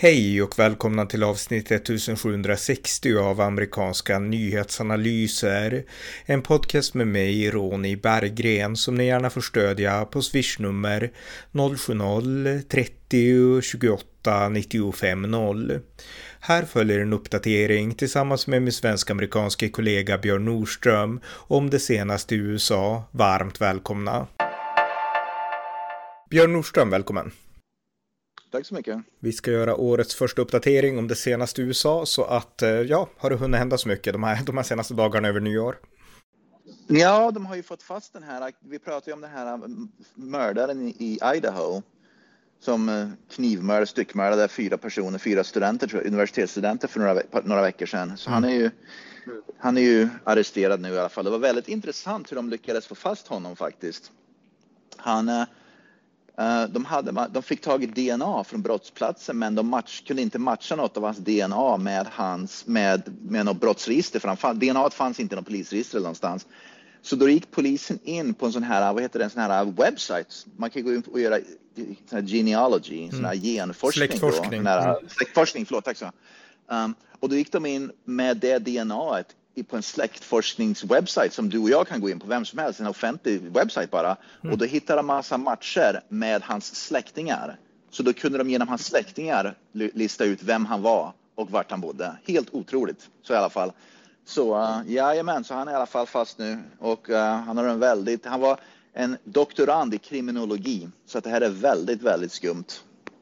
Hej 0.00 0.42
och 0.42 0.58
välkomna 0.58 1.06
till 1.06 1.22
avsnitt 1.22 1.70
1760 1.70 3.16
av 3.16 3.40
amerikanska 3.40 4.18
nyhetsanalyser. 4.18 5.84
En 6.26 6.42
podcast 6.42 6.94
med 6.94 7.06
mig, 7.06 7.50
Ronny 7.50 7.96
Berggren, 7.96 8.76
som 8.76 8.94
ni 8.94 9.06
gärna 9.06 9.30
får 9.30 9.40
stödja 9.40 10.04
på 10.04 10.22
swishnummer 10.22 11.10
070-30 11.52 13.60
28 13.60 14.48
95 14.48 15.22
0. 15.22 15.80
Här 16.40 16.64
följer 16.64 16.98
en 16.98 17.12
uppdatering 17.12 17.94
tillsammans 17.94 18.46
med 18.46 18.62
min 18.62 18.72
svensk-amerikanske 18.72 19.68
kollega 19.68 20.18
Björn 20.18 20.44
Nordström 20.44 21.20
om 21.28 21.70
det 21.70 21.78
senaste 21.78 22.34
i 22.34 22.38
USA. 22.38 23.02
Varmt 23.10 23.60
välkomna! 23.60 24.26
Björn 26.30 26.52
Nordström, 26.52 26.90
välkommen! 26.90 27.32
Tack 28.50 28.66
så 28.66 28.74
mycket. 28.74 28.98
Vi 29.20 29.32
ska 29.32 29.50
göra 29.50 29.76
årets 29.76 30.14
första 30.14 30.42
uppdatering 30.42 30.98
om 30.98 31.08
det 31.08 31.14
senaste 31.14 31.62
USA, 31.62 32.06
så 32.06 32.24
att 32.24 32.62
eh, 32.62 32.70
ja, 32.70 33.08
har 33.16 33.30
det 33.30 33.36
hunnit 33.36 33.58
hända 33.58 33.78
så 33.78 33.88
mycket 33.88 34.12
de 34.12 34.22
här, 34.22 34.44
de 34.44 34.56
här 34.56 34.64
senaste 34.64 34.94
dagarna 34.94 35.28
över 35.28 35.40
nyår? 35.40 35.78
Ja, 36.86 37.30
de 37.30 37.46
har 37.46 37.56
ju 37.56 37.62
fått 37.62 37.82
fast 37.82 38.12
den 38.12 38.22
här, 38.22 38.52
vi 38.60 38.78
pratade 38.78 39.10
ju 39.10 39.14
om 39.14 39.20
den 39.20 39.30
här 39.30 39.54
mm, 39.54 39.88
mördaren 40.14 40.88
i 40.88 41.18
Idaho 41.36 41.82
som 42.60 42.88
eh, 42.88 43.08
knivmördade, 43.30 43.86
styckmördade 43.86 44.48
fyra 44.48 44.78
personer, 44.78 45.18
fyra 45.18 45.44
studenter, 45.44 46.06
universitetsstudenter 46.06 46.88
för 46.88 47.00
några, 47.00 47.22
några 47.44 47.62
veckor 47.62 47.86
sedan. 47.86 48.16
Så 48.16 48.30
mm. 48.30 48.42
han, 48.42 48.52
är 48.52 48.56
ju, 48.56 48.70
han 49.58 49.76
är 49.76 49.82
ju 49.82 50.08
arresterad 50.24 50.80
nu 50.80 50.88
i 50.88 50.98
alla 50.98 51.08
fall. 51.08 51.24
Det 51.24 51.30
var 51.30 51.38
väldigt 51.38 51.68
intressant 51.68 52.30
hur 52.30 52.36
de 52.36 52.50
lyckades 52.50 52.86
få 52.86 52.94
fast 52.94 53.28
honom 53.28 53.56
faktiskt. 53.56 54.12
Han 54.96 55.28
Eh, 55.28 55.44
de, 56.68 56.84
hade, 56.84 57.28
de 57.30 57.42
fick 57.42 57.60
tag 57.60 57.82
i 57.82 57.86
DNA 57.86 58.44
från 58.44 58.62
brottsplatsen 58.62 59.38
men 59.38 59.54
de 59.54 59.68
match, 59.68 60.02
kunde 60.06 60.22
inte 60.22 60.38
matcha 60.38 60.76
något 60.76 60.96
av 60.96 61.02
hans 61.02 61.18
DNA 61.18 61.76
med, 61.76 62.06
hans, 62.10 62.66
med, 62.66 63.02
med 63.22 63.46
något 63.46 63.60
brottsregister. 63.60 64.20
För 64.20 64.38
han, 64.42 64.58
DNA 64.58 64.90
fanns 64.90 65.20
inte 65.20 65.34
i 65.34 65.36
något 65.36 65.46
polisregister 65.46 65.98
någonstans. 65.98 66.46
Så 67.02 67.16
då 67.16 67.28
gick 67.28 67.50
polisen 67.50 67.98
in 68.04 68.34
på 68.34 68.46
en 68.46 68.52
sån 68.52 68.62
här, 68.62 68.92
vad 68.92 69.02
heter 69.02 69.18
det, 69.18 69.24
en 69.24 69.30
sån 69.30 69.42
här 69.42 69.64
website. 69.64 70.34
Man 70.56 70.70
kan 70.70 70.84
gå 70.84 70.94
in 70.94 71.02
och 71.12 71.20
göra 71.20 71.38
sån 72.08 72.18
här 72.18 72.26
genealogy, 72.26 72.98
mm. 72.98 73.10
sån 73.10 73.24
här 73.24 73.34
genforskning. 73.34 74.08
Släktforskning. 74.08 74.64
Då, 74.64 74.70
här, 74.70 74.88
mm. 74.88 75.08
Släktforskning, 75.08 75.66
förlåt, 75.66 75.84
tack 75.84 75.96
så 75.96 76.10
um, 76.66 76.94
Och 77.20 77.28
då 77.28 77.36
gick 77.36 77.52
de 77.52 77.66
in 77.66 77.92
med 78.04 78.36
det 78.36 78.58
DNA 78.58 79.22
på 79.62 79.76
en 79.76 79.82
släktforskningswebsite 79.82 81.30
som 81.30 81.48
du 81.48 81.58
och 81.58 81.70
jag 81.70 81.88
kan 81.88 82.00
gå 82.00 82.10
in 82.10 82.20
på, 82.20 82.26
vem 82.26 82.44
som 82.44 82.58
helst, 82.58 82.80
en 82.80 82.86
offentlig 82.86 83.42
webbsite 83.42 83.88
bara. 83.90 84.16
Mm. 84.42 84.52
Och 84.52 84.58
då 84.58 84.64
hittar 84.64 84.96
de 84.96 85.06
massa 85.06 85.38
matcher 85.38 86.00
med 86.08 86.42
hans 86.42 86.74
släktingar. 86.74 87.58
Så 87.90 88.02
då 88.02 88.12
kunde 88.12 88.38
de 88.38 88.50
genom 88.50 88.68
hans 88.68 88.84
släktingar 88.84 89.54
lista 89.72 90.24
ut 90.24 90.42
vem 90.42 90.66
han 90.66 90.82
var 90.82 91.12
och 91.34 91.50
vart 91.50 91.70
han 91.70 91.80
bodde. 91.80 92.16
Helt 92.26 92.54
otroligt, 92.54 93.08
så 93.22 93.32
i 93.32 93.36
alla 93.36 93.50
fall. 93.50 93.72
Så 94.24 94.58
uh, 94.58 94.80
jajamän, 94.86 95.44
så 95.44 95.54
han 95.54 95.68
är 95.68 95.72
i 95.72 95.74
alla 95.74 95.86
fall 95.86 96.06
fast 96.06 96.38
nu 96.38 96.58
och 96.78 97.10
uh, 97.10 97.16
han 97.16 97.56
har 97.56 97.64
en 97.64 97.78
väldigt, 97.78 98.26
han 98.26 98.40
var 98.40 98.60
en 98.92 99.16
doktorand 99.24 99.94
i 99.94 99.98
kriminologi, 99.98 100.88
så 101.06 101.18
att 101.18 101.24
det 101.24 101.30
här 101.30 101.40
är 101.40 101.50
väldigt, 101.50 102.02
väldigt 102.02 102.32
skumt. 102.32 102.64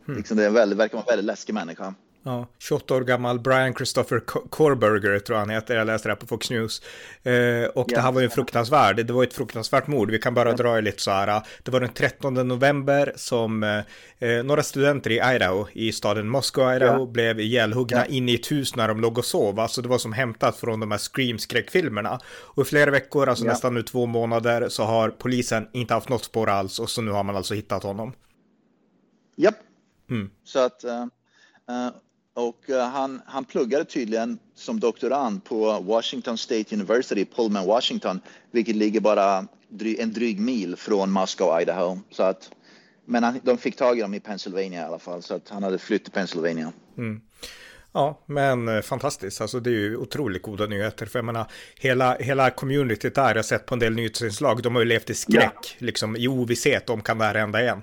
Mm. 0.07 0.17
Liksom 0.17 0.37
det 0.37 0.45
är 0.45 0.51
väldigt, 0.51 0.79
verkar 0.79 0.95
vara 0.95 1.05
en 1.05 1.11
väldigt 1.11 1.27
läskig 1.27 1.55
människa. 1.55 1.95
Ja, 2.27 2.46
28 2.58 2.94
år 2.94 3.00
gammal 3.00 3.41
Brian 3.41 3.74
Christopher 3.74 4.20
Korberger 4.50 5.19
tror 5.19 5.36
han 5.36 5.50
heter, 5.50 5.77
jag 5.77 5.86
läste 5.86 6.08
det 6.08 6.12
här 6.12 6.16
på 6.16 6.27
Fox 6.27 6.50
News. 6.50 6.83
Eh, 7.22 7.64
och 7.74 7.86
det 7.88 8.00
här 8.00 8.12
var 8.12 8.20
ju 8.20 8.28
fruktansvärt, 8.28 8.96
det 8.96 9.12
var 9.12 9.24
ett 9.24 9.34
fruktansvärt 9.34 9.86
mord, 9.86 10.10
vi 10.10 10.18
kan 10.18 10.34
bara 10.34 10.52
dra 10.52 10.80
lite 10.80 11.02
så 11.02 11.10
här. 11.10 11.42
Det 11.62 11.70
var 11.70 11.80
den 11.80 11.92
13 11.92 12.34
november 12.34 13.12
som 13.16 13.62
eh, 14.18 14.44
några 14.44 14.62
studenter 14.62 15.10
i 15.10 15.34
Idaho, 15.34 15.66
i 15.72 15.92
staden 15.92 16.28
Moskva, 16.28 16.77
Idaho, 16.77 16.98
ja. 16.98 17.06
blev 17.06 17.41
ihjälhuggna 17.41 17.98
ja. 17.98 18.05
in 18.05 18.28
i 18.28 18.34
ett 18.34 18.52
hus 18.52 18.77
när 18.77 18.89
de 18.89 19.01
låg 19.01 19.18
och 19.18 19.24
sov. 19.24 19.61
Alltså 19.61 19.83
det 19.83 19.89
var 19.89 19.98
som 19.98 20.12
hämtat 20.12 20.56
från 20.56 20.80
de 20.80 20.90
här 20.90 20.98
Scream-skräckfilmerna. 20.98 22.20
Och 22.27 22.62
i 22.62 22.67
flera 22.67 22.90
veckor, 22.90 23.28
alltså 23.28 23.45
ja. 23.45 23.51
nästan 23.51 23.74
nu 23.74 23.83
två 23.83 24.06
månader, 24.06 24.68
så 24.68 24.84
har 24.84 25.11
polisen 25.11 25.68
inte 25.72 25.95
haft 25.95 26.08
något 26.08 26.24
spår 26.24 26.48
alls 26.48 26.78
och 26.78 26.90
så 26.90 27.02
nu 27.02 27.11
har 27.11 27.24
man 27.24 27.36
alltså 27.36 27.55
hittat 27.55 27.83
honom. 27.83 28.12
Japp. 29.36 29.56
Mm. 30.11 30.30
Så 30.45 30.58
att, 30.58 30.84
uh, 30.84 30.90
uh, 31.70 31.90
och 32.36 32.64
uh, 32.69 32.79
han, 32.79 33.23
han 33.27 33.45
pluggade 33.45 33.85
tydligen 33.85 34.39
som 34.55 34.80
doktorand 34.80 35.45
på 35.45 35.80
Washington 35.80 36.39
State 36.39 36.74
University, 36.74 37.24
Pullman, 37.24 37.67
Washington, 37.67 38.20
vilket 38.51 38.77
ligger 38.77 39.01
bara 39.01 39.47
en 39.98 40.13
dryg 40.13 40.41
mil 40.41 40.77
från 40.77 41.11
Moskva, 41.11 41.63
Idaho. 41.63 41.98
Så 42.11 42.23
att, 42.23 42.51
men 43.05 43.25
han, 43.25 43.41
de 43.42 43.58
fick 43.58 43.77
tag 43.77 43.98
i 43.98 44.01
honom 44.01 44.14
i 44.14 44.20
Pennsylvania 44.20 44.83
i 44.83 44.85
alla 44.85 44.98
fall, 44.98 45.23
så 45.23 45.35
att 45.35 45.48
han 45.48 45.63
hade 45.63 45.79
flytt 45.79 46.05
till 46.05 46.13
Pennsylvania. 46.13 46.73
Mm. 46.98 47.20
Ja, 47.92 48.23
men 48.27 48.69
eh, 48.69 48.80
fantastiskt. 48.80 49.41
Alltså 49.41 49.61
det 49.61 49.70
är 49.70 49.75
ju 49.75 49.96
otroligt 49.96 50.42
goda 50.42 50.67
nyheter. 50.67 51.07
För 51.07 51.19
jag 51.19 51.27
menar, 51.27 51.46
hela, 51.77 52.17
hela 52.17 52.51
communityt 52.51 53.14
där, 53.14 53.29
jag 53.29 53.35
har 53.35 53.42
sett 53.42 53.67
på 53.67 53.75
en 53.75 53.79
del 53.79 53.95
nyhetsinslag, 53.95 54.63
de 54.63 54.75
har 54.75 54.83
ju 54.83 54.89
levt 54.89 55.11
i 55.11 55.14
skräck, 55.14 55.77
ja. 55.79 55.86
liksom 55.86 56.17
i 56.17 56.29
ovisshet 56.29 56.91
om 56.91 57.02
kan 57.02 57.19
det 57.19 57.25
här 57.25 57.35
hända 57.35 57.63
igen. 57.63 57.83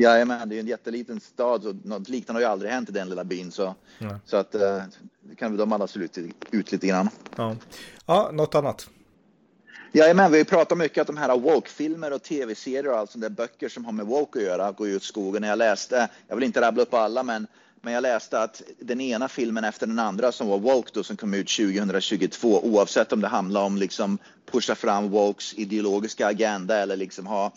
Jajamän, 0.00 0.48
det 0.48 0.56
är 0.56 0.60
en 0.60 0.66
jätteliten 0.66 1.20
stad 1.20 1.66
och 1.66 1.74
något 1.84 2.08
liknande 2.08 2.36
har 2.36 2.40
ju 2.40 2.52
aldrig 2.52 2.70
hänt 2.70 2.88
i 2.88 2.92
den 2.92 3.08
lilla 3.08 3.24
byn. 3.24 3.52
Så, 3.52 3.74
så 4.24 4.36
att 4.36 4.54
eh, 4.54 4.82
det 5.20 5.34
kan 5.34 5.56
de 5.56 5.72
alla 5.72 5.86
se 5.86 6.00
ut, 6.00 6.18
ut 6.50 6.72
lite 6.72 6.86
grann. 6.86 7.08
Ja. 7.36 7.56
ja, 8.06 8.30
något 8.32 8.54
annat? 8.54 8.88
Jajamän, 9.92 10.32
vi 10.32 10.38
har 10.38 10.44
pratat 10.44 10.78
mycket 10.78 11.08
om 11.08 11.14
de 11.14 11.20
här 11.20 11.38
woke-filmer 11.38 12.12
och 12.12 12.22
tv-serier 12.22 12.92
och 12.92 12.98
allt 12.98 13.10
sånt 13.10 13.22
där 13.22 13.30
böcker 13.30 13.68
som 13.68 13.84
har 13.84 13.92
med 13.92 14.06
woke 14.06 14.38
att 14.38 14.44
göra, 14.44 14.72
går 14.72 14.88
ut 14.88 15.02
skogen. 15.02 15.42
Jag 15.42 15.58
läste, 15.58 16.08
jag 16.28 16.36
vill 16.36 16.44
inte 16.44 16.60
rabbla 16.60 16.82
upp 16.82 16.94
alla, 16.94 17.22
men, 17.22 17.46
men 17.80 17.92
jag 17.92 18.02
läste 18.02 18.42
att 18.42 18.62
den 18.78 19.00
ena 19.00 19.28
filmen 19.28 19.64
efter 19.64 19.86
den 19.86 19.98
andra 19.98 20.32
som 20.32 20.48
var 20.48 20.58
woke 20.58 20.90
då, 20.94 21.02
som 21.02 21.16
kom 21.16 21.34
ut 21.34 21.48
2022, 21.48 22.60
oavsett 22.60 23.12
om 23.12 23.20
det 23.20 23.28
handlar 23.28 23.62
om 23.62 23.76
liksom 23.76 24.18
pusha 24.52 24.74
fram 24.74 25.10
wokes 25.10 25.54
ideologiska 25.54 26.26
agenda 26.26 26.76
eller 26.76 26.96
liksom 26.96 27.26
ha 27.26 27.52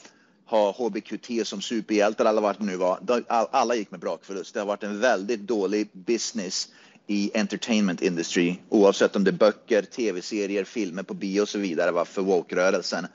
ha 0.46 0.72
HBQT 0.72 1.48
som 1.48 1.62
superhjältar 1.62 2.26
eller 2.26 2.42
vad 2.42 2.58
det 2.58 2.66
nu 2.66 2.78
var. 2.78 3.00
Alla 3.28 3.76
gick 3.76 3.92
med 3.92 4.00
brakförlust. 4.00 4.54
Det 4.54 4.60
har 4.60 4.68
varit 4.68 4.84
en 4.84 5.00
väldigt 5.00 5.40
dålig 5.40 5.90
business 5.94 6.68
i 7.08 7.32
entertainment 7.34 8.02
industry 8.02 8.56
oavsett 8.70 9.16
om 9.16 9.24
det 9.24 9.30
är 9.30 9.34
böcker, 9.34 9.82
tv-serier, 9.82 10.64
filmer 10.64 11.04
på 11.04 11.14
bio 11.14 11.42
och 11.42 11.50
så 11.50 11.60
vidare 11.60 11.92
var 11.92 12.06
för 12.06 12.22
woke-rörelsen. 12.22 13.08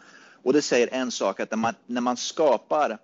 Och 0.42 0.52
det 0.52 0.62
säger 0.62 0.88
en 0.92 1.10
sak 1.10 1.40
att 1.40 1.50
när 1.50 1.58
man, 1.58 1.74
när 1.86 2.00
man 2.00 2.16
skapar 2.16 2.98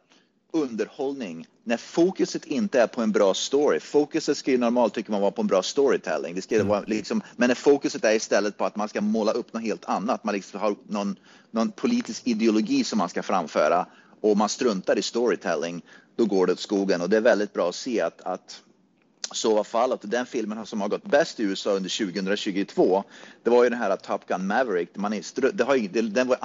underhållning, 0.53 1.47
när 1.65 1.77
fokuset 1.77 2.45
inte 2.45 2.81
är 2.81 2.87
på 2.87 3.03
en 3.03 3.13
bra 3.13 3.35
story, 3.35 3.81
fokuset 3.81 4.37
ska 4.37 4.51
ju 4.51 4.59
normalt 4.59 4.95
tycker 4.95 5.11
man 5.11 5.21
vara 5.21 5.31
på 5.31 5.41
en 5.41 5.47
bra 5.47 5.63
storytelling, 5.63 6.35
det 6.35 6.43
ska 6.43 6.55
mm. 6.55 6.69
vara 6.69 6.85
liksom, 6.87 7.23
men 7.37 7.49
när 7.49 7.55
fokuset 7.55 8.05
är 8.05 8.15
istället 8.15 8.57
på 8.57 8.65
att 8.65 8.77
man 8.77 8.89
ska 8.89 9.01
måla 9.01 9.33
upp 9.33 9.53
något 9.53 9.63
helt 9.63 9.85
annat, 9.85 10.25
man 10.25 10.35
liksom 10.35 10.61
har 10.61 10.77
någon, 10.89 11.17
någon 11.51 11.71
politisk 11.71 12.23
ideologi 12.27 12.85
som 12.85 12.99
man 12.99 13.09
ska 13.09 13.23
framföra, 13.23 13.87
och 14.25 14.37
man 14.37 14.49
struntar 14.49 14.99
i 14.99 15.03
storytelling, 15.03 15.83
då 16.17 16.27
går 16.27 16.47
det 16.47 16.53
åt 16.53 16.61
skogen. 16.61 17.01
Och 17.01 17.11
det 17.11 17.17
är 17.17 17.21
väldigt 17.21 17.53
bra 17.53 17.69
att 17.69 17.75
se 17.75 18.01
att, 18.01 18.21
att 18.21 18.63
så 19.33 19.55
var 19.55 19.65
fallet. 19.65 20.01
Den 20.03 20.27
filmen 20.27 20.67
som 20.67 20.81
har 20.81 20.89
gått 20.89 21.05
bäst 21.05 21.41
i 21.41 21.43
USA 21.43 21.71
under 21.71 22.07
2022, 22.07 23.05
det 23.43 23.51
var 23.51 23.65
ju 23.65 23.71
den 23.71 23.79
här 23.79 23.97
Top 23.97 24.27
Gun 24.27 24.47
Maverick. 24.47 24.97
Man 24.97 25.13
är, 25.13 25.53
det 25.53 25.65
har, 25.65 26.03
den 26.03 26.29
var 26.29 26.37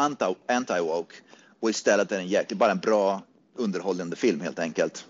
anti-woke 0.48 1.14
och 1.60 1.70
istället 1.70 2.12
är 2.12 2.18
den 2.18 2.28
jäkligt, 2.28 2.60
bara 2.60 2.72
en 2.72 2.80
bra 2.80 3.22
underhållande 3.56 4.16
film 4.16 4.42
helt 4.42 4.60
enkelt. 4.60 5.06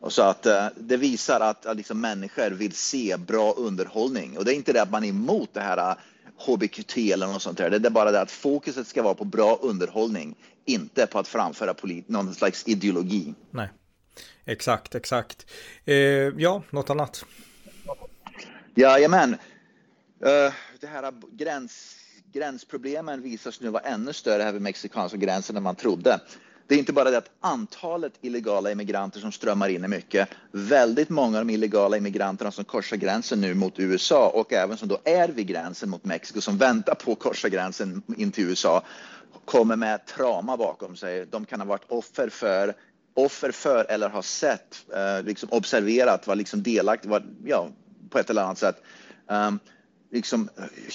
Och 0.00 0.12
så 0.12 0.22
att 0.22 0.46
eh, 0.46 0.66
det 0.76 0.96
visar 0.96 1.40
att, 1.40 1.66
att 1.66 1.76
liksom 1.76 2.00
människor 2.00 2.50
vill 2.50 2.72
se 2.72 3.16
bra 3.16 3.52
underhållning 3.52 4.38
och 4.38 4.44
det 4.44 4.52
är 4.52 4.56
inte 4.56 4.72
det 4.72 4.82
att 4.82 4.90
man 4.90 5.04
är 5.04 5.08
emot 5.08 5.50
det 5.52 5.60
här 5.60 5.90
eh, 5.90 5.96
HBQT 6.38 6.96
eller 6.96 7.26
något 7.26 7.42
sånt 7.42 7.58
där. 7.58 7.70
Det 7.70 7.88
är 7.88 7.90
bara 7.90 8.10
det 8.10 8.20
att 8.20 8.30
fokuset 8.30 8.86
ska 8.86 9.02
vara 9.02 9.14
på 9.14 9.24
bra 9.24 9.58
underhållning, 9.62 10.34
inte 10.64 11.06
på 11.06 11.18
att 11.18 11.28
framföra 11.28 11.74
polit 11.74 12.08
någon 12.08 12.34
slags 12.34 12.68
ideologi. 12.68 13.34
Nej, 13.50 13.68
exakt, 14.44 14.94
exakt. 14.94 15.46
Eh, 15.84 15.94
ja, 15.96 16.62
något 16.70 16.90
annat? 16.90 17.24
Jajamän. 18.74 19.32
Uh, 19.32 20.52
det 20.80 20.86
här 20.86 21.12
gräns, 21.32 21.96
gränsproblemen 22.32 23.22
visar 23.22 23.50
sig 23.50 23.64
nu 23.64 23.70
vara 23.70 23.82
ännu 23.82 24.12
större 24.12 24.42
här 24.42 24.52
vid 24.52 24.62
mexikanska 24.62 25.18
gränsen 25.18 25.56
än 25.56 25.62
man 25.62 25.76
trodde. 25.76 26.20
Det 26.68 26.74
är 26.74 26.78
inte 26.78 26.92
bara 26.92 27.10
det 27.10 27.18
att 27.18 27.30
antalet 27.40 28.12
illegala 28.20 28.72
immigranter 28.72 29.20
som 29.20 29.32
strömmar 29.32 29.68
in 29.68 29.84
är 29.84 29.88
mycket. 29.88 30.28
Väldigt 30.52 31.08
många 31.08 31.38
av 31.38 31.46
de 31.46 31.52
illegala 31.52 31.96
immigranterna 31.96 32.50
som 32.50 32.64
korsar 32.64 32.96
gränsen 32.96 33.40
nu 33.40 33.54
mot 33.54 33.78
USA 33.78 34.28
och 34.28 34.52
även 34.52 34.76
som 34.76 34.88
då 34.88 34.98
är 35.04 35.28
vid 35.28 35.46
gränsen 35.46 35.90
mot 35.90 36.04
Mexiko 36.04 36.40
som 36.40 36.58
väntar 36.58 36.94
på 36.94 37.12
att 37.12 37.18
korsa 37.18 37.48
gränsen 37.48 38.02
in 38.16 38.32
till 38.32 38.44
USA 38.44 38.82
kommer 39.44 39.76
med 39.76 40.06
trauma 40.06 40.56
bakom 40.56 40.96
sig. 40.96 41.26
De 41.26 41.44
kan 41.44 41.60
ha 41.60 41.66
varit 41.66 41.84
offer 41.88 42.28
för 42.28 42.74
offer 43.14 43.50
för 43.50 43.84
eller 43.88 44.08
har 44.08 44.22
sett, 44.22 44.84
eh, 44.94 45.24
liksom 45.24 45.48
observerat, 45.52 46.26
var 46.26 46.36
liksom 46.36 46.62
delaktig, 46.62 47.08
var, 47.08 47.22
ja, 47.44 47.68
på 48.10 48.18
ett 48.18 48.30
eller 48.30 48.42
annat 48.42 48.58
sätt. 48.58 48.82
Um, 49.26 49.58
liksom 50.10 50.48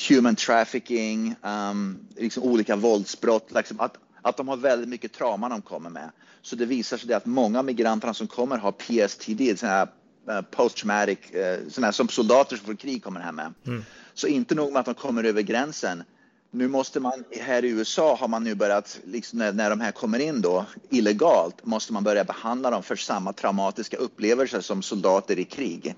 human 0.10 0.36
trafficking, 0.36 1.36
um, 1.42 2.08
liksom 2.16 2.44
olika 2.44 2.76
våldsbrott. 2.76 3.52
Liksom 3.52 3.80
att 3.80 3.98
att 4.24 4.38
de 4.38 4.48
har 4.48 4.58
väldigt 4.58 4.90
mycket 4.90 5.14
trauma 5.14 5.50
de 5.50 5.62
kommer 5.62 5.90
med. 5.90 6.12
Så 6.42 6.56
det 6.56 6.66
visar 6.66 6.98
sig 6.98 7.14
att 7.14 7.26
många 7.26 7.60
av 7.60 7.66
migranterna 7.66 8.14
som 8.14 8.28
kommer 8.28 8.58
har 8.58 8.72
PSTD, 8.72 9.60
sån 9.60 9.70
här 9.70 9.88
uh, 10.30 10.42
post 10.42 10.78
traumatic, 10.78 11.18
uh, 11.36 11.70
sådana 11.70 11.92
som 11.92 12.08
soldater 12.08 12.58
som 12.58 12.66
får 12.66 12.76
krig 12.76 13.04
kommer 13.04 13.20
hem 13.20 13.36
med. 13.36 13.54
Mm. 13.68 13.84
Så 14.14 14.28
inte 14.28 14.56
nog 14.56 14.72
med 14.72 14.80
att 14.80 14.86
de 14.86 14.96
kommer 14.96 15.24
över 15.24 15.42
gränsen. 15.42 16.04
Nu 16.52 16.68
måste 16.68 17.00
man, 17.00 17.24
här 17.42 17.66
i 17.66 17.70
USA 17.70 18.16
har 18.16 18.28
man 18.28 18.44
nu 18.44 18.56
börjat, 18.56 19.00
liksom 19.06 19.40
när, 19.40 19.54
när 19.54 19.70
de 19.70 19.82
här 19.82 19.92
kommer 19.92 20.20
in 20.20 20.42
då 20.42 20.66
illegalt, 20.90 21.66
måste 21.66 21.94
man 21.94 22.04
börja 22.04 22.24
behandla 22.24 22.70
dem 22.70 22.84
för 22.84 22.96
samma 22.96 23.34
traumatiska 23.34 23.98
upplevelser 23.98 24.62
som 24.62 24.82
soldater 24.82 25.40
i 25.40 25.46
krig. 25.46 25.96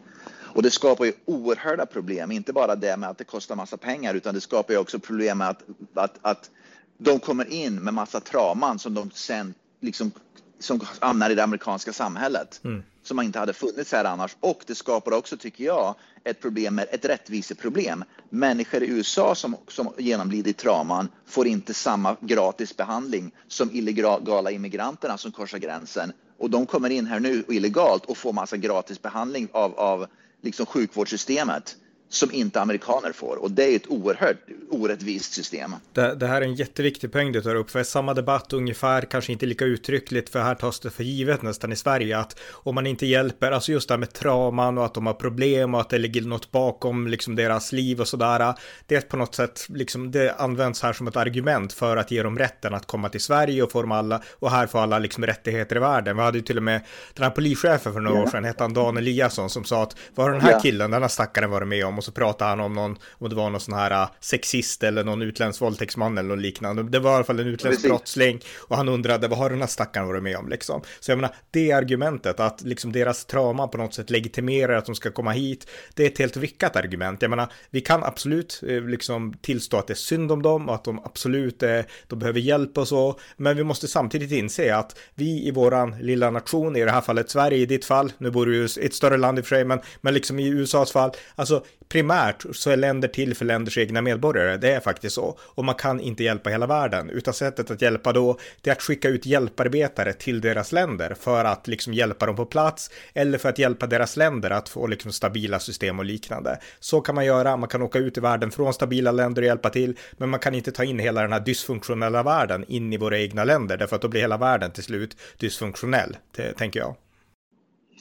Och 0.56 0.63
det 0.63 0.71
skapar 0.71 1.06
ju 1.06 1.13
oerhörda 1.25 1.86
problem, 1.86 2.31
inte 2.31 2.54
bara 2.54 2.75
det 2.75 2.98
med 2.98 3.10
att 3.10 3.18
det 3.18 3.24
kostar 3.24 3.56
massa 3.56 3.78
pengar, 3.78 4.13
utan 4.13 4.33
det 4.33 4.42
skapar 4.42 4.74
ju 4.74 4.80
också 4.80 5.00
problem 5.00 5.38
med 5.38 5.50
att, 5.50 5.63
att, 5.94 6.18
att 6.21 6.50
de 6.97 7.19
kommer 7.19 7.53
in 7.53 7.75
med 7.75 7.94
massa 7.94 8.19
trauman 8.19 8.80
som 8.80 8.94
de 8.94 9.12
sen 9.12 9.53
liksom 9.81 10.12
som 10.59 10.81
hamnar 11.00 11.30
i 11.30 11.36
det 11.36 11.44
amerikanska 11.44 11.94
samhället 11.94 12.62
mm. 12.63 12.83
som 13.03 13.21
inte 13.21 13.39
hade 13.39 13.53
funnits 13.53 13.92
här 13.92 14.06
annars. 14.06 14.36
Och 14.39 14.63
det 14.68 14.75
skapar 14.75 15.12
också, 15.12 15.38
tycker 15.38 15.63
jag, 15.63 15.95
ett 16.24 16.42
problem 16.42 16.75
med 16.75 16.88
ett 16.92 17.06
rättviseproblem. 17.06 18.03
Människor 18.30 18.83
i 18.83 18.88
USA 18.88 19.36
som, 19.36 19.56
som 19.68 19.94
genomlidit 19.97 20.57
trauman 20.57 21.09
får 21.25 21.47
inte 21.47 21.74
samma 21.74 22.15
gratis 22.21 22.77
behandling 22.77 23.31
som 23.47 23.71
illegala 23.71 24.51
immigranterna 24.51 25.18
som 25.18 25.31
korsar 25.31 25.57
gränsen. 25.57 26.12
Och 26.38 26.50
de 26.50 26.65
kommer 26.65 26.89
in 26.89 27.06
här 27.06 27.19
nu 27.19 27.44
illegalt 27.47 28.06
och 28.06 28.18
får 28.18 28.33
massa 28.33 28.57
gratis 28.57 29.01
behandling 29.01 29.47
av, 29.51 29.80
av 29.80 30.07
liksom 30.42 30.65
sjukvårdssystemet 30.65 31.77
som 32.10 32.31
inte 32.31 32.62
amerikaner 32.62 33.12
får. 33.12 33.36
Och 33.36 33.52
det 33.52 33.63
är 33.63 33.75
ett 33.75 33.88
oerhört 33.88 34.38
orättvist 34.69 35.34
system. 35.34 35.75
Det, 35.94 36.16
det 36.16 36.28
här 36.28 36.42
är 36.42 36.46
en 36.46 36.56
jätteviktig 36.56 37.12
poäng 37.12 37.31
du 37.31 37.42
tar 37.42 37.56
upp. 37.56 37.72
För 37.72 37.84
samma 37.84 38.13
debatt 38.13 38.54
ungefär, 38.54 39.02
kanske 39.02 39.31
inte 39.31 39.46
lika 39.46 39.66
uttryckligt, 39.66 40.30
för 40.30 40.40
här 40.40 40.56
tas 40.56 40.80
det 40.80 40.90
för 40.90 41.04
givet 41.04 41.42
nästan 41.42 41.72
i 41.72 41.75
Sverige 41.75 42.18
att 42.18 42.40
om 42.52 42.75
man 42.75 42.88
inte 42.88 43.06
hjälper, 43.06 43.52
alltså 43.52 43.72
just 43.72 43.88
det 43.88 43.94
här 43.94 44.00
med 44.00 44.13
trauman 44.13 44.78
och 44.78 44.86
att 44.86 44.94
de 44.94 45.06
har 45.06 45.13
problem 45.13 45.74
och 45.74 45.81
att 45.81 45.90
det 45.90 45.98
ligger 45.98 46.22
något 46.22 46.52
bakom 46.52 47.07
liksom 47.07 47.36
deras 47.36 47.72
liv 47.72 48.02
och 48.02 48.07
sådär. 48.07 48.54
Det 48.86 48.96
är 48.96 49.02
på 49.02 49.18
något 49.18 49.36
sätt, 49.36 49.66
liksom, 49.69 50.12
det 50.12 50.36
används 50.38 50.81
här 50.81 50.94
som 50.94 51.07
ett 51.07 51.16
argument 51.16 51.74
för 51.74 51.98
att 51.98 52.12
ge 52.12 52.24
dem 52.24 52.38
rätten 52.38 52.74
att 52.74 52.86
komma 52.86 53.10
till 53.10 53.22
Sverige 53.22 53.63
och 53.63 53.72
få 53.72 53.81
dem 53.81 53.92
alla, 53.92 54.22
och 54.40 54.52
här 54.52 54.68
får 54.68 54.80
alla 54.80 55.00
liksom 55.00 55.25
rättigheter 55.25 55.75
i 55.75 55.80
världen. 55.80 56.18
Vi 56.18 56.24
hade 56.24 56.38
ju 56.38 56.44
till 56.44 56.57
och 56.57 56.63
med 56.63 56.81
den 57.13 57.24
här 57.24 57.31
polischefen 57.31 57.94
för 57.94 58.00
några 58.00 58.22
år 58.22 58.28
sedan, 58.28 58.44
hette 58.44 58.63
han 58.63 58.74
Dan 58.74 58.98
Eliasson, 58.98 59.50
som 59.50 59.63
sa 59.63 59.84
att 59.84 59.96
vad 60.16 60.25
har 60.25 60.34
den 60.34 60.42
här 60.42 60.62
killen, 60.62 60.92
den 60.92 61.02
här 61.02 61.10
stackaren 61.10 61.50
varit 61.50 61.68
med 61.68 61.86
om? 61.86 61.94
Och 61.97 62.03
så 62.03 62.12
pratade 62.12 62.50
han 62.50 62.59
om 62.59 62.74
någon, 62.74 62.97
om 63.12 63.30
det 63.30 63.36
var 63.36 63.50
någon 63.50 63.62
sån 63.62 63.74
här 63.74 63.92
äh, 63.92 64.09
sexist 64.19 64.83
eller 64.83 65.03
någon 65.03 65.21
utländsk 65.21 65.62
våldtäktsman 65.62 66.18
eller 66.18 66.30
något 66.30 66.39
liknande. 66.39 66.83
Det 66.83 67.00
var 67.00 67.12
i 67.12 67.15
alla 67.15 67.24
fall 67.24 67.39
en 67.39 67.47
utländsk 67.47 67.81
Precis. 67.81 67.89
brottsling 67.89 68.39
och 68.57 68.77
han 68.77 68.89
undrade 68.89 69.27
vad 69.27 69.38
har 69.38 69.50
den 69.50 69.59
här 69.59 69.68
stackaren 69.68 70.07
varit 70.07 70.24
med 70.24 70.38
om 70.38 70.50
liksom. 70.50 70.81
Så 71.00 71.12
jag 71.12 71.18
menar, 71.18 71.36
det 71.51 71.71
argumentet 71.71 72.39
att 72.39 72.62
liksom 72.62 72.92
deras 72.92 73.25
trauma 73.25 73.68
på 73.68 73.77
något 73.77 73.94
sätt 73.94 74.09
legitimerar 74.09 74.74
att 74.74 74.86
de 74.86 74.95
ska 74.95 75.12
komma 75.12 75.31
hit, 75.31 75.68
det 75.94 76.03
är 76.03 76.07
ett 76.07 76.18
helt 76.18 76.38
vickat 76.38 76.75
argument. 76.75 77.21
Jag 77.21 77.30
menar, 77.30 77.51
vi 77.69 77.81
kan 77.81 78.03
absolut 78.03 78.63
eh, 78.68 78.81
liksom 78.81 79.33
tillstå 79.42 79.77
att 79.77 79.88
det 79.88 79.94
är 79.94 79.95
synd 79.95 80.31
om 80.31 80.42
dem 80.42 80.69
och 80.69 80.75
att 80.75 80.83
de 80.83 81.00
absolut 81.00 81.63
är, 81.63 81.80
eh, 81.80 81.86
de 82.07 82.19
behöver 82.19 82.39
hjälp 82.39 82.77
och 82.77 82.88
så, 82.88 83.19
men 83.38 83.57
vi 83.57 83.63
måste 83.63 83.88
samtidigt 83.88 84.31
inse 84.31 84.75
att 84.75 85.00
vi 85.15 85.47
i 85.47 85.51
våran 85.51 85.95
lilla 86.00 86.31
nation, 86.31 86.75
i 86.75 86.86
det 86.86 86.92
här 86.92 87.01
fallet 87.01 87.30
Sverige, 87.30 87.57
i 87.57 87.65
ditt 87.65 87.86
fall, 87.86 88.12
nu 88.18 88.31
bor 88.31 88.45
du 88.45 88.65
i 88.65 88.86
ett 88.86 88.94
större 88.94 89.18
land 89.18 89.39
i 89.39 89.42
och 89.42 89.45
för 89.45 89.56
sig, 89.56 89.65
men, 89.65 89.80
men 90.01 90.13
liksom 90.13 90.39
i 90.39 90.47
USAs 90.47 90.92
fall, 90.92 91.12
alltså 91.36 91.63
primärt 91.95 92.45
så 92.51 92.69
är 92.69 92.77
länder 92.77 93.07
till 93.07 93.36
för 93.36 93.45
länders 93.45 93.77
egna 93.77 94.01
medborgare. 94.01 94.57
Det 94.57 94.71
är 94.71 94.80
faktiskt 94.80 95.15
så. 95.15 95.38
Och 95.39 95.65
man 95.65 95.75
kan 95.75 96.00
inte 96.00 96.24
hjälpa 96.24 96.50
hela 96.50 96.68
världen, 96.68 97.09
utan 97.09 97.33
sättet 97.33 97.71
att 97.71 97.81
hjälpa 97.81 98.13
då, 98.13 98.39
det 98.62 98.69
är 98.69 98.71
att 98.71 98.81
skicka 98.81 99.09
ut 99.09 99.25
hjälparbetare 99.25 100.13
till 100.13 100.42
deras 100.42 100.71
länder 100.71 101.15
för 101.19 101.45
att 101.45 101.68
liksom 101.68 101.94
hjälpa 101.94 102.25
dem 102.25 102.36
på 102.36 102.45
plats 102.45 102.92
eller 103.13 103.38
för 103.38 103.50
att 103.50 103.59
hjälpa 103.59 103.88
deras 103.88 104.18
länder 104.18 104.50
att 104.50 104.69
få 104.69 104.88
liksom 104.88 105.12
stabila 105.12 105.59
system 105.59 106.00
och 106.00 106.06
liknande. 106.06 106.59
Så 106.80 107.01
kan 107.01 107.15
man 107.15 107.25
göra. 107.25 107.57
Man 107.57 107.69
kan 107.69 107.81
åka 107.81 108.00
ut 108.00 108.18
i 108.18 108.21
världen 108.21 108.51
från 108.51 108.74
stabila 108.74 109.12
länder 109.12 109.42
och 109.42 109.45
hjälpa 109.45 109.69
till, 109.69 109.97
men 110.18 110.30
man 110.30 110.39
kan 110.39 110.56
inte 110.56 110.71
ta 110.71 110.83
in 110.83 111.00
hela 111.00 111.21
den 111.21 111.33
här 111.33 111.39
dysfunktionella 111.39 112.24
världen 112.24 112.65
in 112.68 112.94
i 112.94 112.97
våra 112.97 113.19
egna 113.19 113.44
länder, 113.44 113.77
därför 113.77 113.95
att 113.95 114.01
då 114.01 114.07
blir 114.07 114.21
hela 114.21 114.38
världen 114.38 114.71
till 114.71 114.83
slut 114.83 115.18
dysfunktionell, 115.38 116.18
det, 116.36 116.53
tänker 116.53 116.80
jag. 116.80 116.95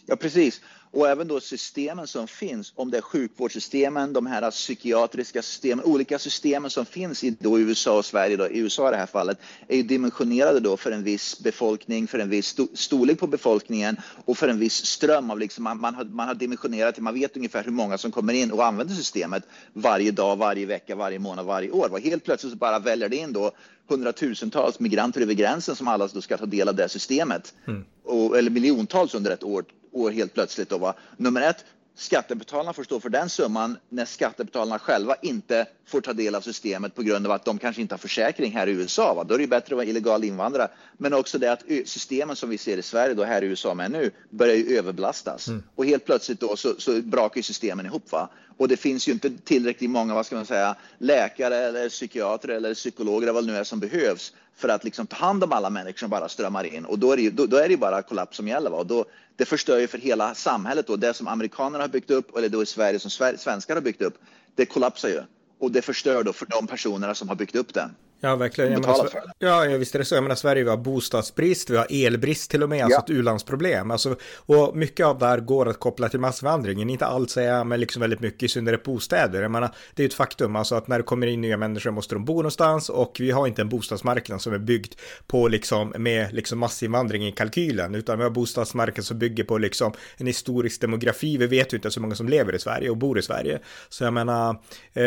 Ja, 0.07 0.17
precis. 0.17 0.61
Och 0.95 1.09
även 1.09 1.29
då 1.29 1.41
systemen 1.41 2.07
som 2.07 2.29
finns, 2.29 2.73
om 2.77 2.91
det 2.91 2.97
är 2.97 3.03
sjukvårdssystemen, 3.03 4.13
de 4.13 4.27
här 4.27 4.51
psykiatriska 4.51 5.43
systemen, 5.43 5.85
olika 5.85 6.19
systemen 6.19 6.71
som 6.71 6.87
finns 6.87 7.25
i 7.25 7.37
då 7.41 7.59
USA 7.61 7.99
och 7.99 8.05
Sverige, 8.05 8.37
då, 8.37 8.49
i 8.49 8.59
USA 8.59 8.89
i 8.89 8.91
det 8.91 8.97
här 8.97 9.07
fallet, 9.07 9.39
är 9.69 9.77
ju 9.77 9.83
dimensionerade 9.83 10.61
då 10.61 10.77
för 10.77 10.91
en 10.91 11.03
viss 11.03 11.41
befolkning, 11.41 12.07
för 12.07 12.19
en 12.19 12.31
viss 12.31 12.57
storlek 12.75 13.19
på 13.19 13.27
befolkningen 13.27 13.97
och 14.25 14.39
för 14.39 14.49
en 14.49 14.59
viss 14.59 14.85
ström 14.87 15.31
av 15.31 15.39
liksom, 15.39 15.65
man, 15.65 15.81
man, 15.81 15.95
har, 15.95 16.05
man 16.05 16.29
har 16.29 16.35
dimensionerat 16.35 16.95
till, 16.95 17.03
man 17.03 17.15
vet 17.15 17.37
ungefär 17.37 17.65
hur 17.65 17.73
många 17.73 17.99
som 17.99 18.13
kommer 18.13 18.33
in 18.33 18.53
och 18.53 18.67
använder 18.67 18.95
systemet 18.95 19.43
varje 19.73 20.11
dag, 20.11 20.37
varje 20.37 20.67
vecka, 20.67 20.97
varje 20.97 21.19
månad, 21.19 21.47
varje 21.47 21.71
år. 21.71 21.93
Och 21.93 22.01
helt 22.01 22.25
plötsligt 22.25 22.53
så 22.53 22.59
bara 22.59 22.79
väljer 22.79 23.09
det 23.09 23.17
in 23.17 23.33
då 23.33 23.51
hundratusentals 23.89 24.81
migranter 24.81 25.21
över 25.21 25.35
gränsen 25.35 25.77
som 25.77 25.89
alla 25.89 26.07
då 26.07 26.21
ska 26.21 26.37
ta 26.37 26.47
del 26.47 26.69
av 26.69 26.75
det 26.75 26.89
systemet. 26.89 27.55
Mm. 27.67 27.85
Och, 28.05 28.39
eller 28.39 28.51
miljontals 28.51 29.15
under 29.15 29.31
ett 29.31 29.43
år 29.43 29.65
år 29.95 30.11
helt 30.11 30.35
plötsligt. 30.35 30.69
Då, 30.69 30.79
va? 30.79 30.95
Nummer 31.17 31.41
ett, 31.41 31.65
skattebetalarna 31.95 32.73
får 32.73 32.85
stå 32.85 33.01
för 33.01 33.09
den 33.09 33.29
summan 33.29 33.77
när 33.89 34.05
skattebetalarna 34.05 34.79
själva 34.79 35.15
inte 35.23 35.67
får 35.87 36.01
ta 36.01 36.13
del 36.13 36.35
av 36.35 36.41
systemet 36.41 36.95
på 36.95 37.03
grund 37.03 37.27
av 37.27 37.33
att 37.33 37.45
de 37.45 37.59
kanske 37.59 37.83
inte 37.83 37.95
har 37.95 37.99
försäkring 37.99 38.53
här 38.53 38.67
i 38.67 38.73
USA. 38.73 39.15
Va? 39.15 39.25
Då 39.25 39.35
är 39.35 39.39
det 39.39 39.47
bättre 39.47 39.75
att 39.75 39.77
vara 39.77 39.87
illegal 39.87 40.25
invandrare. 40.25 40.69
Men 40.97 41.15
också 41.15 41.39
det 41.39 41.53
att 41.53 41.63
systemen 41.85 42.37
som 42.37 42.51
vi 42.51 42.59
ser 42.59 42.77
i 42.77 42.83
Sverige, 42.83 43.15
då 43.15 43.25
här 43.25 43.43
i 43.43 43.47
USA 43.47 43.75
med 43.75 43.91
nu, 43.91 44.11
börjar 44.31 44.55
ju 44.55 44.79
överbelastas. 44.79 45.49
Mm. 45.49 45.63
Och 45.75 45.87
helt 45.87 46.05
plötsligt 46.05 46.41
då 46.41 46.57
så, 46.57 46.75
så 46.79 47.03
brakar 47.03 47.43
systemen 47.43 47.87
ihop. 47.87 48.13
Va? 48.13 48.29
Och 48.57 48.69
det 48.69 48.77
finns 48.77 49.09
ju 49.09 49.13
inte 49.13 49.31
tillräckligt 49.45 49.91
många, 49.91 50.15
vad 50.15 50.27
ska 50.27 50.37
man 50.37 50.47
säga, 50.47 50.77
läkare 50.99 51.57
eller 51.57 51.89
psykiatrer 51.89 52.57
eller 52.57 52.75
psykologer 52.75 53.33
vad 53.33 53.47
det 53.47 53.53
nu 53.53 53.59
är 53.59 53.65
som 53.65 53.81
behövs 53.81 54.33
för 54.57 54.69
att 54.69 54.85
liksom 54.85 55.07
ta 55.07 55.17
hand 55.17 55.45
om 55.45 55.53
alla 55.53 55.71
människor 55.71 55.99
som 55.99 56.11
bara 56.11 56.29
strömmar 56.29 56.65
in. 56.65 56.85
Och 56.85 56.99
då 56.99 57.13
är 57.13 57.17
det 57.17 57.23
ju, 57.23 57.31
då, 57.31 57.47
då 57.47 57.57
är 57.57 57.69
det 57.69 57.77
bara 57.77 58.03
kollaps 58.03 58.37
som 58.37 58.49
gäller. 58.49 58.71
Va? 58.71 58.77
Och 58.77 58.87
då, 58.87 59.05
det 59.37 59.45
förstör 59.45 59.79
ju 59.79 59.87
för 59.87 59.99
hela 59.99 60.35
samhället. 60.35 60.87
Då. 60.87 60.97
Det 60.97 61.15
som 61.15 61.29
amerikanerna 61.29 61.85
har 61.85 61.89
byggt 61.89 62.11
upp, 62.11 62.37
eller 62.37 62.49
då 62.49 62.63
i 62.63 62.67
Sverige 62.67 62.99
som 62.99 63.11
svenskar 63.39 63.75
har 63.75 63.83
byggt 63.83 64.03
upp, 64.03 64.19
det 64.55 64.67
kollapsar 64.67 65.09
ju. 65.09 65.21
Och 65.59 65.73
det 65.73 65.83
förstör 65.83 66.23
då 66.23 66.33
för 66.33 66.47
de 66.47 66.67
personerna 66.67 67.15
som 67.15 67.29
har 67.29 67.37
byggt 67.37 67.57
upp 67.57 67.75
det. 67.75 67.91
Ja, 68.25 68.37
verkligen. 68.37 68.73
Jag 68.73 68.81
menar, 68.81 69.11
ja, 69.39 69.77
visst 69.79 69.95
är 69.95 69.99
det 69.99 70.05
så. 70.05 70.15
Jag 70.15 70.23
menar, 70.23 70.35
Sverige 70.35 70.65
vi 70.65 70.71
har 70.71 70.77
bostadsbrist, 70.77 71.71
vi 71.71 71.77
har 71.77 71.87
elbrist 71.91 72.51
till 72.51 72.63
och 72.63 72.69
med, 72.69 72.85
alltså 72.85 72.99
ja. 72.99 73.05
ett 73.05 73.11
u-landsproblem. 73.11 73.91
Alltså, 73.91 74.17
och 74.37 74.77
mycket 74.77 75.07
av 75.07 75.19
det 75.19 75.27
här 75.27 75.41
går 75.41 75.69
att 75.69 75.81
koppla 75.81 76.09
till 76.09 76.21
massvandringen, 76.21 76.91
inte 76.91 77.07
allt 77.07 77.31
säga, 77.31 77.65
men 77.65 77.81
liksom 77.81 78.01
väldigt 78.01 78.21
mycket, 78.21 78.43
i 78.43 78.49
synnerhet 78.49 78.83
bostäder. 78.83 79.43
Jag 79.43 79.51
menar, 79.51 79.75
det 79.95 80.03
är 80.03 80.07
ett 80.07 80.15
faktum, 80.15 80.57
alltså 80.57 80.75
att 80.75 80.89
när 80.89 80.99
det 80.99 81.03
kommer 81.03 81.27
in 81.27 81.41
nya 81.41 81.57
människor 81.57 81.91
måste 81.91 82.15
de 82.15 82.25
bo 82.25 82.35
någonstans 82.37 82.89
och 82.89 83.17
vi 83.21 83.31
har 83.31 83.47
inte 83.47 83.63
en 83.63 83.69
bostadsmarknad 83.69 84.43
som 84.43 84.53
är 84.53 84.59
byggd 84.59 84.95
på 85.27 85.49
liksom 85.49 85.93
med 85.99 86.33
liksom 86.33 86.59
massinvandring 86.59 87.27
i 87.27 87.33
kalkylen, 87.33 87.95
utan 87.95 88.19
vi 88.19 88.25
har 88.25 88.31
bostadsmarknad 88.31 89.07
som 89.07 89.19
bygger 89.19 89.45
på 89.45 89.59
liksom 89.59 89.93
en 90.17 90.27
historisk 90.27 90.81
demografi. 90.81 91.37
Vi 91.37 91.47
vet 91.47 91.73
ju 91.73 91.77
inte 91.77 91.91
så 91.91 92.01
många 92.01 92.15
som 92.15 92.29
lever 92.29 92.55
i 92.55 92.59
Sverige 92.59 92.91
och 92.91 92.97
bor 92.97 93.19
i 93.19 93.23
Sverige. 93.23 93.59
Så 93.89 94.05
jag 94.05 94.13
menar, 94.13 94.61
eh, 94.93 95.05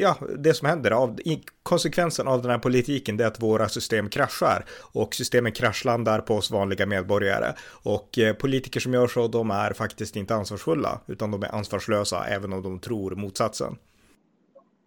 ja, 0.00 0.16
det 0.38 0.54
som 0.54 0.68
händer 0.68 0.90
av 0.90 1.20
konsekvensen 1.62 2.28
av 2.28 2.35
den 2.42 2.50
här 2.50 2.58
politiken 2.58 3.20
är 3.20 3.24
att 3.24 3.42
våra 3.42 3.68
system 3.68 4.08
kraschar 4.08 4.64
och 4.80 5.14
systemen 5.14 5.52
kraschlandar 5.52 6.20
på 6.20 6.34
oss 6.34 6.50
vanliga 6.50 6.86
medborgare 6.86 7.52
och 7.68 8.18
eh, 8.18 8.34
politiker 8.34 8.80
som 8.80 8.94
gör 8.94 9.06
så 9.06 9.28
de 9.28 9.50
är 9.50 9.72
faktiskt 9.72 10.16
inte 10.16 10.34
ansvarsfulla 10.34 11.00
utan 11.06 11.30
de 11.30 11.42
är 11.42 11.54
ansvarslösa 11.54 12.26
även 12.26 12.52
om 12.52 12.62
de 12.62 12.78
tror 12.78 13.10
motsatsen. 13.10 13.76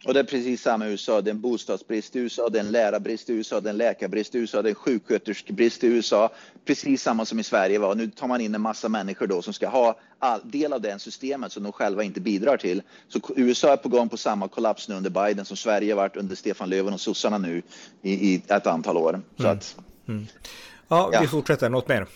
Och 0.06 0.14
det 0.14 0.20
är 0.20 0.24
precis 0.24 0.62
samma 0.62 0.88
i 0.88 0.92
USA. 0.92 1.22
Det 1.22 1.30
är 1.30 1.34
en 1.34 1.42
bostadsbrist 1.42 2.16
i 2.16 2.20
USA, 2.20 2.50
det 2.50 2.60
är 2.60 2.64
en 2.64 2.72
lärarbrist 2.72 3.30
i 3.30 3.34
USA, 3.34 3.62
det 3.62 3.70
är 3.70 3.72
en 3.72 3.78
läkarbrist 3.78 4.36
i 4.36 4.38
USA, 4.38 4.62
det 4.62 4.68
är 4.68 4.72
en 4.72 4.76
sjuksköterskebrist 4.76 5.84
i 5.84 5.88
USA. 5.88 6.30
Precis 6.66 7.02
samma 7.02 7.26
som 7.26 7.40
i 7.40 7.44
Sverige. 7.44 7.80
Va? 7.80 7.94
Nu 7.94 8.08
tar 8.08 8.28
man 8.28 8.42
in 8.42 8.56
en 8.56 8.62
massa 8.62 8.90
människor 8.90 9.28
då 9.28 9.42
som 9.42 9.54
ska 9.54 9.68
ha 9.68 10.00
all, 10.20 10.42
del 10.44 10.74
av 10.74 10.82
det 10.82 11.00
systemet 11.00 11.52
som 11.52 11.64
de 11.64 11.72
själva 11.72 12.04
inte 12.04 12.22
bidrar 12.22 12.58
till. 12.58 12.82
Så 13.08 13.20
USA 13.36 13.74
är 13.74 13.78
på 13.78 13.90
gång 13.90 14.10
på 14.10 14.18
samma 14.18 14.48
kollaps 14.48 14.90
nu 14.90 14.96
under 14.96 15.10
Biden 15.10 15.46
som 15.46 15.58
Sverige 15.58 15.96
varit 15.96 16.16
under 16.16 16.36
Stefan 16.36 16.70
Löfven 16.70 16.94
och 16.94 17.02
sossarna 17.02 17.38
nu 17.38 17.62
i, 18.02 18.34
i 18.34 18.42
ett 18.48 18.68
antal 18.68 18.98
år. 18.98 19.22
Så 19.38 19.44
mm. 19.44 19.58
att, 19.58 19.78
mm. 20.08 20.28
Ja, 20.88 21.20
vi 21.22 21.28
fortsätter. 21.28 21.70
Något 21.70 21.88
mer? 21.88 22.08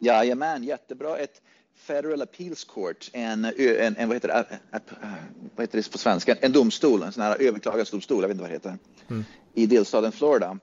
Jajamän, 0.00 0.64
jättebra. 0.64 1.18
Ett, 1.18 1.42
Federal 1.84 2.22
Appeals 2.22 2.64
Court, 2.64 3.10
en, 3.12 3.44
en, 3.44 3.96
en 3.96 4.08
vad, 4.08 4.16
heter 4.16 4.28
det, 4.28 4.46
vad 5.56 5.62
heter 5.62 5.78
det 5.78 5.90
på 5.90 5.98
svenska, 5.98 6.34
en 6.34 6.52
domstol, 6.52 7.02
en 7.02 7.12
sån 7.12 7.22
här 7.22 7.42
överklagansdomstol, 7.42 8.22
jag 8.22 8.28
vet 8.28 8.34
inte 8.34 8.42
vad 8.42 8.50
det 8.50 8.54
heter, 8.54 8.78
mm. 9.10 9.24
i 9.54 9.66
delstaten 9.66 10.12
Florida, 10.12 10.58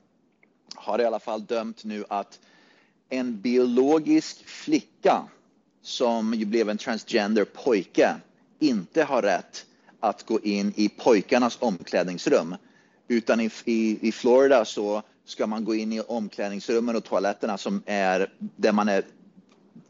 har 0.74 1.00
i 1.00 1.04
alla 1.04 1.20
fall 1.20 1.44
dömt 1.44 1.84
nu 1.84 2.04
att 2.08 2.38
en 3.08 3.40
biologisk 3.40 4.44
flicka 4.46 5.22
som 5.82 6.34
ju 6.34 6.44
blev 6.44 6.70
en 6.70 6.78
transgender 6.78 7.44
pojke 7.44 8.14
inte 8.58 9.02
har 9.02 9.22
rätt 9.22 9.66
att 10.00 10.26
gå 10.26 10.40
in 10.40 10.72
i 10.76 10.88
pojkarnas 10.88 11.58
omklädningsrum. 11.60 12.56
Utan 13.08 13.40
i, 13.40 13.50
i, 13.64 14.08
i 14.08 14.12
Florida 14.12 14.64
så 14.64 15.02
ska 15.24 15.46
man 15.46 15.64
gå 15.64 15.74
in 15.74 15.92
i 15.92 16.00
omklädningsrummen 16.00 16.96
och 16.96 17.04
toaletterna 17.04 17.58
som 17.58 17.82
är 17.86 18.32
där 18.38 18.72
man 18.72 18.88
är 18.88 19.04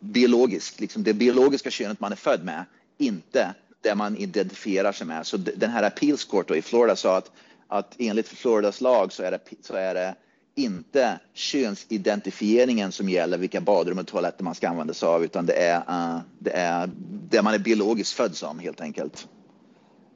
biologiskt, 0.01 0.81
liksom 0.81 1.03
det 1.03 1.15
biologiska 1.15 1.71
könet 1.71 2.01
man 2.01 2.13
är 2.13 2.17
född 2.17 2.45
med, 2.45 2.65
inte 2.99 3.55
det 3.81 3.95
man 3.95 4.17
identifierar 4.17 4.93
sig 4.93 5.07
med. 5.07 5.27
Så 5.27 5.37
den 5.37 5.71
här 5.71 5.83
appeals 5.83 6.25
court 6.25 6.51
i 6.51 6.63
Florida 6.63 6.97
sa 6.97 7.17
att, 7.17 7.31
att 7.69 7.95
enligt 7.99 8.29
Floridas 8.29 8.81
lag 8.81 9.13
så 9.13 9.23
är 9.23 9.31
det, 9.31 9.41
så 9.61 9.75
är 9.75 9.95
det 9.95 10.15
inte 10.55 11.19
könsidentifieringen 11.35 12.93
som 12.93 13.09
gäller 13.09 13.39
vilka 13.39 13.61
badrum 13.61 13.99
och 13.99 14.07
toaletter 14.07 14.45
man 14.45 14.55
ska 14.55 14.69
använda 14.69 14.95
sig 14.95 15.09
av, 15.09 15.25
utan 15.25 15.47
det 15.47 15.55
är, 15.55 15.77
uh, 15.79 16.21
det 16.39 16.51
är 16.51 16.91
det 17.31 17.43
man 17.43 17.55
är 17.55 17.59
biologiskt 17.59 18.13
född 18.13 18.37
som 18.37 18.59
helt 18.59 18.81
enkelt. 18.81 19.29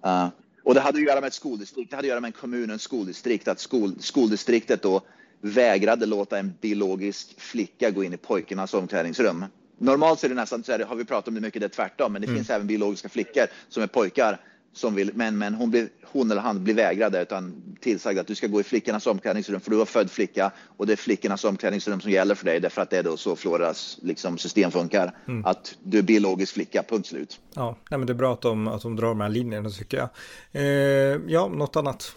Uh, 0.07 0.29
och 0.65 0.75
det 0.75 0.81
hade 0.81 0.99
att 0.99 1.05
göra 1.05 1.21
med 1.21 1.29
ett 1.29 1.35
skoldistrikt, 1.35 1.91
det 1.91 1.97
hade 1.97 2.07
att 2.07 2.11
göra 2.11 2.21
med 2.21 2.29
en 2.29 2.33
kommun, 2.33 2.71
en 2.71 2.79
skoldistrikt, 2.79 3.49
att 3.49 3.61
skol, 3.61 3.95
skoldistriktet 4.01 4.83
då 4.83 5.03
vägrade 5.41 6.07
låta 6.07 6.39
en 6.39 6.55
biologisk 6.61 7.41
flicka 7.41 7.91
gå 7.91 8.05
in 8.05 8.13
i 8.13 8.17
pojkarnas 8.17 8.75
omklädningsrum. 8.75 9.45
Normalt 9.79 10.21
så 10.21 10.27
är 10.27 10.29
det 10.29 10.35
nästan 10.35 10.65
så 10.65 10.73
här, 10.73 10.79
har 10.79 10.97
vi 10.97 11.05
pratat 11.05 11.29
om 11.29 11.35
det 11.35 11.41
mycket, 11.41 11.61
det 11.61 11.67
är 11.67 11.69
tvärtom, 11.69 12.13
men 12.13 12.23
det 12.23 12.27
mm. 12.29 12.39
finns 12.39 12.51
även 12.51 12.67
biologiska 12.67 13.09
flickor 13.09 13.47
som 13.69 13.83
är 13.83 13.87
pojkar 13.87 14.39
som 14.77 14.95
vill, 14.95 15.11
men, 15.15 15.39
men 15.39 15.55
hon, 15.55 15.71
blir, 15.71 15.89
hon 16.03 16.31
eller 16.31 16.41
han 16.41 16.65
blir 16.65 16.75
vägrade 16.75 17.23
utan 17.23 17.63
tillsagd 17.81 18.19
att 18.19 18.27
du 18.27 18.35
ska 18.35 18.47
gå 18.47 18.61
i 18.61 18.65
flickornas 18.65 19.07
omklädningsrum 19.07 19.61
för 19.61 19.71
du 19.71 19.77
var 19.77 19.85
född 19.85 20.11
flicka 20.11 20.51
och 20.77 20.87
det 20.87 20.93
är 20.93 20.97
flickornas 20.97 21.45
omklädningsrum 21.45 22.01
som 22.01 22.11
gäller 22.11 22.35
för 22.35 22.45
dig 22.45 22.61
därför 22.61 22.83
att 22.83 22.91
det 22.91 22.99
är 22.99 23.03
då 23.03 23.17
så 23.17 23.37
Floridas 23.37 23.99
liksom, 24.03 24.39
system 24.39 24.71
funkar. 24.71 25.15
Mm. 25.29 25.45
Att 25.45 25.75
du 25.83 25.99
är 25.99 26.03
biologisk 26.03 26.55
flicka, 26.55 26.83
punkt 26.83 27.07
slut. 27.07 27.41
Ja, 27.55 27.77
nej, 27.91 27.99
men 27.99 28.07
det 28.07 28.13
är 28.13 28.15
bra 28.15 28.33
att 28.33 28.41
de, 28.41 28.69
att 28.69 28.83
de 28.83 28.97
drar 28.97 29.09
de 29.09 29.21
här 29.21 29.29
linjerna 29.29 29.71
tycker 29.71 29.97
jag. 29.97 30.09
Eh, 30.53 31.21
ja, 31.27 31.49
något 31.49 31.77
annat? 31.77 32.15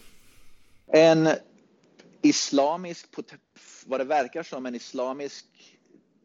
En 0.93 1.29
islamisk, 2.21 3.05
vad 3.85 3.99
det 3.99 4.03
verkar 4.03 4.43
som 4.43 4.65
en 4.65 4.75
islamisk 4.75 5.45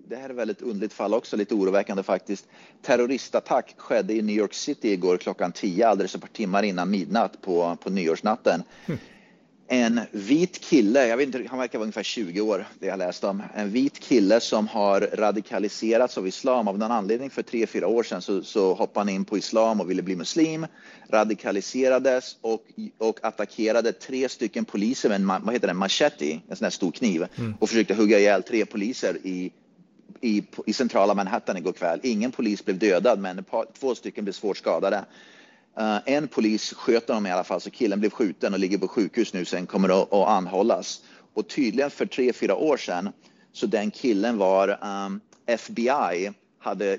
det 0.09 0.17
här 0.17 0.31
är 0.31 0.35
väldigt 0.35 0.63
underligt 0.63 0.93
fall 0.93 1.15
också, 1.15 1.37
lite 1.37 1.55
oroväckande 1.55 2.03
faktiskt. 2.03 2.47
Terroristattack 2.83 3.75
skedde 3.77 4.15
i 4.15 4.23
New 4.23 4.37
York 4.37 4.55
City 4.55 4.93
igår 4.93 5.17
klockan 5.17 5.53
10, 5.53 5.89
alldeles 5.89 6.15
ett 6.15 6.21
par 6.21 6.29
timmar 6.29 6.63
innan 6.63 6.91
midnatt 6.91 7.41
på, 7.43 7.77
på 7.83 7.91
nyårsnatten. 7.91 8.63
Mm. 8.87 9.01
En 9.69 10.01
vit 10.11 10.61
kille, 10.61 11.07
jag 11.07 11.17
vet 11.17 11.27
inte, 11.27 11.47
han 11.51 11.59
verkar 11.59 11.79
vara 11.79 11.85
ungefär 11.85 12.03
20 12.03 12.41
år, 12.41 12.67
det 12.79 12.87
jag 12.87 12.99
läst 12.99 13.25
om. 13.25 13.43
En 13.55 13.71
vit 13.71 13.99
kille 13.99 14.41
som 14.41 14.69
har 14.69 15.01
radikaliserats 15.01 16.19
av 16.19 16.29
islam 16.29 16.69
av 16.69 16.79
någon 16.79 16.91
anledning. 16.91 17.31
För 17.31 17.43
tre, 17.43 17.67
fyra 17.67 17.87
år 17.87 18.03
sedan 18.03 18.23
så, 18.23 18.43
så 18.43 18.75
hoppade 18.75 19.01
han 19.01 19.09
in 19.09 19.25
på 19.25 19.39
islam 19.39 19.81
och 19.81 19.91
ville 19.91 20.03
bli 20.03 20.17
muslim. 20.17 20.67
Radikaliserades 21.11 22.37
och, 22.41 22.63
och 22.99 23.19
attackerade 23.23 23.93
tre 23.93 24.29
stycken 24.29 24.65
poliser 24.65 25.09
med 25.09 25.17
en 25.21 25.27
vad 25.27 25.53
heter 25.53 25.69
det, 25.69 25.75
machete, 25.75 26.41
en 26.49 26.57
sån 26.57 26.65
här 26.65 26.71
stor 26.71 26.93
kniv. 26.93 27.27
Mm. 27.37 27.55
Och 27.61 27.69
försökte 27.69 27.95
hugga 27.95 28.19
ihjäl 28.19 28.43
tre 28.43 28.67
poliser 28.67 29.17
i 29.23 29.53
i, 30.21 30.45
i 30.67 30.73
centrala 30.73 31.15
Manhattan 31.15 31.57
igår 31.57 31.73
kväll. 31.73 32.01
Ingen 32.03 32.33
polis 32.33 32.65
blev 32.65 32.79
dödad, 32.79 33.19
men 33.19 33.45
par, 33.45 33.67
två 33.79 33.95
stycken 33.95 34.25
blev 34.25 34.33
svårt 34.33 34.57
skadade. 34.57 35.05
Uh, 35.81 35.99
en 36.07 36.29
polis 36.29 36.73
sköt 36.73 37.09
honom 37.09 37.27
i 37.27 37.31
alla 37.31 37.45
fall, 37.45 37.61
så 37.61 37.71
killen 37.71 38.01
blev 38.01 38.11
skjuten 38.11 38.53
och 38.53 38.59
ligger 38.59 38.79
på 38.79 38.89
sjukhus 38.89 39.33
nu. 39.33 39.45
Sen 39.45 39.67
kommer 39.67 40.03
att, 40.03 40.13
att 40.13 40.29
anhållas. 40.29 41.01
Och 41.35 41.49
tydligen 41.49 41.91
för 41.91 42.07
tre, 42.07 42.33
fyra 42.33 42.57
år 42.57 42.77
sedan, 42.77 43.09
så 43.53 43.67
den 43.67 43.91
killen 43.91 44.39
var 44.39 44.69
eh, 44.69 45.07
um, 45.07 45.21
FBI 45.47 46.31
hade 46.59 46.99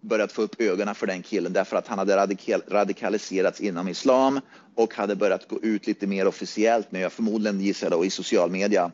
börjat 0.00 0.32
få 0.32 0.42
upp 0.42 0.60
ögonen 0.60 0.94
för 0.94 1.06
den 1.06 1.22
killen 1.22 1.52
därför 1.52 1.76
att 1.76 1.86
han 1.86 1.98
hade 1.98 2.16
radikal, 2.16 2.62
radikaliserats 2.68 3.60
inom 3.60 3.88
islam 3.88 4.40
och 4.74 4.94
hade 4.94 5.16
börjat 5.16 5.48
gå 5.48 5.60
ut 5.62 5.86
lite 5.86 6.06
mer 6.06 6.26
officiellt 6.26 6.92
med, 6.92 7.12
förmodligen 7.12 7.60
gissar 7.60 7.90
då, 7.90 8.04
i 8.04 8.10
social 8.10 8.50
media 8.50 8.90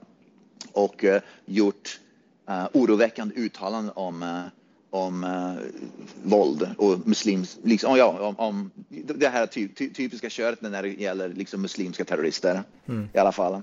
och 0.72 1.04
uh, 1.04 1.16
gjort 1.44 2.00
uh, 2.50 2.66
oroväckande 2.72 3.34
uttalanden 3.34 3.92
om, 3.96 4.22
uh, 4.22 4.42
om 4.94 5.24
uh, 5.24 5.54
våld 6.22 6.68
och 6.78 7.08
muslims, 7.08 7.58
liksom, 7.62 7.96
ja, 7.96 8.18
om, 8.20 8.38
om 8.38 8.70
det 9.14 9.28
här 9.28 9.46
ty, 9.46 9.68
ty, 9.68 9.90
typiska 9.90 10.30
köret 10.30 10.62
när 10.62 10.82
det 10.82 10.88
gäller 10.88 11.28
liksom, 11.28 11.62
muslimska 11.62 12.04
terrorister 12.04 12.62
mm. 12.86 13.08
i 13.14 13.18
alla 13.18 13.32
fall. 13.32 13.62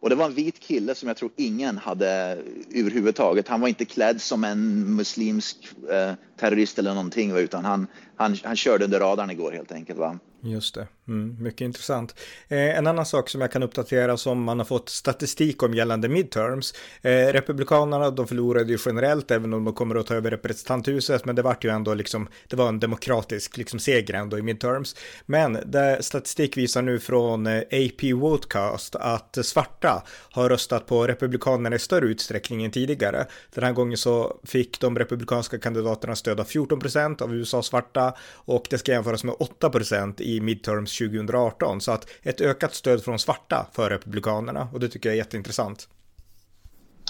Och 0.00 0.10
det 0.10 0.16
var 0.16 0.26
en 0.26 0.34
vit 0.34 0.60
kille 0.60 0.94
som 0.94 1.08
jag 1.08 1.16
tror 1.16 1.30
ingen 1.36 1.78
hade 1.78 2.38
överhuvudtaget. 2.74 3.48
Han 3.48 3.60
var 3.60 3.68
inte 3.68 3.84
klädd 3.84 4.20
som 4.20 4.44
en 4.44 4.94
muslimsk 4.96 5.56
eh, 5.90 6.12
terrorist 6.36 6.78
eller 6.78 6.94
någonting, 6.94 7.36
utan 7.36 7.64
han, 7.64 7.86
han, 8.16 8.36
han 8.42 8.56
körde 8.56 8.84
under 8.84 9.00
radarn 9.00 9.30
igår 9.30 9.52
helt 9.52 9.72
enkelt. 9.72 9.98
Va? 9.98 10.18
Just 10.40 10.74
det, 10.74 10.86
mm, 11.08 11.36
mycket 11.42 11.60
intressant. 11.60 12.14
Eh, 12.48 12.78
en 12.78 12.86
annan 12.86 13.06
sak 13.06 13.28
som 13.28 13.40
jag 13.40 13.52
kan 13.52 13.62
uppdatera 13.62 14.16
som 14.16 14.42
man 14.42 14.58
har 14.58 14.66
fått 14.66 14.88
statistik 14.88 15.62
om 15.62 15.74
gällande 15.74 16.08
midterms. 16.08 16.74
Eh, 17.02 17.10
Republikanerna, 17.10 18.10
de 18.10 18.26
förlorade 18.26 18.72
ju 18.72 18.78
generellt, 18.86 19.30
även 19.30 19.54
om 19.54 19.64
de 19.64 19.74
kommer 19.74 19.94
att 19.94 20.06
ta 20.06 20.14
över 20.14 20.30
representanthuset, 20.30 21.24
men 21.24 21.36
det 21.36 21.42
var 21.42 21.56
ju 21.60 21.70
ändå 21.70 21.94
liksom, 21.94 22.28
det 22.48 22.56
var 22.56 22.68
en 22.68 22.80
demokratisk 22.80 23.56
liksom 23.56 23.78
seger 23.78 24.14
ändå 24.14 24.38
i 24.38 24.42
midterms. 24.42 24.96
Men 25.26 25.58
det, 25.66 25.98
statistik 26.00 26.56
visar 26.56 26.82
nu 26.82 26.98
från 26.98 27.46
eh, 27.46 27.62
AP 27.72 28.12
Wotcast 28.12 28.96
att 28.96 29.38
svarta 29.42 30.02
har 30.30 30.48
röstat 30.48 30.86
på 30.86 31.06
republikanerna 31.06 31.76
i 31.76 31.78
större 31.78 32.06
utsträckning 32.06 32.64
än 32.64 32.70
tidigare. 32.70 33.26
Den 33.54 33.64
här 33.64 33.72
gången 33.72 33.98
så 33.98 34.40
fick 34.44 34.80
de 34.80 34.98
republikanska 34.98 35.58
kandidaterna 35.58 36.16
stöd 36.16 36.40
av 36.40 36.44
14 36.44 36.80
procent 36.80 37.22
av 37.22 37.34
USA 37.34 37.62
svarta 37.62 38.14
och 38.34 38.66
det 38.70 38.78
ska 38.78 38.92
jämföras 38.92 39.24
med 39.24 39.34
8 39.38 39.70
procent 39.70 40.20
i 40.20 40.40
midterms 40.40 40.93
2018. 40.98 41.80
Så 41.80 41.92
att 41.92 42.08
ett 42.22 42.40
ökat 42.40 42.74
stöd 42.74 43.04
från 43.04 43.18
svarta 43.18 43.66
för 43.72 43.90
Republikanerna 43.90 44.68
och 44.72 44.80
det 44.80 44.88
tycker 44.88 45.08
jag 45.08 45.14
är 45.14 45.18
jätteintressant. 45.18 45.88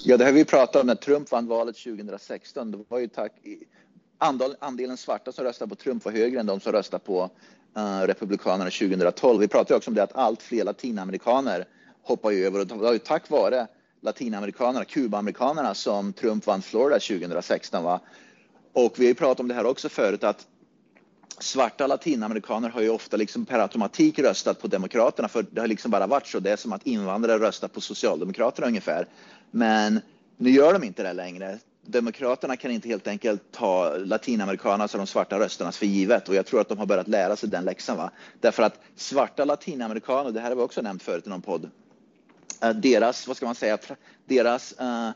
Ja, 0.03 0.17
det 0.17 0.25
har 0.25 0.33
vi 0.33 0.45
pratat 0.45 0.81
om 0.81 0.87
när 0.87 0.95
Trump 0.95 1.31
vann 1.31 1.47
valet 1.47 1.77
2016. 1.77 2.71
Det 2.71 2.79
var 2.89 2.99
ju 2.99 3.09
tack 3.09 3.33
andelen 4.59 4.97
svarta 4.97 5.33
som 5.33 5.45
röstade 5.45 5.69
på 5.69 5.75
Trump 5.75 6.05
var 6.05 6.13
högre 6.13 6.41
än 6.41 6.47
de 6.47 6.61
som 6.61 6.73
röstade 6.73 7.05
på 7.05 7.31
uh, 7.79 8.01
Republikanerna 8.07 8.71
2012. 8.71 9.41
Vi 9.41 9.49
pratade 9.49 9.77
också 9.77 9.91
om 9.91 9.95
det 9.95 10.03
att 10.03 10.17
allt 10.17 10.43
fler 10.43 10.65
latinamerikaner 10.65 11.65
hoppar 12.03 12.31
ju 12.31 12.47
över 12.47 12.61
och 12.61 12.67
det 12.67 12.75
var 12.75 12.93
ju 12.93 12.99
tack 12.99 13.31
vare 13.31 13.67
latinamerikanerna, 14.01 14.85
kubamerikanerna 14.85 15.75
som 15.75 16.13
Trump 16.13 16.47
vann 16.47 16.63
Florida 16.63 17.01
2016. 17.01 17.85
Va? 17.85 18.01
Och 18.73 18.95
vi 18.97 19.05
har 19.05 19.09
ju 19.09 19.15
pratat 19.15 19.41
om 19.41 19.49
det 19.49 19.55
här 19.55 19.67
också 19.67 19.89
förut 19.89 20.25
att 20.25 20.47
svarta 21.39 21.87
latinamerikaner 21.87 22.69
har 22.69 22.81
ju 22.81 22.89
ofta 22.89 23.17
liksom 23.17 23.47
per 23.47 23.59
automatik 23.59 24.19
röstat 24.19 24.63
på 24.63 24.69
Demokraterna 24.69 25.29
för 25.29 25.47
det 25.51 25.61
har 25.61 25.69
liksom 25.69 25.91
bara 25.91 26.07
varit 26.07 26.27
så. 26.27 26.41
Det 26.41 26.51
är 26.51 26.57
som 26.57 26.73
att 26.73 26.87
invandrare 26.87 27.39
röstar 27.39 27.69
på 27.69 27.81
Socialdemokraterna 27.81 28.67
ungefär. 28.67 29.07
Men 29.51 30.01
nu 30.37 30.51
gör 30.51 30.73
de 30.73 30.85
inte 30.85 31.03
det 31.03 31.13
längre. 31.13 31.59
Demokraterna 31.87 32.57
kan 32.57 32.71
inte 32.71 32.89
helt 32.89 33.07
enkelt 33.07 33.43
ta 33.53 33.97
latinamerikanernas 33.97 34.95
och 34.95 34.99
de 34.99 35.07
svarta 35.07 35.39
rösternas 35.39 35.79
för 35.79 35.87
givet 35.87 36.29
och 36.29 36.35
jag 36.35 36.47
tror 36.47 36.61
att 36.61 36.69
de 36.69 36.79
har 36.79 36.87
börjat 36.87 37.09
lära 37.09 37.37
sig 37.37 37.49
den 37.49 37.65
läxan. 37.65 37.97
Va? 37.97 38.11
Därför 38.41 38.63
att 38.63 38.81
svarta 38.97 39.45
latinamerikaner, 39.45 40.31
det 40.31 40.41
här 40.41 40.49
har 40.49 40.57
vi 40.57 40.63
också 40.63 40.83
nämnt 40.83 41.03
förut 41.03 41.27
i 41.27 41.31
någon 41.31 41.43
podd, 41.43 41.71
eh, 42.63 42.71
deras, 42.71 43.27
vad 43.27 43.37
ska 43.37 43.47
man 43.47 43.55
säga, 43.55 43.79
deras 44.27 44.75
uh, 44.81 45.11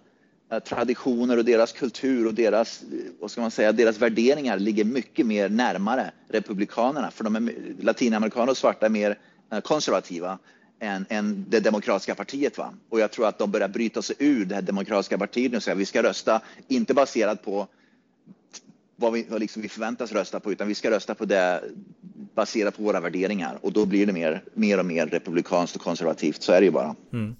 Eh, 0.51 0.59
traditioner 0.59 1.37
och 1.37 1.45
deras 1.45 1.73
kultur 1.73 2.27
och 2.27 2.35
deras, 2.35 2.83
eh, 2.83 2.89
vad 3.21 3.31
ska 3.31 3.41
man 3.41 3.51
säga, 3.51 3.73
deras 3.73 3.99
värderingar 3.99 4.59
ligger 4.59 4.85
mycket 4.85 5.27
mer 5.27 5.49
närmare 5.49 6.11
republikanerna. 6.29 7.11
För 7.11 7.25
de 7.25 7.37
är, 7.37 7.55
latinamerikaner 7.81 8.51
och 8.51 8.57
svarta 8.57 8.87
är 8.87 8.91
mer 8.91 9.19
eh, 9.53 9.61
konservativa 9.61 10.39
än, 10.81 11.07
än 11.09 11.45
det 11.49 11.61
demokratiska 11.61 12.15
partiet. 12.15 12.59
Va? 12.59 12.75
Och 12.89 13.01
jag 13.01 13.11
tror 13.11 13.27
att 13.29 13.39
de 13.39 13.51
börjar 13.51 13.69
bryta 13.69 14.03
sig 14.03 14.17
ur 14.19 14.45
det 14.45 14.55
här 14.55 14.63
demokratiska 14.63 15.19
partiet 15.19 15.55
och 15.55 15.63
säga 15.63 15.73
att 15.73 15.81
vi 15.81 15.87
ska 15.87 16.03
rösta, 16.03 16.41
inte 16.69 16.95
baserat 16.95 17.45
på 17.45 17.69
vad 18.97 19.13
vi, 19.13 19.27
vad 19.29 19.41
liksom 19.41 19.63
vi 19.63 19.69
förväntas 19.69 20.13
rösta 20.13 20.41
på, 20.41 20.53
utan 20.53 20.69
vi 20.69 20.75
ska 20.75 20.91
rösta 20.91 21.15
på 21.15 21.25
det 21.25 21.63
baserat 22.35 22.77
på 22.77 22.83
våra 22.83 23.01
värderingar. 23.01 23.59
Och 23.63 23.73
då 23.73 23.87
blir 23.87 24.07
det 24.07 24.13
mer, 24.13 24.43
mer 24.55 24.79
och 24.79 24.87
mer 24.87 25.07
republikanskt 25.07 25.77
och 25.77 25.83
konservativt. 25.83 26.43
Så 26.43 26.53
är 26.53 26.61
det 26.61 26.65
ju 26.65 26.73
bara. 26.73 26.97
Mm. 27.13 27.37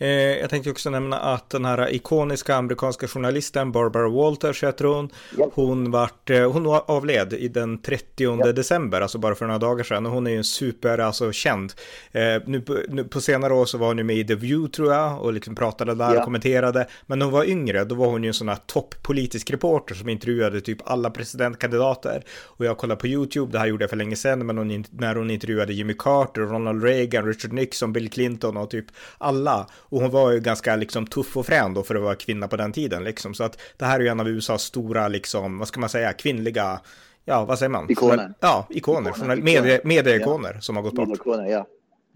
Eh, 0.00 0.08
jag 0.10 0.50
tänkte 0.50 0.70
också 0.70 0.90
nämna 0.90 1.18
att 1.18 1.50
den 1.50 1.64
här 1.64 1.94
ikoniska 1.94 2.54
amerikanska 2.54 3.08
journalisten 3.08 3.72
Barbara 3.72 4.08
Walters 4.08 4.62
heter 4.62 4.84
hon. 4.84 5.10
Ja. 5.38 5.50
Hon, 5.54 5.90
vart, 5.90 6.30
eh, 6.30 6.52
hon 6.52 6.66
avled 6.66 7.32
i 7.32 7.48
den 7.48 7.82
30 7.82 8.38
ja. 8.44 8.52
december, 8.52 9.00
alltså 9.00 9.18
bara 9.18 9.34
för 9.34 9.46
några 9.46 9.58
dagar 9.58 9.84
sedan. 9.84 10.06
Och 10.06 10.12
hon 10.12 10.26
är 10.26 10.30
ju 10.30 10.36
en 10.36 10.44
super, 10.44 10.98
alltså 10.98 11.32
känd. 11.32 11.72
Eh, 12.12 12.42
nu, 12.46 12.60
på, 12.60 12.76
nu, 12.88 13.04
på 13.04 13.20
senare 13.20 13.54
år 13.54 13.64
så 13.64 13.78
var 13.78 13.86
hon 13.86 13.98
ju 13.98 14.04
med 14.04 14.16
i 14.16 14.24
The 14.24 14.34
View 14.34 14.72
tror 14.72 14.92
jag 14.92 15.22
och 15.22 15.32
liksom 15.32 15.54
pratade 15.54 15.94
där 15.94 16.14
ja. 16.14 16.18
och 16.18 16.24
kommenterade. 16.24 16.86
Men 17.06 17.18
när 17.18 17.26
hon 17.26 17.32
var 17.32 17.44
yngre, 17.44 17.84
då 17.84 17.94
var 17.94 18.06
hon 18.06 18.22
ju 18.22 18.28
en 18.28 18.34
sån 18.34 18.48
här 18.48 18.58
toppolitisk 18.66 19.50
reporter 19.50 19.94
som 19.94 20.08
intervjuade 20.08 20.60
typ 20.60 20.78
alla 20.84 21.10
presidentkandidater. 21.10 22.24
Och 22.44 22.64
jag 22.64 22.78
kollade 22.78 23.00
på 23.00 23.06
YouTube, 23.06 23.52
det 23.52 23.58
här 23.58 23.66
gjorde 23.66 23.82
jag 23.82 23.90
för 23.90 23.96
länge 23.96 24.16
sedan, 24.16 24.46
men 24.46 24.58
hon, 24.58 24.84
när 24.90 25.14
hon 25.14 25.30
intervjuade 25.30 25.72
Jimmy 25.72 25.94
Carter, 25.98 26.40
Ronald 26.40 26.84
Reagan, 26.84 27.26
Richard 27.26 27.52
Nixon, 27.52 27.92
Bill 27.92 28.10
Clinton 28.10 28.56
och 28.56 28.70
typ 28.70 28.86
alla. 29.18 29.66
Och 29.90 30.00
hon 30.00 30.10
var 30.10 30.30
ju 30.30 30.40
ganska 30.40 30.76
liksom 30.76 31.06
tuff 31.06 31.36
och 31.36 31.46
frän 31.46 31.74
då 31.74 31.82
för 31.82 31.94
att 31.94 32.02
vara 32.02 32.14
kvinna 32.14 32.48
på 32.48 32.56
den 32.56 32.72
tiden 32.72 33.04
liksom. 33.04 33.34
Så 33.34 33.44
att 33.44 33.60
det 33.76 33.84
här 33.84 34.00
är 34.00 34.04
ju 34.04 34.08
en 34.08 34.20
av 34.20 34.28
USAs 34.28 34.62
stora 34.62 35.08
liksom, 35.08 35.58
vad 35.58 35.68
ska 35.68 35.80
man 35.80 35.88
säga, 35.88 36.12
kvinnliga, 36.12 36.80
ja 37.24 37.44
vad 37.44 37.58
säger 37.58 37.70
man? 37.70 37.90
Ikoner. 37.90 38.34
Ja, 38.40 38.66
ikoner, 38.70 39.10
ikoner. 39.10 39.36
Medie, 39.36 39.80
medieikoner 39.84 40.52
ja. 40.54 40.60
som 40.60 40.76
har 40.76 40.82
gått 40.82 40.94
bort. 40.94 41.08
Ikoner, 41.08 41.46
ja. 41.46 41.66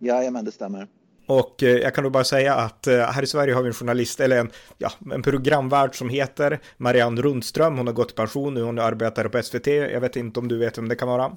Ja, 0.00 0.30
men 0.30 0.44
det 0.44 0.52
stämmer. 0.52 0.88
Och 1.26 1.62
eh, 1.62 1.68
jag 1.68 1.94
kan 1.94 2.04
då 2.04 2.10
bara 2.10 2.24
säga 2.24 2.54
att 2.54 2.86
eh, 2.86 2.98
här 2.98 3.22
i 3.22 3.26
Sverige 3.26 3.54
har 3.54 3.62
vi 3.62 3.68
en 3.68 3.74
journalist, 3.74 4.20
eller 4.20 4.38
en, 4.38 4.50
ja, 4.78 4.90
en 5.12 5.22
programvärd 5.22 5.94
som 5.94 6.08
heter 6.08 6.60
Marianne 6.76 7.22
Rundström. 7.22 7.76
Hon 7.76 7.86
har 7.86 7.94
gått 7.94 8.10
i 8.10 8.14
pension 8.14 8.54
nu, 8.54 8.62
hon 8.62 8.78
arbetar 8.78 9.28
på 9.28 9.42
SVT. 9.42 9.66
Jag 9.66 10.00
vet 10.00 10.16
inte 10.16 10.40
om 10.40 10.48
du 10.48 10.58
vet 10.58 10.78
vem 10.78 10.88
det 10.88 10.96
kan 10.96 11.08
vara? 11.08 11.36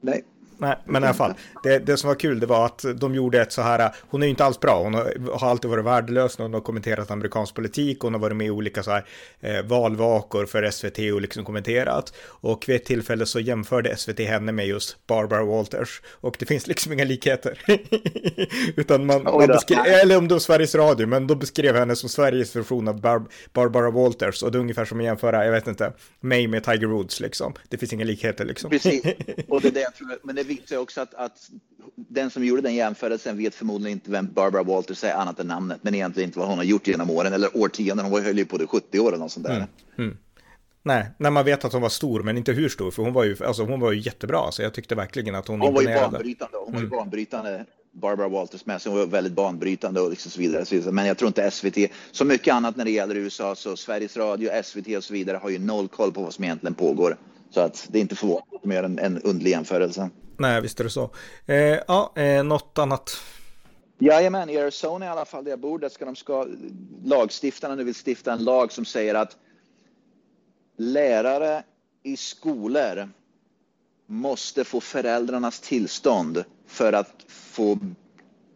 Nej. 0.00 0.24
Nej, 0.58 0.76
men 0.84 1.02
i 1.02 1.06
alla 1.06 1.14
fall. 1.14 1.34
Det, 1.62 1.78
det 1.78 1.96
som 1.96 2.08
var 2.08 2.14
kul 2.14 2.40
det 2.40 2.46
var 2.46 2.66
att 2.66 2.84
de 2.94 3.14
gjorde 3.14 3.40
ett 3.40 3.52
så 3.52 3.62
här, 3.62 3.90
hon 4.00 4.22
är 4.22 4.26
ju 4.26 4.30
inte 4.30 4.44
alls 4.44 4.60
bra, 4.60 4.82
hon 4.82 4.94
har, 4.94 5.38
har 5.38 5.50
alltid 5.50 5.70
varit 5.70 5.84
värdelös 5.84 6.38
när 6.38 6.44
hon 6.44 6.54
har 6.54 6.60
kommenterat 6.60 7.10
amerikansk 7.10 7.54
politik, 7.54 8.00
hon 8.00 8.14
har 8.14 8.20
varit 8.20 8.36
med 8.36 8.46
i 8.46 8.50
olika 8.50 8.82
så 8.82 8.90
här 8.90 9.04
eh, 9.40 9.62
valvakor 9.62 10.46
för 10.46 10.70
SVT 10.70 10.98
och 10.98 11.20
liksom 11.20 11.44
kommenterat. 11.44 12.12
Och 12.26 12.68
vid 12.68 12.76
ett 12.76 12.84
tillfälle 12.84 13.26
så 13.26 13.40
jämförde 13.40 13.96
SVT 13.96 14.18
henne 14.18 14.52
med 14.52 14.66
just 14.66 15.06
Barbara 15.06 15.44
Walters. 15.44 16.02
Och 16.10 16.36
det 16.38 16.46
finns 16.46 16.66
liksom 16.66 16.92
inga 16.92 17.04
likheter. 17.04 17.58
Utan 18.76 19.06
man, 19.06 19.22
man 19.22 19.46
beskrev, 19.46 19.78
eller 19.86 20.16
om 20.16 20.28
det 20.28 20.34
var 20.34 20.40
Sveriges 20.40 20.74
Radio, 20.74 21.06
men 21.06 21.26
då 21.26 21.34
beskrev 21.34 21.76
henne 21.76 21.96
som 21.96 22.08
Sveriges 22.08 22.56
version 22.56 22.88
av 22.88 23.00
Bar 23.00 23.22
Barbara 23.52 23.90
Walters. 23.90 24.42
Och 24.42 24.52
det 24.52 24.58
är 24.58 24.60
ungefär 24.60 24.84
som 24.84 24.98
att 24.98 25.04
jämföra, 25.04 25.44
jag 25.44 25.52
vet 25.52 25.66
inte, 25.66 25.92
mig 26.20 26.46
med 26.48 26.64
Tiger 26.64 26.86
Woods 26.86 27.20
liksom. 27.20 27.54
Det 27.68 27.78
finns 27.78 27.92
inga 27.92 28.04
likheter 28.04 28.44
liksom. 28.44 28.70
Precis, 28.70 29.04
och 29.48 29.60
det 29.60 29.68
är 29.68 29.72
det 29.72 29.80
jag 29.80 29.94
tror, 29.94 30.18
men 30.22 30.36
det 30.36 30.44
visar 30.46 30.76
också 30.76 31.00
att, 31.00 31.14
att 31.14 31.50
den 31.96 32.30
som 32.30 32.44
gjorde 32.44 32.62
den 32.62 32.74
jämförelsen 32.74 33.38
vet 33.38 33.54
förmodligen 33.54 33.98
inte 33.98 34.10
vem 34.10 34.32
Barbara 34.32 34.62
Walters 34.62 35.04
är 35.04 35.14
annat 35.14 35.40
än 35.40 35.46
namnet, 35.46 35.78
men 35.82 35.94
egentligen 35.94 36.28
inte 36.28 36.38
vad 36.38 36.48
hon 36.48 36.58
har 36.58 36.64
gjort 36.64 36.86
genom 36.86 37.10
åren 37.10 37.32
eller 37.32 37.56
årtionden. 37.56 37.98
Hon 37.98 38.10
var 38.10 38.20
höll 38.20 38.38
ju 38.38 38.44
på 38.44 38.58
det 38.58 38.66
70 38.66 39.00
år 39.00 39.08
eller 39.08 39.18
något 39.18 39.32
sånt 39.32 39.46
där. 39.46 39.56
Mm. 39.56 39.68
Mm. 39.98 40.16
Nej, 40.82 41.06
när 41.18 41.30
man 41.30 41.44
vet 41.44 41.64
att 41.64 41.72
hon 41.72 41.82
var 41.82 41.88
stor, 41.88 42.22
men 42.22 42.36
inte 42.36 42.52
hur 42.52 42.68
stor, 42.68 42.90
för 42.90 43.02
hon 43.02 43.12
var 43.12 43.24
ju, 43.24 43.36
alltså, 43.44 43.62
hon 43.62 43.80
var 43.80 43.92
ju 43.92 44.00
jättebra, 44.00 44.52
så 44.52 44.62
jag 44.62 44.74
tyckte 44.74 44.94
verkligen 44.94 45.34
att 45.34 45.48
hon 45.48 45.60
Hon 45.60 45.74
var 45.74 45.82
ju 45.82 45.94
banbrytande, 45.94 46.56
hon 46.64 46.72
var 46.72 46.80
ju 46.80 46.86
mm. 46.86 46.98
banbrytande, 46.98 47.64
Barbara 47.92 48.28
Walters 48.28 48.66
med, 48.66 48.82
så 48.82 48.90
hon 48.90 48.98
var 48.98 49.06
väldigt 49.06 49.32
banbrytande 49.32 50.00
och 50.00 50.10
liksom 50.10 50.30
så 50.30 50.40
vidare. 50.40 50.92
Men 50.92 51.06
jag 51.06 51.18
tror 51.18 51.26
inte 51.26 51.50
SVT, 51.50 51.78
så 52.12 52.24
mycket 52.24 52.54
annat 52.54 52.76
när 52.76 52.84
det 52.84 52.90
gäller 52.90 53.14
USA, 53.14 53.54
så 53.54 53.76
Sveriges 53.76 54.16
Radio, 54.16 54.62
SVT 54.62 54.96
och 54.96 55.04
så 55.04 55.12
vidare 55.12 55.36
har 55.36 55.50
ju 55.50 55.58
noll 55.58 55.88
koll 55.88 56.12
på 56.12 56.22
vad 56.22 56.34
som 56.34 56.44
egentligen 56.44 56.74
pågår. 56.74 57.16
Så 57.50 57.60
att 57.60 57.86
det 57.90 57.98
är 57.98 58.02
inte 58.02 58.16
förvånande 58.16 58.68
mer 58.68 58.82
än 58.82 58.98
en 58.98 59.22
underlig 59.22 59.50
jämförelse. 59.50 60.10
Nej, 60.38 60.60
visst 60.60 60.80
är 60.80 60.84
det 60.84 60.90
så. 60.90 61.10
Eh, 61.46 61.56
ja, 61.88 62.12
eh, 62.16 62.44
något 62.44 62.78
annat? 62.78 63.22
Jajamän, 63.98 64.50
i 64.50 64.58
Arizona 64.58 65.06
i 65.06 65.08
alla 65.08 65.24
fall 65.24 65.44
där 65.44 65.50
jag 65.50 65.60
bor, 65.60 65.78
där 65.78 65.88
ska 65.88 66.04
de 66.04 66.16
ska, 66.16 66.46
lagstiftarna 67.04 67.74
nu 67.74 67.84
vill 67.84 67.94
stifta 68.06 68.32
en 68.32 68.44
lag 68.44 68.72
som 68.72 68.84
säger 68.84 69.14
att 69.14 69.36
lärare 70.76 71.62
i 72.02 72.16
skolor 72.16 73.08
måste 74.06 74.64
få 74.64 74.80
föräldrarnas 74.80 75.60
tillstånd 75.60 76.44
för 76.66 76.92
att 76.92 77.24
få 77.28 77.78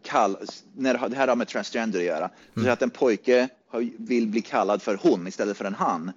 kalla, 0.03 0.39
när 0.75 1.09
det 1.09 1.15
här 1.15 1.27
har 1.27 1.35
med 1.35 1.47
transgender 1.47 1.99
att 1.99 2.05
göra. 2.05 2.29
Mm. 2.55 2.65
Så 2.65 2.71
att 2.71 2.81
en 2.81 2.89
pojke 2.89 3.49
vill 3.97 4.27
bli 4.27 4.41
kallad 4.41 4.81
för 4.81 4.99
hon 5.03 5.27
istället 5.27 5.57
för 5.57 5.65
en 5.65 5.75
han. 5.75 6.11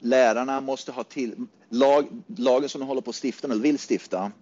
Lärarna 0.00 0.60
måste 0.60 0.92
ha 0.92 1.04
till, 1.04 1.46
lag, 1.68 2.06
lagen 2.36 2.68
som 2.68 2.80
de 2.80 2.86
håller 2.86 3.00
på 3.00 3.10
att 3.10 3.24
stifta 3.24 3.48
nu, 3.48 3.58
vill 3.58 3.78
stifta, 3.90 4.32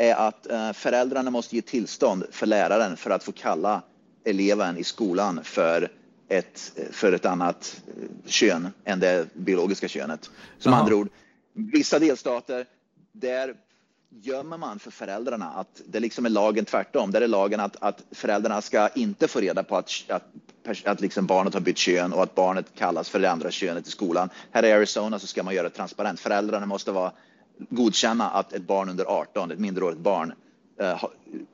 är 0.00 0.14
att 0.14 0.50
eh, 0.50 0.72
föräldrarna 0.72 1.30
måste 1.30 1.56
ge 1.56 1.62
tillstånd 1.62 2.24
för 2.30 2.46
läraren 2.46 2.96
för 2.96 3.10
att 3.10 3.24
få 3.24 3.32
kalla 3.32 3.82
eleven 4.24 4.78
i 4.78 4.84
skolan 4.84 5.40
för 5.44 5.88
ett, 6.28 6.72
för 6.90 7.12
ett 7.12 7.26
annat 7.26 7.82
eh, 7.86 8.30
kön 8.30 8.68
än 8.84 9.00
det 9.00 9.34
biologiska 9.34 9.88
könet. 9.88 10.30
Som 10.58 10.72
andra 10.72 10.94
ord, 10.96 11.08
vissa 11.52 11.98
delstater, 11.98 12.66
där 13.12 13.54
gömmer 14.10 14.56
man 14.56 14.78
för 14.78 14.90
föräldrarna 14.90 15.50
att 15.50 15.82
det 15.86 16.00
liksom 16.00 16.26
är 16.26 16.30
lagen 16.30 16.64
tvärtom. 16.64 17.10
Där 17.10 17.20
är 17.20 17.28
lagen 17.28 17.60
att, 17.60 17.76
att 17.80 18.02
föräldrarna 18.10 18.62
ska 18.62 18.88
inte 18.88 19.28
få 19.28 19.40
reda 19.40 19.62
på 19.62 19.76
att, 19.76 19.90
att, 20.08 20.24
att 20.84 21.00
liksom 21.00 21.26
barnet 21.26 21.54
har 21.54 21.60
bytt 21.60 21.78
kön 21.78 22.12
och 22.12 22.22
att 22.22 22.34
barnet 22.34 22.66
kallas 22.74 23.08
för 23.08 23.18
det 23.18 23.30
andra 23.30 23.50
könet 23.50 23.86
i 23.86 23.90
skolan. 23.90 24.30
Här 24.50 24.64
i 24.64 24.72
Arizona 24.72 25.18
så 25.18 25.26
ska 25.26 25.42
man 25.42 25.54
göra 25.54 25.68
det 25.68 25.74
transparent. 25.74 26.20
Föräldrarna 26.20 26.66
måste 26.66 26.92
vara 26.92 27.12
godkänna 27.68 28.30
att 28.30 28.52
ett 28.52 28.62
barn 28.62 28.88
under 28.88 29.04
18, 29.04 29.50
ett 29.50 29.58
minderårigt 29.58 30.00
barn, 30.00 30.32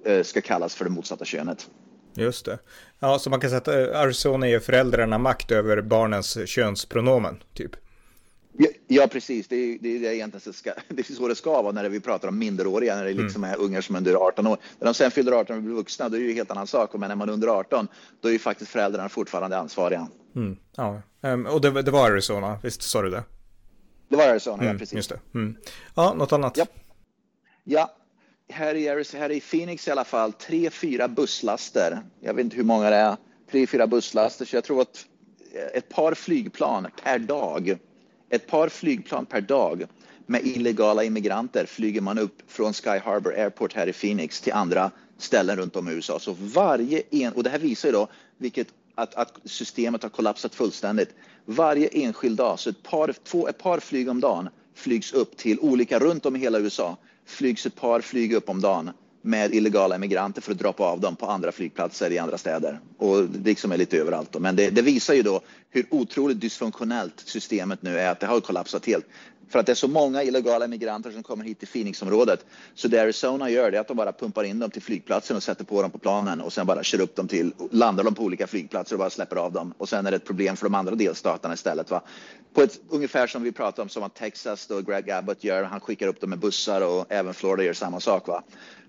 äh, 0.04 0.22
ska 0.22 0.40
kallas 0.40 0.74
för 0.74 0.84
det 0.84 0.90
motsatta 0.90 1.24
könet. 1.24 1.70
Just 2.14 2.44
det. 2.44 2.58
Ja, 2.98 3.18
så 3.18 3.30
man 3.30 3.40
kan 3.40 3.50
säga 3.50 3.58
att 3.58 3.68
eh, 3.68 4.00
Arizona 4.00 4.48
ger 4.48 4.60
föräldrarna 4.60 5.18
makt 5.18 5.50
över 5.50 5.80
barnens 5.80 6.48
könspronomen, 6.48 7.42
typ. 7.54 7.76
Ja, 8.58 8.68
ja, 8.86 9.06
precis. 9.06 9.48
Det 9.48 9.56
är, 9.56 9.78
det 9.80 10.06
är 10.06 10.12
egentligen 10.12 10.40
så, 10.40 10.52
ska, 10.52 10.72
det 10.88 11.10
är 11.10 11.14
så 11.14 11.28
det 11.28 11.34
ska 11.34 11.62
vara 11.62 11.72
när 11.72 11.88
vi 11.88 12.00
pratar 12.00 12.28
om 12.28 12.38
minderåriga, 12.38 12.96
när 12.96 13.04
det 13.04 13.12
liksom 13.12 13.44
mm. 13.44 13.60
är 13.60 13.64
ungar 13.64 13.80
som 13.80 13.94
är 13.94 13.98
under 13.98 14.14
18 14.14 14.46
år. 14.46 14.58
När 14.78 14.84
de 14.84 14.94
sen 14.94 15.10
fyller 15.10 15.32
18 15.32 15.56
och 15.56 15.62
blir 15.62 15.74
vuxna, 15.74 16.08
då 16.08 16.16
är 16.16 16.20
det 16.20 16.24
ju 16.24 16.30
en 16.30 16.36
helt 16.36 16.50
annan 16.50 16.66
sak. 16.66 16.90
Men 16.92 17.08
när 17.08 17.16
man 17.16 17.28
är 17.28 17.32
under 17.32 17.48
18, 17.48 17.88
då 18.20 18.28
är 18.28 18.32
ju 18.32 18.38
faktiskt 18.38 18.70
föräldrarna 18.70 19.08
fortfarande 19.08 19.58
ansvariga. 19.58 20.08
Mm. 20.36 20.56
Ja, 20.76 21.02
um, 21.20 21.46
och 21.46 21.60
det, 21.60 21.82
det 21.82 21.90
var 21.90 22.10
Arizona, 22.10 22.58
visst 22.62 22.82
sa 22.82 23.02
du 23.02 23.10
det? 23.10 23.22
Det 24.08 24.16
var 24.16 24.28
Arizona, 24.28 24.62
mm, 24.62 24.72
ja 24.72 24.78
precis. 24.78 24.96
Just 24.96 25.08
det. 25.08 25.20
Mm. 25.34 25.56
Ja, 25.94 26.14
något 26.14 26.32
annat? 26.32 26.56
Ja, 26.56 26.66
ja. 27.64 27.92
Här, 28.48 28.74
i 28.74 28.88
Arizona, 28.88 29.22
här 29.22 29.30
i 29.30 29.40
Phoenix 29.40 29.88
i 29.88 29.90
alla 29.90 30.04
fall, 30.04 30.32
tre, 30.32 30.70
fyra 30.70 31.08
busslaster. 31.08 32.00
Jag 32.20 32.34
vet 32.34 32.44
inte 32.44 32.56
hur 32.56 32.64
många 32.64 32.90
det 32.90 32.96
är. 32.96 33.16
Tre, 33.50 33.66
fyra 33.66 33.86
busslaster, 33.86 34.44
så 34.44 34.56
jag 34.56 34.64
tror 34.64 34.82
att 34.82 35.06
ett 35.74 35.88
par 35.88 36.14
flygplan 36.14 36.86
per 37.02 37.18
dag. 37.18 37.78
Ett 38.30 38.46
par 38.46 38.68
flygplan 38.68 39.26
per 39.26 39.40
dag 39.40 39.86
med 40.26 40.46
illegala 40.46 41.04
immigranter 41.04 41.66
flyger 41.66 42.00
man 42.00 42.18
upp 42.18 42.42
från 42.46 42.72
Sky 42.72 42.98
Harbor 43.04 43.34
Airport 43.34 43.74
här 43.74 43.86
i 43.86 43.92
Phoenix 43.92 44.40
till 44.40 44.52
andra 44.52 44.90
ställen 45.18 45.56
runt 45.56 45.76
om 45.76 45.88
i 45.88 45.92
USA. 45.92 46.18
Så 46.18 46.36
varje 46.40 47.02
en, 47.10 47.32
och 47.32 47.42
det 47.42 47.50
här 47.50 47.58
visar 47.58 47.88
ju 47.88 47.92
då 47.92 48.08
vilket 48.38 48.68
att, 48.96 49.14
att 49.14 49.38
systemet 49.44 50.02
har 50.02 50.10
kollapsat 50.10 50.54
fullständigt. 50.54 51.14
Varje 51.44 51.88
enskild 51.88 52.36
dag, 52.36 52.58
så 52.58 52.70
ett 52.70 52.82
par, 52.82 53.14
två, 53.24 53.48
ett 53.48 53.58
par 53.58 53.80
flyg 53.80 54.08
om 54.08 54.20
dagen 54.20 54.48
flygs 54.74 55.12
upp 55.12 55.36
till 55.36 55.60
olika 55.60 55.98
runt 55.98 56.26
om 56.26 56.36
i 56.36 56.38
hela 56.38 56.58
USA. 56.58 56.96
Flygs 57.26 57.66
ett 57.66 57.74
par 57.74 58.00
flyg 58.00 58.32
upp 58.32 58.48
om 58.48 58.60
dagen 58.60 58.90
med 59.22 59.54
illegala 59.54 59.94
emigranter 59.94 60.42
för 60.42 60.52
att 60.52 60.58
droppa 60.58 60.84
av 60.84 61.00
dem 61.00 61.16
på 61.16 61.26
andra 61.26 61.52
flygplatser 61.52 62.10
i 62.10 62.18
andra 62.18 62.38
städer. 62.38 62.80
Och 62.98 63.24
det 63.24 63.50
liksom 63.50 63.72
är 63.72 63.76
lite 63.76 63.98
överallt. 63.98 64.32
Då. 64.32 64.38
Men 64.38 64.56
det, 64.56 64.70
det, 64.70 64.82
visar 64.82 65.14
ju 65.14 65.22
då 65.22 65.40
hur 65.70 65.86
otroligt 65.90 66.40
dysfunktionellt 66.40 67.22
systemet 67.26 67.82
nu 67.82 67.98
är, 67.98 68.10
att 68.10 68.20
det 68.20 68.26
har 68.26 68.40
kollapsat 68.40 68.86
helt. 68.86 69.06
För 69.48 69.58
att 69.58 69.66
det 69.66 69.72
är 69.72 69.74
så 69.74 69.88
många 69.88 70.22
illegala 70.22 70.66
migranter 70.66 71.10
som 71.10 71.22
kommer 71.22 71.44
hit 71.44 71.58
till 71.58 71.68
Phoenixområdet. 71.68 72.46
Så 72.74 72.88
det 72.88 73.02
Arizona 73.02 73.50
gör 73.50 73.70
det 73.70 73.76
är 73.76 73.80
att 73.80 73.88
de 73.88 73.96
bara 73.96 74.12
pumpar 74.12 74.44
in 74.44 74.58
dem 74.58 74.70
till 74.70 74.82
flygplatsen 74.82 75.36
och 75.36 75.42
sätter 75.42 75.64
på 75.64 75.82
dem 75.82 75.90
på 75.90 75.98
planen 75.98 76.40
och 76.40 76.52
sen 76.52 76.66
bara 76.66 76.82
kör 76.82 77.00
upp 77.00 77.16
dem 77.16 77.28
till, 77.28 77.52
landar 77.70 78.04
dem 78.04 78.14
på 78.14 78.22
olika 78.22 78.46
flygplatser 78.46 78.94
och 78.94 78.98
bara 78.98 79.10
släpper 79.10 79.36
av 79.36 79.52
dem. 79.52 79.74
Och 79.78 79.88
sen 79.88 80.06
är 80.06 80.10
det 80.10 80.16
ett 80.16 80.24
problem 80.24 80.56
för 80.56 80.66
de 80.66 80.74
andra 80.74 80.94
delstaterna 80.94 81.54
istället. 81.54 81.90
Va? 81.90 82.02
På 82.54 82.62
ett, 82.62 82.80
ungefär 82.88 83.26
som 83.26 83.42
vi 83.42 83.52
pratar 83.52 83.82
om 83.82 83.88
som 83.88 84.02
att 84.02 84.14
Texas 84.14 84.66
då 84.66 84.80
Greg 84.80 85.10
Abbott 85.10 85.44
gör. 85.44 85.62
Han 85.62 85.80
skickar 85.80 86.06
upp 86.06 86.20
dem 86.20 86.30
med 86.30 86.38
bussar 86.38 86.80
och 86.80 87.06
även 87.08 87.34
Florida 87.34 87.64
gör 87.64 87.72
samma 87.72 88.00
sak. 88.00 88.28
Va? 88.28 88.42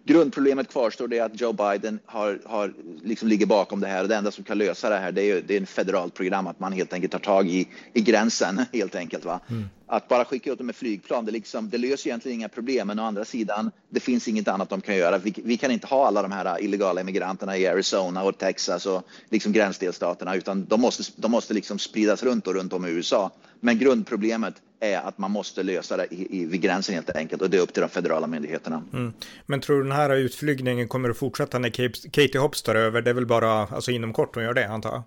Grundproblemet 0.08 0.72
kvarstår 0.72 1.08
det 1.08 1.18
är 1.18 1.24
att 1.24 1.42
Joe 1.42 1.54
Biden 1.54 2.00
har, 2.06 2.40
har, 2.46 2.74
liksom 3.04 3.28
ligger 3.28 3.46
bakom 3.46 3.80
det 3.80 3.88
här 3.88 4.02
och 4.02 4.10
det 4.10 4.16
enda 4.16 4.32
som 4.32 4.44
kan 4.44 4.58
lösa 4.58 4.90
det 4.90 4.98
här 4.98 5.12
det 5.12 5.22
är, 5.22 5.36
ju, 5.36 5.42
det 5.42 5.54
är 5.54 5.60
en 5.60 5.66
federalt 5.66 6.14
program 6.14 6.48
att 6.48 6.60
man 6.60 6.74
helt 6.74 6.94
enkelt 6.94 7.12
tar 7.12 7.20
tag 7.20 7.48
i, 7.50 7.68
i 7.94 8.02
gränsen 8.02 8.62
helt 8.74 8.96
enkelt. 8.96 9.26
Va? 9.26 9.40
Mm. 9.50 9.70
Att 9.90 10.08
bara 10.08 10.26
skicka 10.26 10.52
ut 10.52 10.58
dem 10.58 10.68
med 10.68 10.76
flygplan, 10.76 11.26
det, 11.26 11.32
liksom, 11.32 11.70
det 11.70 11.78
löser 11.78 12.10
egentligen 12.10 12.40
inga 12.40 12.50
problem 12.50 12.88
men 12.88 13.00
å 13.00 13.04
andra 13.04 13.26
sidan 13.26 13.72
det 13.90 14.00
finns 14.00 14.28
inget 14.28 14.48
annat 14.48 14.70
de 14.70 14.82
kan 14.82 14.96
göra. 14.96 15.18
Vi, 15.18 15.34
vi 15.44 15.58
kan 15.58 15.72
inte 15.72 15.88
ha 15.88 16.08
alla 16.08 16.22
de 16.22 16.32
här 16.32 16.62
illegala 16.62 17.02
immigranterna 17.02 17.58
i 17.58 17.68
Arizona 17.68 18.24
och 18.24 18.38
Texas 18.38 18.86
och 18.86 19.04
liksom 19.30 19.52
gränsdelstaterna 19.52 20.36
utan 20.36 20.66
de 20.66 20.82
måste, 20.82 21.04
de 21.16 21.32
måste 21.32 21.54
liksom 21.54 21.80
spridas 21.80 22.24
runt 22.24 22.48
och 22.48 22.54
runt 22.54 22.74
om 22.74 22.86
i 22.86 22.90
USA. 22.90 23.32
Men 23.60 23.80
grundproblemet 23.80 24.54
är 24.80 24.98
att 24.98 25.18
man 25.18 25.32
måste 25.32 25.64
lösa 25.64 25.98
det 25.98 26.08
i, 26.12 26.42
i, 26.42 26.46
vid 26.46 26.62
gränsen 26.62 26.96
helt 26.96 27.10
enkelt 27.10 27.42
och 27.42 27.50
det 27.50 27.58
är 27.58 27.62
upp 27.62 27.74
till 27.74 27.82
de 27.82 27.90
federala 27.90 28.28
myndigheterna. 28.28 28.84
Mm. 28.94 29.14
Men 29.46 29.62
tror 29.62 29.78
du 29.78 29.84
den 29.84 29.92
här 29.92 30.16
utflygningen 30.16 30.88
kommer 30.88 31.10
att 31.10 31.18
fortsätta 31.18 31.60
när 31.60 31.70
Katie 32.10 32.42
Hobbs 32.42 32.64
tar 32.64 32.76
över? 32.76 33.02
Det 33.02 33.10
är 33.10 33.14
väl 33.14 33.26
bara 33.26 33.52
alltså 33.52 33.92
inom 33.92 34.14
kort 34.14 34.36
hon 34.36 34.44
gör 34.44 34.54
det 34.54 34.68
antar 34.68 34.90
jag? 34.90 35.04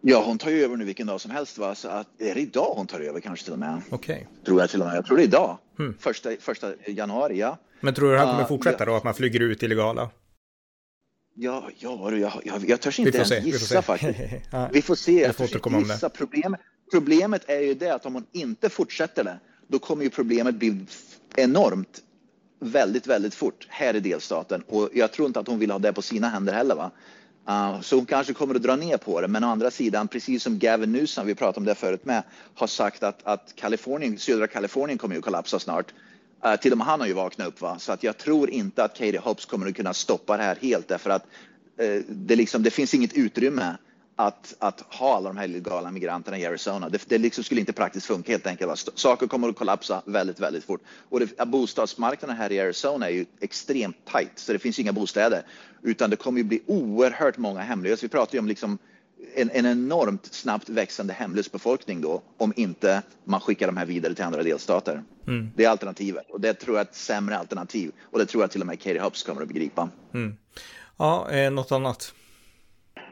Ja, 0.00 0.22
hon 0.26 0.38
tar 0.38 0.50
ju 0.50 0.64
över 0.64 0.76
nu 0.76 0.84
vilken 0.84 1.06
dag 1.06 1.20
som 1.20 1.30
helst. 1.30 1.58
Va? 1.58 1.74
Så 1.74 1.88
att, 1.88 2.20
är 2.20 2.34
det 2.34 2.40
idag 2.40 2.72
hon 2.76 2.86
tar 2.86 3.00
över 3.00 3.20
kanske 3.20 3.44
till 3.44 3.52
och 3.52 3.58
med? 3.58 3.82
Okej. 3.90 4.14
Okay. 4.14 4.44
Tror 4.44 4.60
jag 4.60 4.70
till 4.70 4.80
och 4.80 4.86
med. 4.86 4.96
Jag 4.96 5.06
tror 5.06 5.16
det 5.16 5.22
är 5.22 5.24
idag. 5.24 5.58
Hmm. 5.78 5.96
Första, 6.00 6.30
första 6.40 6.72
januari, 6.86 7.38
ja. 7.38 7.58
Men 7.80 7.94
tror 7.94 8.08
du 8.08 8.14
det 8.14 8.20
här 8.20 8.32
kommer 8.32 8.44
fortsätta 8.44 8.84
uh, 8.84 8.90
då, 8.90 8.96
att 8.96 9.04
man 9.04 9.14
flyger 9.14 9.40
ut 9.40 9.62
illegala? 9.62 10.10
Ja, 11.34 11.70
ja 11.78 12.12
jag, 12.12 12.40
jag, 12.44 12.68
jag 12.68 12.80
törs 12.80 12.98
inte 12.98 13.16
ens 13.16 13.28
se, 13.28 13.38
gissa 13.38 13.82
faktiskt. 13.82 14.18
vi 14.72 14.82
får 14.82 14.94
se. 14.94 15.12
Jag, 15.12 15.28
jag 15.28 15.36
får 15.36 15.80
gissa. 15.80 16.08
Problemet, 16.08 16.60
problemet 16.92 17.42
är 17.48 17.60
ju 17.60 17.74
det 17.74 17.94
att 17.94 18.06
om 18.06 18.14
hon 18.14 18.26
inte 18.32 18.68
fortsätter 18.68 19.24
det, 19.24 19.38
då 19.68 19.78
kommer 19.78 20.04
ju 20.04 20.10
problemet 20.10 20.54
bli 20.54 20.86
enormt 21.36 22.02
väldigt, 22.60 23.06
väldigt 23.06 23.34
fort 23.34 23.66
här 23.68 23.96
i 23.96 24.00
delstaten. 24.00 24.62
Och 24.68 24.90
jag 24.94 25.12
tror 25.12 25.26
inte 25.26 25.40
att 25.40 25.46
hon 25.46 25.58
vill 25.58 25.70
ha 25.70 25.78
det 25.78 25.92
på 25.92 26.02
sina 26.02 26.28
händer 26.28 26.52
heller. 26.52 26.74
Va? 26.74 26.90
Uh, 27.48 27.80
så 27.80 27.96
hon 27.96 28.06
kanske 28.06 28.34
kommer 28.34 28.54
att 28.54 28.62
dra 28.62 28.76
ner 28.76 28.96
på 28.96 29.20
det. 29.20 29.28
Men 29.28 29.44
å 29.44 29.48
andra 29.48 29.70
sidan, 29.70 30.08
precis 30.08 30.42
som 30.42 30.58
Gavin 30.58 30.92
Newsom, 30.92 31.26
vi 31.26 31.34
pratade 31.34 31.58
om 31.58 31.64
det 31.64 31.74
förut 31.74 32.04
med, 32.04 32.22
har 32.54 32.66
sagt 32.66 33.02
att, 33.02 33.20
att 33.24 33.52
Kalifornien, 33.56 34.18
södra 34.18 34.46
Kalifornien 34.46 34.98
kommer 34.98 35.16
att 35.16 35.24
kollapsa 35.24 35.58
snart. 35.58 35.94
Uh, 36.46 36.56
till 36.56 36.72
och 36.72 36.78
med 36.78 36.86
han 36.86 37.00
har 37.00 37.06
ju 37.06 37.12
vaknat 37.12 37.48
upp. 37.48 37.60
Va? 37.60 37.78
Så 37.78 37.92
att 37.92 38.02
jag 38.02 38.18
tror 38.18 38.50
inte 38.50 38.84
att 38.84 38.92
Katie 38.98 39.18
Hobbs 39.18 39.44
kommer 39.46 39.66
att 39.66 39.76
kunna 39.76 39.94
stoppa 39.94 40.36
det 40.36 40.42
här 40.42 40.58
helt 40.60 40.88
därför 40.88 41.10
att 41.10 41.26
uh, 41.82 42.02
det, 42.08 42.36
liksom, 42.36 42.62
det 42.62 42.70
finns 42.70 42.94
inget 42.94 43.12
utrymme 43.12 43.76
att, 44.20 44.54
att 44.58 44.80
ha 44.80 45.16
alla 45.16 45.28
de 45.28 45.36
här 45.36 45.44
illegala 45.44 45.90
migranterna 45.90 46.38
i 46.38 46.46
Arizona. 46.46 46.88
Det, 46.88 47.08
det 47.08 47.18
liksom 47.18 47.44
skulle 47.44 47.60
inte 47.60 47.72
praktiskt 47.72 48.06
funka 48.06 48.32
helt 48.32 48.46
enkelt. 48.46 48.88
Saker 48.94 49.26
kommer 49.26 49.48
att 49.48 49.56
kollapsa 49.56 50.02
väldigt, 50.04 50.40
väldigt 50.40 50.64
fort. 50.64 50.80
Och 51.08 51.20
det, 51.20 51.46
bostadsmarknaden 51.46 52.36
här 52.36 52.52
i 52.52 52.60
Arizona 52.60 53.06
är 53.06 53.10
ju 53.10 53.26
extremt 53.40 53.96
tajt, 54.04 54.32
så 54.34 54.52
det 54.52 54.58
finns 54.58 54.78
inga 54.78 54.92
bostäder. 54.92 55.42
Utan 55.82 56.10
det 56.10 56.16
kommer 56.16 56.38
ju 56.38 56.44
bli 56.44 56.62
oerhört 56.66 57.36
många 57.36 57.60
hemlösa. 57.60 57.98
Vi 58.02 58.08
pratar 58.08 58.34
ju 58.34 58.38
om 58.38 58.48
liksom 58.48 58.78
en, 59.34 59.50
en 59.50 59.66
enormt 59.66 60.34
snabbt 60.34 60.68
växande 60.68 61.12
hemlös 61.12 61.52
befolkning 61.52 62.00
då, 62.00 62.22
om 62.36 62.52
inte 62.56 63.02
man 63.24 63.40
skickar 63.40 63.66
de 63.66 63.76
här 63.76 63.86
vidare 63.86 64.14
till 64.14 64.24
andra 64.24 64.42
delstater. 64.42 65.02
Mm. 65.26 65.50
Det 65.56 65.64
är 65.64 65.68
alternativet 65.68 66.30
och 66.30 66.40
det 66.40 66.54
tror 66.54 66.76
jag 66.76 66.86
är 66.86 66.90
ett 66.90 66.96
sämre 66.96 67.38
alternativ 67.38 67.92
och 68.02 68.18
det 68.18 68.26
tror 68.26 68.42
jag 68.42 68.50
till 68.50 68.60
och 68.60 68.66
med 68.66 68.80
Katie 68.80 69.02
Hobbs 69.02 69.22
kommer 69.22 69.42
att 69.42 69.48
begripa. 69.48 69.88
Mm. 70.14 70.36
Ja, 70.96 71.30
eh, 71.30 71.50
något 71.50 71.72
annat? 71.72 72.14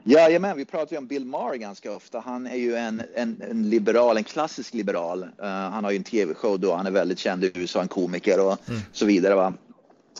Jajamän, 0.09 0.57
vi 0.57 0.64
pratar 0.64 0.92
ju 0.92 0.99
om 0.99 1.07
Bill 1.07 1.25
Maher 1.25 1.57
ganska 1.57 1.92
ofta. 1.92 2.21
Han 2.21 2.47
är 2.47 2.57
ju 2.57 2.77
en, 2.77 3.03
en, 3.14 3.42
en 3.51 3.71
liberal, 3.71 4.16
en 4.16 4.25
klassisk 4.25 4.75
liberal. 4.75 5.23
Uh, 5.23 5.47
han 5.47 5.85
har 5.85 5.90
ju 5.90 5.97
en 5.97 6.05
tv-show 6.05 6.61
då, 6.61 6.75
han 6.75 6.87
är 6.87 6.90
väldigt 6.90 7.19
känd 7.19 7.45
i 7.45 7.53
USA, 7.55 7.83
en 7.83 7.88
komiker 7.88 8.47
och 8.47 8.69
mm. 8.69 8.81
så 8.92 9.07
vidare. 9.07 9.35
Va? 9.35 9.53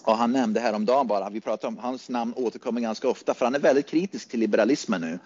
Och 0.03 0.17
han 0.17 0.33
nämnde 0.33 0.61
häromdagen 0.61 1.07
bara, 1.07 1.31
vi 1.31 1.41
pratar 1.41 1.69
om 1.69 1.79
hans 1.79 2.09
namn 2.09 2.33
återkommer 2.37 2.81
ganska 2.81 3.09
ofta 3.09 3.35
för 3.35 3.45
han 3.45 3.55
är 3.55 3.59
väldigt 3.59 3.87
kritisk 3.87 4.29
till 4.29 4.41
liberalismen 4.41 5.01
nu. 5.01 5.19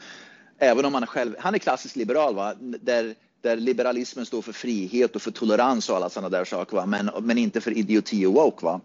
Även 0.59 0.85
om 0.85 0.94
han 0.94 1.03
är 1.03 1.07
själv, 1.07 1.35
han 1.38 1.55
är 1.55 1.59
klassisk 1.59 1.96
liberal 1.96 2.35
va, 2.35 2.55
där, 2.61 3.14
där 3.40 3.57
liberalismen 3.57 4.27
står 4.27 4.42
för 4.42 4.53
frihet 4.53 5.16
och 5.16 5.23
för 5.23 5.31
tolerans 5.31 5.88
och 5.88 5.96
alla 5.96 6.11
sådana 6.11 6.29
där 6.29 6.44
saker 6.44 6.77
va, 6.77 6.87
men, 6.87 7.11
men 7.20 7.38
inte 7.38 7.61
för 7.61 7.79
idioti 7.79 8.27
och 8.27 8.33
woke 8.33 8.64
va. 8.64 8.81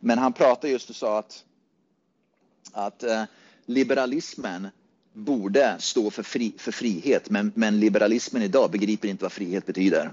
Men 0.00 0.18
han 0.18 0.32
pratade 0.32 0.72
just 0.72 0.90
och 0.90 0.96
sa 0.96 1.18
att, 1.18 1.44
att 2.72 3.04
uh, 3.04 3.22
liberalismen 3.66 4.68
borde 5.24 5.76
stå 5.78 6.10
för, 6.10 6.22
fri, 6.22 6.52
för 6.58 6.72
frihet, 6.72 7.30
men, 7.30 7.52
men 7.54 7.80
liberalismen 7.80 8.42
idag 8.42 8.70
begriper 8.70 9.08
inte 9.08 9.24
vad 9.24 9.32
frihet 9.32 9.66
betyder. 9.66 10.10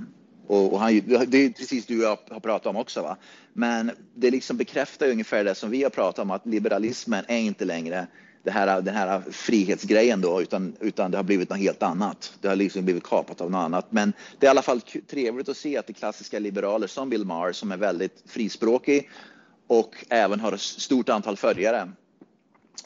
Och, 0.47 0.73
och 0.73 0.79
han, 0.79 1.01
det 1.27 1.37
är 1.37 1.49
precis 1.49 1.85
du 1.85 1.97
och 1.97 2.03
jag 2.03 2.17
har 2.29 2.39
pratat 2.39 2.67
om 2.67 2.75
också. 2.75 3.01
Va? 3.01 3.17
Men 3.53 3.91
det 4.15 4.31
liksom 4.31 4.57
bekräftar 4.57 5.09
ungefär 5.09 5.43
det 5.43 5.55
som 5.55 5.69
vi 5.69 5.83
har 5.83 5.89
pratat 5.89 6.19
om, 6.19 6.31
att 6.31 6.45
liberalismen 6.45 7.25
är 7.27 7.37
inte 7.37 7.65
längre 7.65 8.07
det 8.43 8.51
här, 8.51 8.81
den 8.81 8.95
här 8.95 9.21
frihetsgrejen 9.31 10.21
då, 10.21 10.41
utan, 10.41 10.75
utan 10.79 11.11
det 11.11 11.17
har 11.17 11.23
blivit 11.23 11.49
något 11.49 11.59
helt 11.59 11.83
annat. 11.83 12.33
Det 12.41 12.47
har 12.47 12.55
liksom 12.55 12.85
blivit 12.85 13.03
kapat 13.03 13.41
av 13.41 13.51
något 13.51 13.59
annat. 13.59 13.91
Men 13.91 14.13
det 14.39 14.45
är 14.45 14.47
i 14.47 14.51
alla 14.51 14.61
fall 14.61 14.81
trevligt 15.09 15.49
att 15.49 15.57
se 15.57 15.77
att 15.77 15.87
det 15.87 15.93
klassiska 15.93 16.39
liberaler 16.39 16.87
som 16.87 17.09
Bill 17.09 17.25
Maher, 17.25 17.51
som 17.51 17.71
är 17.71 17.77
väldigt 17.77 18.23
frispråkig 18.25 19.09
och 19.67 20.05
även 20.09 20.39
har 20.39 20.53
ett 20.53 20.61
stort 20.61 21.09
antal 21.09 21.37
följare, 21.37 21.91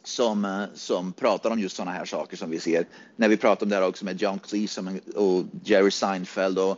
som, 0.04 0.45
eh, 0.45 0.63
som 0.73 1.13
pratar 1.13 1.51
om 1.51 1.60
just 1.60 1.75
sådana 1.75 1.91
här 1.91 2.06
saker 2.06 2.38
som 2.38 2.49
vi 2.49 2.60
ser. 2.60 2.86
När 3.15 3.30
vi 3.30 3.38
pratar 3.38 3.65
om 3.65 3.69
det 3.69 3.75
här 3.75 3.88
också 3.88 4.06
med 4.06 4.21
John 4.21 4.39
Cleese 4.39 4.77
och 5.15 5.45
Jerry 5.63 5.91
Seinfeld 5.91 6.60
och, 6.60 6.77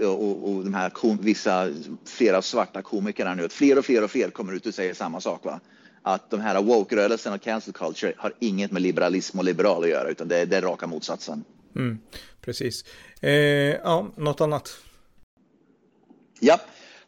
och, 0.00 0.50
och 0.50 0.64
de 0.64 0.74
här 0.74 0.90
kom, 0.90 1.18
vissa, 1.22 1.68
flera 2.04 2.42
svarta 2.42 2.82
komikerna 2.82 3.34
nu. 3.34 3.44
Att 3.44 3.52
fler 3.52 3.78
och 3.78 3.84
fler 3.84 4.04
och 4.04 4.10
fler 4.10 4.30
kommer 4.30 4.52
ut 4.52 4.66
och 4.66 4.74
säger 4.74 4.94
samma 4.94 5.20
sak. 5.20 5.44
Va? 5.44 5.60
Att 6.02 6.30
de 6.30 6.40
här 6.40 6.62
woke-rörelsen 6.62 7.32
och 7.32 7.42
cancel 7.42 7.72
culture 7.72 8.14
har 8.16 8.32
inget 8.38 8.72
med 8.72 8.82
liberalism 8.82 9.38
och 9.38 9.44
liberal 9.44 9.82
att 9.82 9.90
göra, 9.90 10.08
utan 10.08 10.28
det, 10.28 10.36
är, 10.36 10.46
det 10.46 10.56
är 10.56 10.62
raka 10.62 10.86
motsatsen. 10.86 11.44
Mm, 11.76 11.98
precis. 12.40 12.84
Eh, 13.20 13.30
ja, 13.30 14.10
något 14.16 14.40
annat? 14.40 14.76
Ja, 16.40 16.60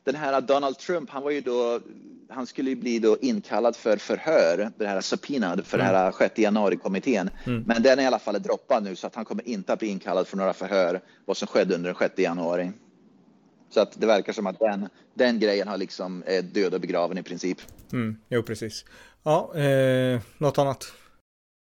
den 0.04 0.14
här 0.14 0.40
Donald 0.40 0.78
Trump, 0.78 1.10
han 1.10 1.22
var 1.22 1.30
ju 1.30 1.40
då 1.40 1.80
han 2.28 2.46
skulle 2.46 2.70
ju 2.70 2.76
bli 2.76 2.98
då 2.98 3.16
inkallad 3.20 3.76
för 3.76 3.96
förhör, 3.96 4.70
det 4.76 4.86
här 4.86 5.00
subpoenad 5.00 5.66
för 5.66 5.78
mm. 5.78 5.92
den 5.92 5.96
här 5.96 6.12
6 6.12 6.38
januari-kommittén. 6.38 7.30
Mm. 7.44 7.64
Men 7.66 7.82
den 7.82 7.98
är 7.98 8.02
i 8.02 8.06
alla 8.06 8.18
fall 8.18 8.42
droppad 8.42 8.82
nu 8.82 8.96
så 8.96 9.06
att 9.06 9.14
han 9.14 9.24
kommer 9.24 9.48
inte 9.48 9.72
att 9.72 9.78
bli 9.78 9.88
inkallad 9.88 10.28
för 10.28 10.36
några 10.36 10.52
förhör 10.52 11.00
vad 11.24 11.36
som 11.36 11.48
skedde 11.48 11.74
under 11.74 11.90
den 11.90 11.98
6 11.98 12.18
januari. 12.18 12.72
Så 13.70 13.80
att 13.80 14.00
det 14.00 14.06
verkar 14.06 14.32
som 14.32 14.46
att 14.46 14.58
den, 14.58 14.88
den 15.14 15.40
grejen 15.40 15.68
har 15.68 15.76
liksom 15.76 16.22
är 16.26 16.42
död 16.42 16.74
och 16.74 16.80
begraven 16.80 17.18
i 17.18 17.22
princip. 17.22 17.58
Mm, 17.92 18.16
jo, 18.28 18.42
precis. 18.42 18.84
Ja, 19.22 19.54
eh, 19.54 20.20
något 20.38 20.58
annat? 20.58 20.92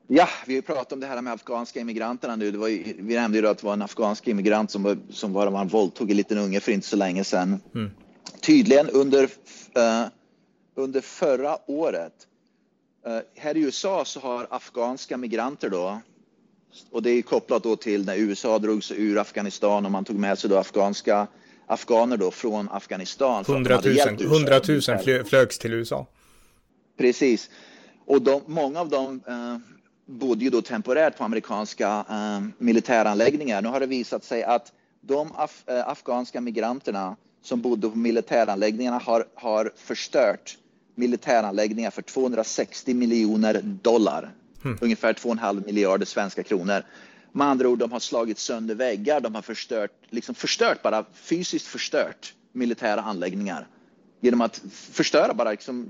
Ja, 0.06 0.28
vi 0.46 0.54
har 0.54 0.62
pratat 0.62 0.92
om 0.92 1.00
det 1.00 1.06
här 1.06 1.22
med 1.22 1.32
afghanska 1.32 1.80
immigranterna 1.80 2.36
nu. 2.36 2.50
Det 2.50 2.58
var 2.58 2.68
ju, 2.68 2.94
vi 2.98 3.14
nämnde 3.14 3.38
ju 3.38 3.48
att 3.48 3.58
det 3.58 3.66
var 3.66 3.72
en 3.72 3.82
afghansk 3.82 4.28
immigrant 4.28 4.70
som, 4.70 4.82
var, 4.82 4.98
som 5.10 5.32
var, 5.32 5.50
man 5.50 5.68
våldtog 5.68 6.10
en 6.10 6.16
liten 6.16 6.38
unge 6.38 6.60
för 6.60 6.72
inte 6.72 6.86
så 6.86 6.96
länge 6.96 7.24
sedan. 7.24 7.60
Mm. 7.74 7.90
Tydligen 8.40 8.88
under 8.90 9.22
uh, 9.22 10.06
under 10.80 11.00
förra 11.00 11.58
året. 11.66 12.12
Uh, 13.06 13.18
här 13.36 13.56
i 13.56 13.60
USA 13.60 14.04
så 14.04 14.20
har 14.20 14.46
afghanska 14.50 15.16
migranter 15.16 15.70
då, 15.70 16.00
och 16.90 17.02
det 17.02 17.10
är 17.10 17.22
kopplat 17.22 17.62
då 17.62 17.76
till 17.76 18.06
när 18.06 18.16
USA 18.16 18.58
drog 18.58 18.84
sig 18.84 19.02
ur 19.02 19.18
Afghanistan 19.18 19.84
och 19.84 19.90
man 19.90 20.04
tog 20.04 20.16
med 20.16 20.38
sig 20.38 20.50
då 20.50 20.56
afghanska 20.56 21.26
afghaner 21.66 22.16
då 22.16 22.30
från 22.30 22.68
Afghanistan. 22.70 23.44
100 23.48 23.80
000, 23.84 23.98
100 24.20 24.60
000 24.68 25.24
flögs 25.24 25.58
till 25.58 25.72
USA. 25.72 26.06
Precis. 26.98 27.50
Och 28.06 28.22
de, 28.22 28.42
många 28.46 28.80
av 28.80 28.88
dem 28.88 29.22
uh, 29.28 29.56
bodde 30.06 30.44
ju 30.44 30.50
då 30.50 30.62
temporärt 30.62 31.18
på 31.18 31.24
amerikanska 31.24 32.04
uh, 32.10 32.48
militäranläggningar. 32.58 33.62
Nu 33.62 33.68
har 33.68 33.80
det 33.80 33.86
visat 33.86 34.24
sig 34.24 34.42
att 34.42 34.72
de 35.00 35.32
af, 35.36 35.64
afghanska 35.66 36.40
migranterna 36.40 37.16
som 37.42 37.60
bodde 37.60 37.88
på 37.88 37.96
militäranläggningarna 37.96 38.98
har, 38.98 39.26
har 39.34 39.72
förstört 39.76 40.58
militäranläggningar 41.00 41.90
för 41.90 42.02
260 42.02 42.94
miljoner 42.94 43.62
dollar. 43.62 44.32
Mm. 44.64 44.78
Ungefär 44.80 45.12
2,5 45.12 45.66
miljarder 45.66 46.06
svenska 46.06 46.42
kronor. 46.42 46.82
Med 47.32 47.46
andra 47.46 47.68
ord, 47.68 47.78
de 47.78 47.92
har 47.92 48.00
slagit 48.00 48.38
sönder 48.38 48.74
väggar, 48.74 49.20
de 49.20 49.34
har 49.34 49.42
förstört, 49.42 49.90
liksom 50.10 50.34
förstört 50.34 50.82
bara 50.82 51.04
fysiskt 51.14 51.66
förstört 51.66 52.34
militära 52.52 53.00
anläggningar 53.00 53.66
genom 54.20 54.40
att 54.40 54.62
förstöra 54.70 55.34
bara 55.34 55.50
liksom, 55.50 55.86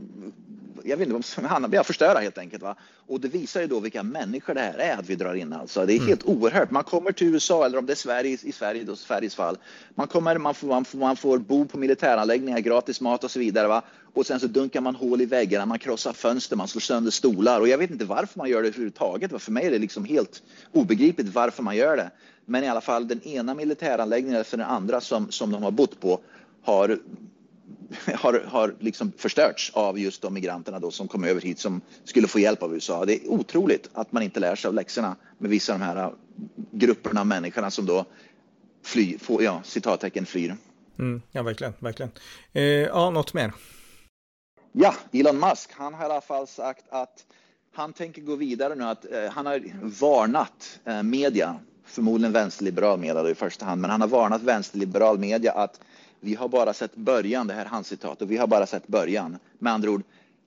jag 0.84 0.96
vet 0.96 1.08
inte, 1.08 1.46
han, 1.46 1.70
ja, 1.72 1.84
förstöra 1.84 2.18
helt 2.18 2.38
enkelt. 2.38 2.62
Va? 2.62 2.74
Och 3.06 3.20
det 3.20 3.28
visar 3.28 3.60
ju 3.60 3.66
då 3.66 3.80
vilka 3.80 4.02
människor 4.02 4.54
det 4.54 4.60
här 4.60 4.78
är 4.78 4.96
att 4.96 5.08
vi 5.08 5.16
drar 5.16 5.34
in 5.34 5.52
alltså. 5.52 5.86
Det 5.86 5.92
är 5.92 5.96
mm. 5.96 6.08
helt 6.08 6.24
oerhört. 6.24 6.70
Man 6.70 6.84
kommer 6.84 7.12
till 7.12 7.26
USA 7.26 7.66
eller 7.66 7.78
om 7.78 7.86
det 7.86 7.92
är 7.92 7.94
Sverige, 7.94 8.38
i 8.42 8.52
Sverige, 8.52 8.84
då, 8.84 8.96
Sveriges 8.96 9.34
fall. 9.34 9.58
Man 9.94 10.06
kommer, 10.06 10.38
man 10.38 10.54
får, 10.54 10.68
man 10.68 10.84
får, 10.84 10.98
man 10.98 11.16
får 11.16 11.38
bo 11.38 11.64
på 11.64 11.78
militäranläggningar, 11.78 12.58
gratis 12.58 13.00
mat 13.00 13.24
och 13.24 13.30
så 13.30 13.38
vidare. 13.38 13.68
Va? 13.68 13.82
Och 14.14 14.26
sen 14.26 14.40
så 14.40 14.46
dunkar 14.46 14.80
man 14.80 14.94
hål 14.94 15.20
i 15.20 15.26
väggarna, 15.26 15.66
man 15.66 15.78
krossar 15.78 16.12
fönster, 16.12 16.56
man 16.56 16.68
slår 16.68 16.80
sönder 16.80 17.10
stolar. 17.10 17.60
Och 17.60 17.68
jag 17.68 17.78
vet 17.78 17.90
inte 17.90 18.04
varför 18.04 18.38
man 18.38 18.48
gör 18.48 18.62
det 18.62 18.68
överhuvudtaget. 18.68 19.42
För 19.42 19.52
mig 19.52 19.66
är 19.66 19.70
det 19.70 19.78
liksom 19.78 20.04
helt 20.04 20.42
obegripligt 20.72 21.34
varför 21.34 21.62
man 21.62 21.76
gör 21.76 21.96
det. 21.96 22.10
Men 22.44 22.64
i 22.64 22.68
alla 22.68 22.80
fall 22.80 23.08
den 23.08 23.22
ena 23.22 23.54
militäranläggningen 23.54 24.40
efter 24.40 24.56
den 24.56 24.66
andra 24.66 25.00
som, 25.00 25.30
som 25.30 25.50
de 25.50 25.62
har 25.62 25.70
bott 25.70 26.00
på 26.00 26.20
har 26.62 26.98
har, 28.14 28.44
har 28.46 28.74
liksom 28.78 29.12
förstörts 29.16 29.70
av 29.74 29.98
just 29.98 30.22
de 30.22 30.34
migranterna 30.34 30.78
då 30.78 30.90
som 30.90 31.08
kom 31.08 31.24
över 31.24 31.40
hit 31.40 31.58
som 31.58 31.80
skulle 32.04 32.28
få 32.28 32.38
hjälp 32.38 32.62
av 32.62 32.74
USA. 32.74 33.04
Det 33.04 33.14
är 33.14 33.28
otroligt 33.28 33.90
att 33.92 34.12
man 34.12 34.22
inte 34.22 34.40
lär 34.40 34.56
sig 34.56 34.68
av 34.68 34.74
läxorna 34.74 35.16
med 35.38 35.50
vissa 35.50 35.72
av 35.72 35.78
de 35.78 35.84
här 35.84 36.12
grupperna 36.70 37.20
av 37.20 37.26
människorna 37.26 37.70
som 37.70 37.86
då 37.86 38.04
flyr, 38.82 39.18
får, 39.18 39.42
ja, 39.42 39.60
citattecken 39.64 40.26
flyr. 40.26 40.56
Mm, 40.98 41.22
ja, 41.32 41.42
verkligen, 41.42 41.72
verkligen. 41.78 42.10
Eh, 42.52 42.62
ja, 42.62 43.10
något 43.10 43.34
mer? 43.34 43.52
Ja, 44.72 44.94
Elon 45.12 45.38
Musk, 45.38 45.70
han 45.72 45.94
har 45.94 46.02
i 46.02 46.04
alla 46.04 46.20
fall 46.20 46.46
sagt 46.46 46.84
att 46.90 47.24
han 47.74 47.92
tänker 47.92 48.22
gå 48.22 48.36
vidare 48.36 48.74
nu, 48.74 48.84
att 48.84 49.12
eh, 49.12 49.30
han 49.30 49.46
har 49.46 49.62
varnat 50.00 50.80
eh, 50.84 51.02
media, 51.02 51.56
förmodligen 51.84 52.32
vänsterliberal 52.32 52.98
media 52.98 53.30
i 53.30 53.34
första 53.34 53.64
hand, 53.64 53.80
men 53.80 53.90
han 53.90 54.00
har 54.00 54.08
varnat 54.08 54.42
vänsterliberal 54.42 55.18
media 55.18 55.52
att 55.52 55.80
vi 56.20 56.34
har 56.34 56.48
bara 56.48 56.72
sett 56.72 56.96
början, 56.96 57.46
det 57.46 57.54
här 57.54 57.64
är 57.64 57.68
hans 57.68 57.86
citat, 57.86 58.22
och 58.22 58.30
vi 58.30 58.36
har 58.36 58.46
bara 58.46 58.66
sett 58.66 58.86
början. 58.86 59.38
Med 59.58 59.72
andra 59.72 59.90
ord, 59.90 60.02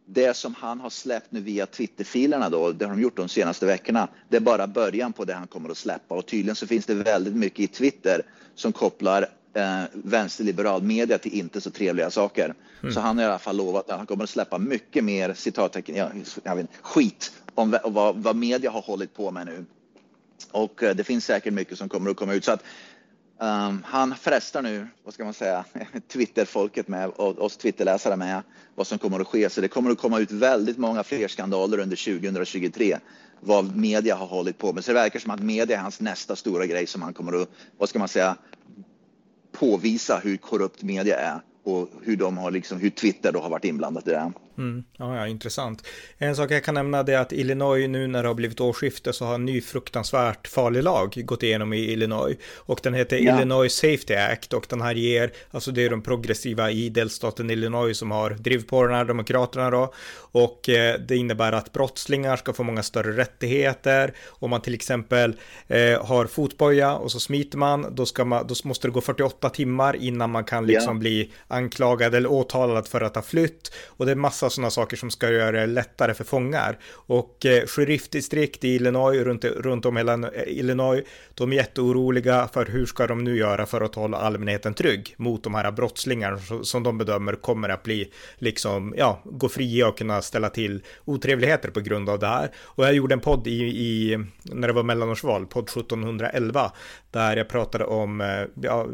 det 0.06 0.38
som 0.38 0.56
han 0.56 0.80
har 0.80 0.90
släppt 0.90 1.32
nu 1.32 1.42
via 1.42 1.66
Twitterfilerna 1.66 2.50
då, 2.50 2.72
det 2.72 2.86
har 2.86 2.92
de 2.92 3.02
gjort 3.02 3.18
de 3.18 3.30
senaste 3.30 3.66
veckorna, 3.66 4.08
det 4.30 4.38
är 4.38 4.42
bara 4.42 4.68
början 4.68 5.14
på 5.14 5.26
det 5.26 5.34
han 5.34 5.48
kommer 5.48 5.70
att 5.70 5.78
släppa. 5.78 6.16
Och 6.16 6.26
tydligen 6.26 6.56
så 6.56 6.68
finns 6.68 6.86
det 6.86 6.94
väldigt 6.94 7.36
mycket 7.36 7.60
i 7.60 7.68
Twitter 7.68 8.22
som 8.56 8.72
kopplar 8.72 9.30
eh, 9.54 9.84
vänsterliberal 9.94 10.84
media 10.84 11.18
till 11.18 11.34
inte 11.34 11.62
så 11.62 11.72
trevliga 11.72 12.10
saker. 12.10 12.54
Mm. 12.82 12.94
Så 12.94 13.00
han 13.00 13.18
har 13.18 13.24
i 13.24 13.28
alla 13.28 13.40
fall 13.40 13.58
lovat 13.58 13.90
att 13.90 13.98
han 13.98 14.06
kommer 14.06 14.24
att 14.24 14.30
släppa 14.30 14.58
mycket 14.58 15.04
mer 15.04 15.34
citattecken, 15.34 15.96
ja, 15.96 16.10
jag 16.44 16.56
vet, 16.56 16.68
skit 16.82 17.32
om 17.56 17.78
vad, 17.84 18.16
vad 18.16 18.36
media 18.36 18.72
har 18.72 18.82
hållit 18.82 19.14
på 19.14 19.32
med 19.32 19.46
nu. 19.46 19.66
Och 20.52 20.84
eh, 20.84 20.96
det 20.96 21.04
finns 21.04 21.26
säkert 21.26 21.54
mycket 21.54 21.78
som 21.78 21.90
kommer 21.90 22.12
att 22.12 22.18
komma 22.18 22.34
ut. 22.34 22.46
Så 22.46 22.52
att 22.52 22.64
Um, 23.38 23.84
han 23.86 24.16
frestar 24.16 24.62
nu, 24.62 24.88
vad 25.04 25.14
ska 25.14 25.24
man 25.24 25.34
säga, 25.34 25.66
Twitterfolket 26.08 26.88
med 26.88 27.10
och 27.10 27.42
oss 27.42 27.58
Twitterläsare 27.58 28.16
med 28.16 28.42
vad 28.76 28.88
som 28.88 28.98
kommer 28.98 29.20
att 29.20 29.28
ske. 29.28 29.50
Så 29.50 29.62
det 29.62 29.68
kommer 29.68 29.92
att 29.92 29.98
komma 29.98 30.20
ut 30.20 30.32
väldigt 30.32 30.78
många 30.78 31.04
fler 31.04 31.28
skandaler 31.28 31.80
under 31.80 32.20
2023 32.20 32.98
vad 33.46 33.76
media 33.76 34.16
har 34.16 34.28
hållit 34.28 34.58
på 34.58 34.74
med. 34.74 34.84
Så 34.84 34.92
det 34.92 35.00
verkar 35.00 35.20
som 35.20 35.32
att 35.32 35.40
media 35.40 35.78
är 35.78 35.82
hans 35.82 36.02
nästa 36.02 36.36
stora 36.36 36.66
grej 36.66 36.88
som 36.88 37.02
han 37.02 37.14
kommer 37.14 37.42
att, 37.42 37.50
vad 37.78 37.90
ska 37.90 38.00
man 38.00 38.08
säga, 38.08 38.36
påvisa 39.52 40.22
hur 40.24 40.38
korrupt 40.38 40.84
media 40.84 41.20
är 41.20 41.40
och 41.64 41.90
hur 42.02 42.18
de 42.18 42.38
har 42.38 42.52
liksom, 42.52 42.80
hur 42.80 42.90
Twitter 42.90 43.32
då 43.32 43.40
har 43.40 43.50
varit 43.50 43.66
inblandat 43.66 44.08
i 44.08 44.12
det. 44.12 44.32
Mm. 44.58 44.84
Ja, 44.98 45.16
ja, 45.16 45.28
intressant. 45.28 45.88
En 46.18 46.36
sak 46.36 46.52
jag 46.52 46.64
kan 46.64 46.76
nämna 46.76 47.00
är 47.00 47.18
att 47.18 47.32
Illinois 47.32 47.88
nu 47.88 48.08
när 48.08 48.24
det 48.24 48.30
har 48.30 48.36
blivit 48.36 48.60
årsskifte 48.60 49.14
så 49.14 49.26
har 49.26 49.36
en 49.36 49.46
ny 49.46 49.62
fruktansvärt 49.62 50.48
farlig 50.48 50.84
lag 50.84 51.22
gått 51.26 51.44
igenom 51.44 51.74
i 51.74 51.80
Illinois. 51.80 52.38
Och 52.58 52.80
den 52.84 52.94
heter 52.94 53.18
ja. 53.18 53.36
Illinois 53.36 53.74
Safety 53.76 54.14
Act 54.14 54.54
och 54.54 54.66
den 54.70 54.82
här 54.82 54.96
ger, 54.96 55.32
alltså 55.52 55.72
det 55.72 55.86
är 55.86 55.90
de 55.90 56.02
progressiva 56.02 56.72
i 56.72 56.90
delstaten 56.90 57.50
Illinois 57.50 57.98
som 57.98 58.12
har 58.12 58.30
drivit 58.30 58.68
på 58.68 58.84
den 58.84 58.96
här 58.96 59.06
demokraterna 59.06 59.70
då. 59.70 59.94
Och 60.16 60.70
eh, 60.70 61.00
det 61.00 61.16
innebär 61.16 61.52
att 61.52 61.72
brottslingar 61.72 62.38
ska 62.38 62.54
få 62.54 62.64
många 62.64 62.84
större 62.84 63.18
rättigheter. 63.18 64.14
Om 64.28 64.50
man 64.50 64.62
till 64.62 64.74
exempel 64.74 65.36
eh, 65.68 66.06
har 66.06 66.26
fotboja 66.26 66.96
och 66.96 67.12
så 67.12 67.20
smiter 67.20 67.58
man, 67.58 67.96
då, 67.96 68.06
ska 68.06 68.26
man, 68.26 68.48
då 68.48 68.56
måste 68.64 68.88
det 68.88 68.92
gå 68.92 69.02
48 69.02 69.50
timmar 69.50 69.96
innan 69.96 70.32
man 70.32 70.44
kan 70.44 70.66
liksom 70.66 70.96
ja. 70.96 71.00
bli 71.00 71.32
anklagad 71.48 72.16
eller 72.16 72.32
åtalad 72.32 72.88
för 72.88 73.02
att 73.02 73.16
ha 73.16 73.22
flytt. 73.22 73.72
Och 73.88 74.06
det 74.06 74.12
är 74.12 74.16
massa 74.16 74.43
sådana 74.50 74.70
saker 74.70 74.98
som 74.98 75.12
ska 75.12 75.30
göra 75.30 75.52
det 75.52 75.66
lättare 75.66 76.14
för 76.14 76.24
fångar. 76.24 76.80
Och 76.94 77.46
eh, 77.46 77.66
sheriffdistrikt 77.66 78.64
i 78.64 78.76
Illinois, 78.76 79.24
runt, 79.24 79.46
runt 79.46 79.86
om 79.86 79.98
hela 79.98 80.14
eh, 80.14 80.44
Illinois, 80.48 81.04
de 81.34 81.52
är 81.52 81.56
jätteoroliga 81.56 82.50
för 82.54 82.66
hur 82.66 82.86
ska 82.86 83.08
de 83.08 83.24
nu 83.24 83.38
göra 83.38 83.66
för 83.66 83.82
att 83.82 83.96
hålla 83.96 84.18
allmänheten 84.18 84.74
trygg 84.74 85.16
mot 85.18 85.44
de 85.44 85.56
här 85.56 85.72
brottslingarna 85.72 86.38
som 86.64 86.84
de 86.84 86.98
bedömer 86.98 87.34
kommer 87.34 87.70
att 87.70 87.84
bli, 87.84 88.12
liksom, 88.38 88.94
ja, 88.98 89.22
gå 89.26 89.50
fria 89.50 89.88
och 89.88 89.98
kunna 89.98 90.22
ställa 90.22 90.50
till 90.50 90.84
otrevligheter 91.06 91.70
på 91.70 91.80
grund 91.80 92.10
av 92.10 92.20
det 92.20 92.28
här. 92.28 92.52
Och 92.58 92.86
jag 92.86 92.94
gjorde 92.94 93.14
en 93.14 93.20
podd 93.20 93.48
i, 93.48 93.62
i 93.64 94.18
när 94.44 94.68
det 94.68 94.74
var 94.74 94.84
mellanårsval, 94.84 95.46
podd 95.46 95.64
1711, 95.64 96.72
där 97.12 97.38
jag 97.38 97.50
pratade 97.50 97.86
om 97.86 98.22
eh, 98.22 98.28
ja, 98.62 98.88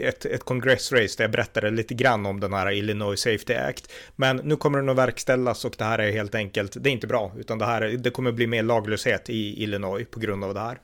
ett, 0.00 0.24
ett 0.24 0.44
kongressrace 0.44 1.14
där 1.16 1.24
jag 1.24 1.30
berättade 1.30 1.70
lite 1.70 1.94
grann 1.94 2.26
om 2.26 2.40
den 2.40 2.52
här 2.52 2.70
Illinois 2.70 3.20
Safety 3.20 3.54
Act. 3.54 3.92
Men 4.16 4.36
nu 4.36 4.56
kommer 4.56 4.78
den 4.78 4.88
att 4.90 4.96
verkställas 4.96 5.64
och 5.64 5.74
det 5.78 5.84
här 5.84 5.98
är 5.98 6.12
helt 6.12 6.34
enkelt, 6.34 6.76
det 6.82 6.90
är 6.90 6.92
inte 6.92 7.06
bra, 7.06 7.32
utan 7.38 7.58
det 7.58 7.64
här, 7.64 7.80
det 7.80 8.10
kommer 8.10 8.32
bli 8.32 8.46
mer 8.46 8.62
laglöshet 8.62 9.30
i 9.30 9.62
Illinois 9.62 10.06
på 10.10 10.20
grund 10.20 10.44
av 10.44 10.54
det 10.54 10.60
här. 10.60 10.80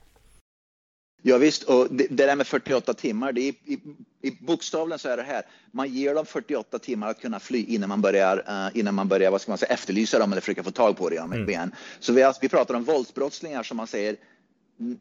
Ja, 1.22 1.38
visst, 1.38 1.62
och 1.62 1.86
det, 1.90 2.06
det 2.10 2.26
där 2.26 2.36
med 2.36 2.46
48 2.46 2.94
timmar, 2.94 3.32
det 3.32 3.40
är, 3.40 3.52
i, 3.64 3.78
i 4.22 4.30
bokstavligen 4.40 4.98
så 4.98 5.08
är 5.08 5.16
det 5.16 5.22
här, 5.22 5.42
man 5.70 5.88
ger 5.88 6.14
dem 6.14 6.26
48 6.26 6.78
timmar 6.78 7.08
att 7.08 7.20
kunna 7.20 7.40
fly 7.40 7.64
innan 7.64 7.88
man 7.88 8.00
börjar, 8.00 8.38
uh, 8.38 8.78
innan 8.78 8.94
man 8.94 9.08
börjar 9.08 9.30
vad 9.30 9.40
ska 9.40 9.50
man 9.50 9.58
säga, 9.58 9.72
efterlysa 9.72 10.18
dem 10.18 10.32
eller 10.32 10.40
försöka 10.40 10.62
få 10.62 10.70
tag 10.70 10.96
på 10.96 11.08
dem 11.08 11.32
mm. 11.32 11.48
igen. 11.48 11.74
Så 12.00 12.12
vi, 12.12 12.22
alltså, 12.22 12.40
vi 12.42 12.48
pratar 12.48 12.74
om 12.74 12.84
våldsbrottslingar 12.84 13.62
som 13.62 13.76
man 13.76 13.86
säger, 13.86 14.16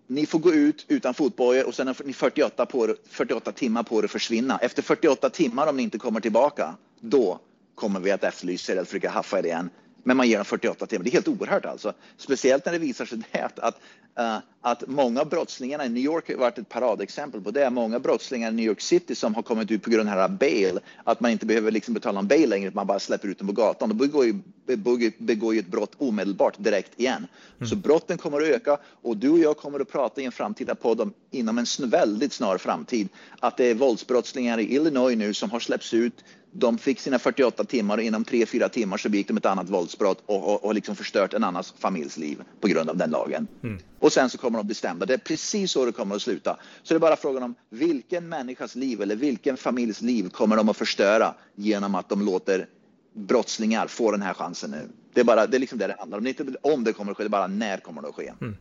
ni 0.08 0.26
får 0.26 0.40
gå 0.40 0.54
ut 0.54 0.86
utan 0.88 1.14
fotbojor 1.14 1.68
och 1.68 1.76
sen 1.76 1.88
har 1.88 1.96
ni 2.06 2.14
48, 2.14 2.66
på, 2.66 2.96
48 3.10 3.52
timmar 3.52 3.84
på 3.84 4.00
er 4.00 4.04
att 4.04 4.12
försvinna. 4.12 4.58
Efter 4.58 4.82
48 4.82 5.30
timmar 5.30 5.68
om 5.68 5.78
ni 5.78 5.84
inte 5.84 5.98
kommer 5.98 6.20
tillbaka, 6.20 6.76
då 7.00 7.40
kommer 7.76 8.00
vi 8.00 8.12
att 8.12 8.24
efterlysa 8.24 8.72
er 8.72 8.76
eller 8.76 8.86
försöka 8.86 9.10
haffa 9.10 9.40
er 9.40 9.46
igen. 9.46 9.70
Men 10.08 10.18
man 10.18 10.28
ger 10.28 10.38
dem 10.38 10.46
48 10.46 10.86
timmar. 10.86 11.04
Det 11.04 11.10
är 11.10 11.12
helt 11.12 11.28
oerhört 11.28 11.66
alltså. 11.66 11.94
Speciellt 12.18 12.66
när 12.66 12.74
det 12.74 12.80
visar 12.80 13.06
sig 13.06 13.18
det 13.32 13.42
att, 13.42 13.60
att, 13.60 13.80
uh, 14.20 14.38
att 14.62 14.88
många 14.88 15.22
av 15.22 15.30
brottslingarna 15.30 15.86
i 15.86 15.90
New 15.90 16.04
York 16.04 16.30
har 16.30 16.36
varit 16.36 16.58
ett 16.58 16.70
paradexempel 16.70 17.42
på 17.42 17.52
det. 17.52 17.70
Många 17.70 18.00
brottslingar 18.00 18.52
i 18.52 18.54
New 18.54 18.66
York 18.66 18.82
City 18.82 19.16
som 19.16 19.36
har 19.36 19.42
kommit 19.42 19.72
ut 19.72 19.84
på 19.84 19.90
grund 19.90 20.10
av 20.10 20.38
bail, 20.38 20.80
att 21.04 21.20
man 21.20 21.32
inte 21.32 21.46
behöver 21.46 21.72
liksom 21.72 21.94
betala 21.94 22.20
en 22.20 22.28
bail 22.28 22.50
längre, 22.50 22.72
man 22.74 22.88
bara 22.88 23.00
släpper 23.00 23.28
ut 23.28 23.38
dem 23.38 23.48
på 23.48 23.54
gatan. 23.54 23.90
Då 23.90 23.96
begår 23.96 24.26
ju, 24.26 24.40
begår, 24.66 25.24
begår 25.24 25.54
ju 25.54 25.60
ett 25.60 25.68
brott 25.68 25.92
omedelbart 25.98 26.56
direkt 26.58 27.00
igen. 27.00 27.28
Mm. 27.58 27.70
Så 27.70 27.76
brotten 27.76 28.18
kommer 28.18 28.42
att 28.42 28.48
öka 28.48 28.78
och 29.02 29.18
du 29.18 29.30
och 29.30 29.40
jag 29.40 29.58
kommer 29.58 29.80
att 29.80 29.92
prata 29.92 30.22
i 30.22 30.26
en 30.26 30.32
framtida 30.32 30.76
podd 30.76 31.02
om 31.02 31.14
inom 31.32 31.58
en 31.58 31.66
väldigt 31.90 32.34
snar 32.34 32.58
framtid 32.58 33.10
att 33.40 33.58
det 33.58 33.66
är 33.66 33.76
våldsbrottslingar 33.76 34.60
i 34.60 34.76
Illinois 34.76 35.18
nu 35.18 35.34
som 35.34 35.52
har 35.52 35.60
släppts 35.60 35.94
ut 35.94 36.24
de 36.58 36.78
fick 36.78 37.00
sina 37.00 37.20
48 37.20 37.64
timmar 37.64 37.98
och 37.98 38.04
inom 38.04 38.26
3-4 38.26 38.70
timmar 38.70 38.98
så 38.98 39.10
begick 39.10 39.28
de 39.28 39.38
ett 39.38 39.46
annat 39.46 39.70
våldsbrott 39.70 40.24
och, 40.26 40.54
och, 40.54 40.66
och 40.66 40.76
liksom 40.76 40.96
förstört 40.96 41.34
en 41.34 41.44
annans 41.44 41.74
familjs 41.78 42.18
liv 42.18 42.42
på 42.62 42.68
grund 42.68 42.90
av 42.90 42.98
den 42.98 43.10
lagen. 43.10 43.48
Mm. 43.64 43.80
Och 44.00 44.12
sen 44.14 44.30
så 44.30 44.38
kommer 44.38 44.58
de 44.60 44.66
bli 44.66 44.76
stämda. 44.76 45.06
Det 45.06 45.14
är 45.14 45.18
precis 45.18 45.72
så 45.72 45.86
det 45.86 45.92
kommer 45.92 46.16
att 46.16 46.22
sluta. 46.22 46.58
Så 46.84 46.94
det 46.94 46.98
är 46.98 47.00
bara 47.00 47.16
frågan 47.16 47.44
om 47.44 47.56
vilken 47.70 48.30
människas 48.30 48.76
liv 48.76 49.02
eller 49.02 49.16
vilken 49.16 49.58
familjs 49.58 50.02
liv 50.02 50.30
kommer 50.30 50.56
de 50.56 50.70
att 50.70 50.78
förstöra 50.78 51.34
genom 51.56 51.96
att 51.96 52.10
de 52.10 52.26
låter 52.26 52.68
brottslingar 53.14 53.88
få 53.88 54.12
den 54.12 54.22
här 54.22 54.34
chansen 54.34 54.72
nu. 54.72 54.90
Det 55.14 55.20
är 55.20 55.26
bara 55.26 55.48
det 55.48 55.58
är 55.58 55.60
liksom 55.60 55.80
det 55.80 55.88
det 55.88 55.96
handlar 56.00 56.18
om. 56.18 56.24
Det 56.24 56.30
är 56.30 56.42
inte 56.42 56.58
om 56.62 56.84
det 56.84 56.94
kommer 56.94 57.12
att 57.12 57.18
ske, 57.18 57.24
det 57.24 57.28
är 57.28 57.30
bara 57.30 57.48
när 57.48 57.78
kommer 57.78 58.02
det 58.02 58.08
att 58.08 58.16
ske. 58.16 58.34
Mm. 58.42 58.56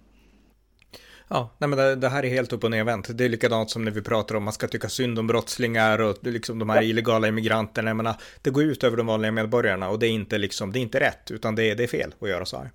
Ja, 1.29 1.51
nej 1.59 1.69
men 1.69 1.79
det, 1.79 1.97
det, 1.97 2.09
här 2.09 2.25
är 2.25 2.29
helt 2.29 2.53
upp 2.53 2.65
och 2.65 2.71
nervänt. 2.71 3.19
Det 3.19 3.25
är 3.25 3.29
likadant 3.29 3.71
som 3.71 3.85
när 3.85 3.91
vi 3.91 4.03
pratar 4.03 4.35
om 4.35 4.45
man 4.45 4.53
ska 4.53 4.69
tycka 4.69 4.89
synd 4.89 5.19
om 5.19 5.27
brottslingar 5.27 5.99
och 5.99 6.19
liksom 6.23 6.59
de 6.59 6.71
här 6.71 6.77
ja. 6.77 6.83
illegala 6.83 7.29
immigranterna. 7.29 7.91
Jag 7.91 7.97
menar, 7.97 8.15
det 8.43 8.51
går 8.51 8.63
ut 8.63 8.85
över 8.85 8.97
de 8.97 9.07
vanliga 9.07 9.33
medborgarna 9.33 9.89
och 9.89 9.99
det 9.99 10.07
är 10.07 10.11
inte 10.11 10.39
liksom, 10.39 10.73
det 10.73 10.79
är 10.79 10.81
inte 10.81 11.01
rätt, 11.01 11.31
utan 11.31 11.55
det 11.55 11.71
är, 11.71 11.75
det 11.75 11.83
är 11.83 11.89
fel 11.89 12.15
att 12.21 12.29
göra 12.29 12.47
så 12.47 12.57
här. 12.57 12.71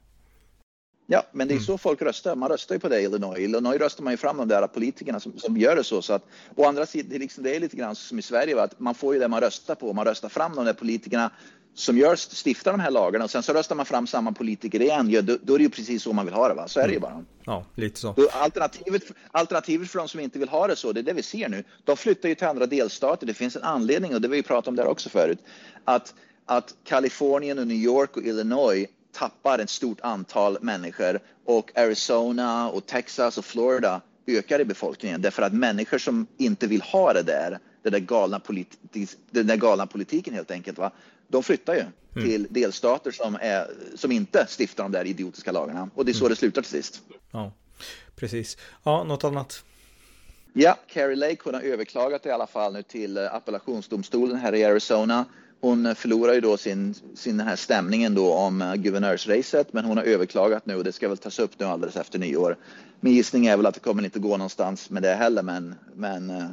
Ja, 1.11 1.23
men 1.31 1.47
det 1.47 1.51
är 1.51 1.55
mm. 1.55 1.65
så 1.65 1.77
folk 1.77 2.01
röstar. 2.01 2.35
Man 2.35 2.49
röstar 2.49 2.75
ju 2.75 2.79
på 2.79 2.89
det 2.89 2.99
i 2.99 3.03
Illinois. 3.03 3.39
I 3.39 3.43
Illinois 3.43 3.79
röstar 3.79 4.03
man 4.03 4.13
ju 4.13 4.17
fram 4.17 4.37
de 4.37 4.47
där 4.47 4.67
politikerna 4.67 5.19
som, 5.19 5.39
som 5.39 5.57
gör 5.57 5.75
det 5.75 5.83
så. 5.83 6.01
så 6.01 6.13
att, 6.13 6.23
å 6.55 6.65
andra 6.65 6.85
sidan, 6.85 7.09
det 7.09 7.15
är, 7.15 7.19
liksom, 7.19 7.43
det 7.43 7.55
är 7.55 7.59
lite 7.59 7.77
grann 7.77 7.95
som 7.95 8.19
i 8.19 8.21
Sverige, 8.21 8.55
va? 8.55 8.63
att 8.63 8.79
man 8.79 8.95
får 8.95 9.13
ju 9.13 9.19
det 9.19 9.27
man 9.27 9.41
röstar 9.41 9.75
på. 9.75 9.93
Man 9.93 10.05
röstar 10.05 10.29
fram 10.29 10.55
de 10.55 10.65
där 10.65 10.73
politikerna 10.73 11.31
som 11.73 11.97
gör, 11.97 12.15
stiftar 12.15 12.71
de 12.71 12.79
här 12.79 12.91
lagarna 12.91 13.25
och 13.25 13.31
sen 13.31 13.43
så 13.43 13.53
röstar 13.53 13.75
man 13.75 13.85
fram 13.85 14.07
samma 14.07 14.31
politiker 14.31 14.81
igen, 14.81 15.09
ja, 15.09 15.21
då, 15.21 15.37
då, 15.41 15.53
är 15.53 15.57
det 15.57 15.63
ju 15.63 15.69
precis 15.69 16.03
så 16.03 16.13
man 16.13 16.25
vill 16.25 16.33
ha 16.33 16.47
det. 16.47 16.53
Va? 16.53 16.67
Så 16.67 16.79
är 16.79 16.87
det 16.87 16.93
ju 16.93 16.97
mm. 16.97 17.09
bara. 17.09 17.23
Ja, 17.43 17.65
lite 17.75 17.99
så. 17.99 18.15
alternativet, 18.31 19.03
alternativet 19.31 19.89
för 19.89 19.99
de 19.99 20.07
som 20.07 20.19
inte 20.19 20.39
vill 20.39 20.49
ha 20.49 20.67
det 20.67 20.75
så, 20.75 20.91
det 20.91 20.99
är 20.99 21.03
det 21.03 21.13
vi 21.13 21.23
ser 21.23 21.49
nu. 21.49 21.63
De 21.83 21.97
flyttar 21.97 22.29
ju 22.29 22.35
till 22.35 22.47
andra 22.47 22.65
delstater. 22.65 23.27
Det 23.27 23.33
finns 23.33 23.55
en 23.55 23.63
anledning, 23.63 24.15
och 24.15 24.21
det 24.21 24.27
vi 24.27 24.43
pratat 24.43 24.67
om 24.67 24.75
där 24.75 24.87
också 24.87 25.09
förut, 25.09 25.39
att, 25.85 26.13
att 26.45 26.75
Kalifornien 26.83 27.59
och 27.59 27.67
New 27.67 27.77
York 27.77 28.17
och 28.17 28.23
Illinois 28.23 28.87
tappar 29.11 29.59
ett 29.59 29.69
stort 29.69 30.01
antal 30.01 30.57
människor 30.61 31.19
och 31.45 31.77
Arizona 31.77 32.69
och 32.69 32.85
Texas 32.85 33.37
och 33.37 33.45
Florida 33.45 34.01
ökar 34.27 34.59
i 34.59 34.65
befolkningen 34.65 35.21
därför 35.21 35.41
att 35.41 35.53
människor 35.53 35.97
som 35.97 36.27
inte 36.37 36.67
vill 36.67 36.81
ha 36.81 37.13
det 37.13 37.23
där, 37.23 37.59
den 37.91 38.01
där 38.01 38.07
galna, 38.07 38.39
politik, 38.39 39.09
den 39.31 39.47
där 39.47 39.55
galna 39.55 39.87
politiken 39.87 40.33
helt 40.33 40.51
enkelt, 40.51 40.77
va? 40.77 40.91
de 41.29 41.43
flyttar 41.43 41.73
ju 41.73 41.79
mm. 41.79 42.29
till 42.29 42.47
delstater 42.49 43.11
som, 43.11 43.37
är, 43.41 43.67
som 43.95 44.11
inte 44.11 44.47
stiftar 44.59 44.83
de 44.83 44.91
där 44.91 45.05
idiotiska 45.05 45.51
lagarna. 45.51 45.89
Och 45.95 46.05
det 46.05 46.11
är 46.11 46.13
så 46.13 46.25
mm. 46.25 46.29
det 46.29 46.35
slutar 46.35 46.61
till 46.61 46.71
sist. 46.71 47.01
Ja, 47.31 47.51
precis. 48.15 48.57
Ja, 48.83 49.03
något 49.03 49.23
annat? 49.23 49.63
Ja, 50.53 50.77
Carrie 50.87 51.15
Lake 51.15 51.37
hon 51.43 51.53
har 51.53 51.61
överklagat 51.61 52.25
i 52.25 52.29
alla 52.29 52.47
fall 52.47 52.73
nu 52.73 52.83
till 52.83 53.17
eh, 53.17 53.35
appellationsdomstolen 53.35 54.37
här 54.37 54.55
i 54.55 54.65
Arizona. 54.65 55.25
Hon 55.61 55.95
förlorar 55.95 56.33
ju 56.33 56.41
då 56.41 56.57
sin, 56.57 56.95
sin 57.15 57.39
här 57.39 57.55
stämningen 57.55 58.15
då 58.15 58.33
om 58.33 58.61
uh, 58.61 58.75
guvernörsracet, 58.75 59.73
men 59.73 59.85
hon 59.85 59.97
har 59.97 60.03
överklagat 60.03 60.65
nu 60.65 60.75
och 60.75 60.83
det 60.83 60.91
ska 60.91 61.07
väl 61.07 61.17
tas 61.17 61.39
upp 61.39 61.51
nu 61.59 61.65
alldeles 61.65 61.95
efter 61.95 62.19
nyår. 62.19 62.57
Min 62.99 63.13
gissning 63.13 63.45
är 63.45 63.57
väl 63.57 63.65
att 63.65 63.73
det 63.73 63.79
kommer 63.79 64.03
inte 64.03 64.19
gå 64.19 64.29
någonstans 64.29 64.89
med 64.89 65.03
det 65.03 65.13
heller, 65.13 65.43
men, 65.43 65.75
men 65.95 66.29
uh, 66.29 66.49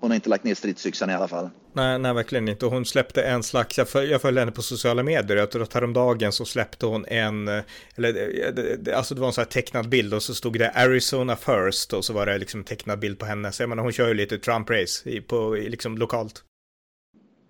hon 0.00 0.10
har 0.10 0.14
inte 0.14 0.28
lagt 0.28 0.44
ner 0.44 0.54
stridsyxan 0.54 1.10
i 1.10 1.14
alla 1.14 1.28
fall. 1.28 1.50
Nej, 1.72 1.98
nej, 1.98 2.14
verkligen 2.14 2.48
inte. 2.48 2.66
Hon 2.66 2.84
släppte 2.84 3.22
en 3.22 3.42
slags, 3.42 3.78
jag, 3.78 3.88
föl, 3.88 4.10
jag 4.10 4.22
följde 4.22 4.40
henne 4.40 4.52
på 4.52 4.62
sociala 4.62 5.02
medier, 5.02 5.36
jag 5.36 5.50
tror 5.50 5.62
att 5.62 5.74
häromdagen 5.74 6.32
så 6.32 6.44
släppte 6.44 6.86
hon 6.86 7.06
en, 7.06 7.48
eller 7.96 8.94
alltså 8.94 9.14
det 9.14 9.20
var 9.20 9.28
en 9.28 9.32
sån 9.32 9.42
här 9.42 9.50
tecknad 9.50 9.88
bild 9.88 10.14
och 10.14 10.22
så 10.22 10.34
stod 10.34 10.58
det 10.58 10.70
Arizona 10.70 11.36
first 11.36 11.92
och 11.92 12.04
så 12.04 12.12
var 12.12 12.26
det 12.26 12.38
liksom 12.38 12.60
en 12.60 12.64
tecknad 12.64 12.98
bild 12.98 13.18
på 13.18 13.26
henne. 13.26 13.52
Så 13.52 13.62
jag 13.62 13.68
menar, 13.68 13.82
hon 13.82 13.92
kör 13.92 14.08
ju 14.08 14.14
lite 14.14 14.36
Trump-race 14.36 15.20
på, 15.20 15.54
liksom 15.54 15.98
lokalt. 15.98 16.44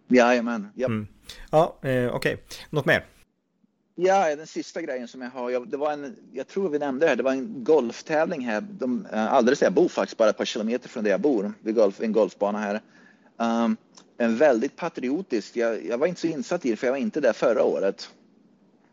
Jajamän, 0.08 0.68
yep. 0.76 0.88
mm. 0.88 1.06
Ja, 1.50 1.78
eh, 1.82 1.90
okej. 1.90 2.14
Okay. 2.14 2.36
Något 2.70 2.86
mer? 2.86 3.04
Ja, 4.02 4.36
den 4.36 4.46
sista 4.46 4.82
grejen 4.82 5.08
som 5.08 5.22
jag 5.22 5.30
har, 5.30 5.50
jag, 5.50 5.68
det 5.68 5.76
var 5.76 5.92
en, 5.92 6.16
jag 6.32 6.48
tror 6.48 6.68
vi 6.68 6.78
nämnde 6.78 7.06
det 7.06 7.08
här, 7.08 7.16
det 7.16 7.22
var 7.22 7.32
en 7.32 7.64
golftävling 7.64 8.44
här, 8.44 8.60
de, 8.60 9.06
eh, 9.12 9.32
alldeles 9.32 9.58
där 9.58 9.66
jag 9.66 9.72
bor 9.72 9.88
faktiskt, 9.88 10.18
bara 10.18 10.30
ett 10.30 10.36
par 10.36 10.44
kilometer 10.44 10.88
från 10.88 11.04
där 11.04 11.10
jag 11.10 11.20
bor, 11.20 11.52
vid 11.60 11.74
golf, 11.74 12.00
en 12.00 12.12
golfbana 12.12 12.58
här. 12.58 12.80
Um, 13.36 13.76
en 14.18 14.36
väldigt 14.36 14.76
patriotisk, 14.76 15.56
jag, 15.56 15.86
jag, 15.86 15.98
var 15.98 16.06
inte 16.06 16.20
så 16.20 16.26
insatt 16.26 16.66
i 16.66 16.70
det 16.70 16.76
för 16.76 16.86
jag 16.86 16.92
var 16.92 16.98
inte 16.98 17.20
där 17.20 17.32
förra 17.32 17.64
året. 17.64 18.10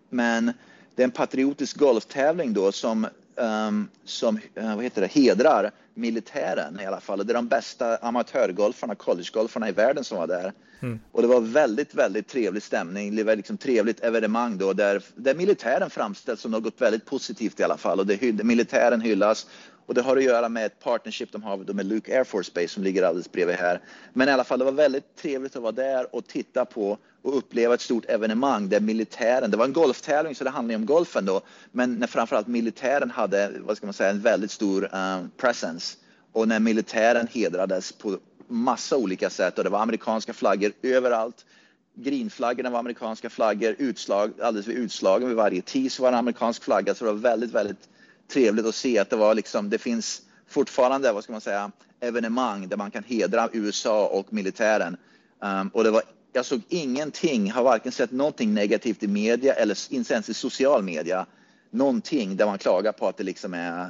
Men 0.10 0.54
det 0.96 1.02
är 1.02 1.04
en 1.04 1.12
patriotisk 1.12 1.78
golftävling 1.78 2.54
då 2.54 2.72
som, 2.72 3.08
um, 3.38 3.90
som 4.06 4.38
uh, 4.38 4.76
vad 4.76 4.84
heter 4.84 5.02
det, 5.02 5.08
hedrar 5.08 5.72
militären 5.94 6.80
i 6.80 6.86
alla 6.86 7.00
fall. 7.00 7.26
Det 7.26 7.32
är 7.32 7.36
de 7.36 7.48
bästa 7.48 7.98
amatörgolfarna, 7.98 8.96
collegegolfarna 8.96 9.70
i 9.70 9.72
världen 9.72 10.04
som 10.04 10.18
var 10.18 10.28
där. 10.28 10.54
Mm. 10.80 11.00
Och 11.12 11.22
det 11.22 11.28
var 11.28 11.42
väldigt, 11.42 11.96
väldigt 11.96 12.28
trevlig 12.28 12.64
stämning. 12.64 13.16
Det 13.16 13.24
var 13.24 13.36
liksom 13.36 13.58
trevligt 13.58 14.00
evenemang 14.00 14.58
då 14.58 14.74
där, 14.74 15.02
där 15.16 15.36
militären 15.36 15.90
framställs 15.90 16.42
som 16.42 16.52
något 16.52 16.82
väldigt 16.82 17.06
positivt 17.06 17.60
i 17.60 17.64
alla 17.64 17.78
fall. 17.78 18.00
Och 18.00 18.08
det, 18.08 18.44
militären 18.44 19.02
hyllas 19.02 19.48
och 19.88 19.94
det 19.94 20.02
har 20.02 20.18
att 20.18 20.24
göra 20.24 20.50
med 20.50 20.66
ett 20.66 20.80
partnership 20.80 21.32
de 21.32 21.44
har 21.44 21.58
med 21.58 21.86
Luke 21.86 22.18
Air 22.18 22.24
Force 22.24 22.52
Base 22.56 22.68
som 22.68 22.84
ligger 22.84 23.04
alldeles 23.04 23.32
bredvid 23.32 23.56
här. 23.56 23.82
Men 24.14 24.30
i 24.30 24.32
alla 24.32 24.44
fall, 24.44 24.60
det 24.60 24.66
var 24.66 24.72
väldigt 24.72 25.16
trevligt 25.16 25.56
att 25.56 25.62
vara 25.62 25.72
där 25.72 26.16
och 26.16 26.28
titta 26.28 26.66
på 26.66 26.98
och 27.22 27.38
uppleva 27.38 27.74
ett 27.74 27.82
stort 27.82 28.06
evenemang 28.06 28.70
där 28.70 28.80
militären, 28.80 29.52
det 29.52 29.58
var 29.58 29.66
en 29.66 29.74
golftävling 29.74 30.36
så 30.36 30.44
det 30.44 30.50
handlade 30.50 30.76
om 30.76 30.86
golfen 30.86 31.26
då, 31.26 31.42
men 31.72 31.94
när 31.94 32.08
framförallt 32.08 32.48
militären 32.48 33.12
hade, 33.12 33.52
vad 33.60 33.78
ska 33.78 33.88
man 33.88 33.94
säga, 33.94 34.10
en 34.10 34.22
väldigt 34.22 34.52
stor 34.52 34.96
um, 34.96 35.32
presence. 35.38 35.98
Och 36.32 36.48
när 36.48 36.60
militären 36.60 37.28
hedrades 37.32 37.92
på 37.92 38.18
massa 38.48 38.98
olika 38.98 39.30
sätt 39.30 39.58
och 39.58 39.64
det 39.64 39.70
var 39.70 39.80
amerikanska 39.80 40.34
flaggor 40.34 40.72
överallt. 40.82 41.46
Greenflaggorna 41.94 42.70
var 42.70 42.80
amerikanska 42.80 43.30
flaggor, 43.30 43.76
utslag, 43.78 44.32
alldeles 44.42 44.68
vid 44.68 44.78
utslagen 44.78 45.28
vid 45.28 45.38
varje 45.38 45.62
tis 45.62 46.00
var 46.00 46.12
det 46.12 46.16
en 46.16 46.20
amerikansk 46.20 46.64
flagga. 46.64 46.96
Så 46.96 47.06
det 47.06 47.12
var 47.12 47.20
väldigt, 47.20 47.52
väldigt 47.52 47.90
trevligt 48.28 48.66
att 48.66 48.76
se 48.76 49.00
att 49.00 49.10
det 49.10 49.16
var 49.16 49.36
liksom, 49.36 49.70
det 49.70 49.78
finns 49.78 50.22
fortfarande, 50.48 51.12
vad 51.12 51.24
ska 51.24 51.32
man 51.32 51.42
säga, 51.42 51.72
evenemang 52.00 52.68
där 52.68 52.78
man 52.78 52.92
kan 52.92 53.04
hedra 53.04 53.50
USA 53.54 54.08
och 54.08 54.34
militären. 54.34 54.98
Um, 55.40 55.68
och 55.68 55.84
det 55.84 55.92
var, 55.92 56.04
jag 56.34 56.46
såg 56.46 56.62
ingenting, 56.70 57.52
har 57.52 57.64
varken 57.64 57.92
sett 57.92 58.12
någonting 58.12 58.54
negativt 58.54 59.04
i 59.04 59.08
media 59.08 59.54
eller 59.54 59.94
inte 59.94 60.14
ens 60.14 60.30
i 60.30 60.34
social 60.34 60.84
media 60.84 61.26
någonting 61.72 62.36
där 62.36 62.46
man 62.46 62.58
klagar 62.58 62.92
på 62.92 63.08
att 63.08 63.18
det 63.18 63.24
liksom 63.24 63.54
är, 63.54 63.90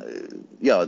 ja, 0.60 0.86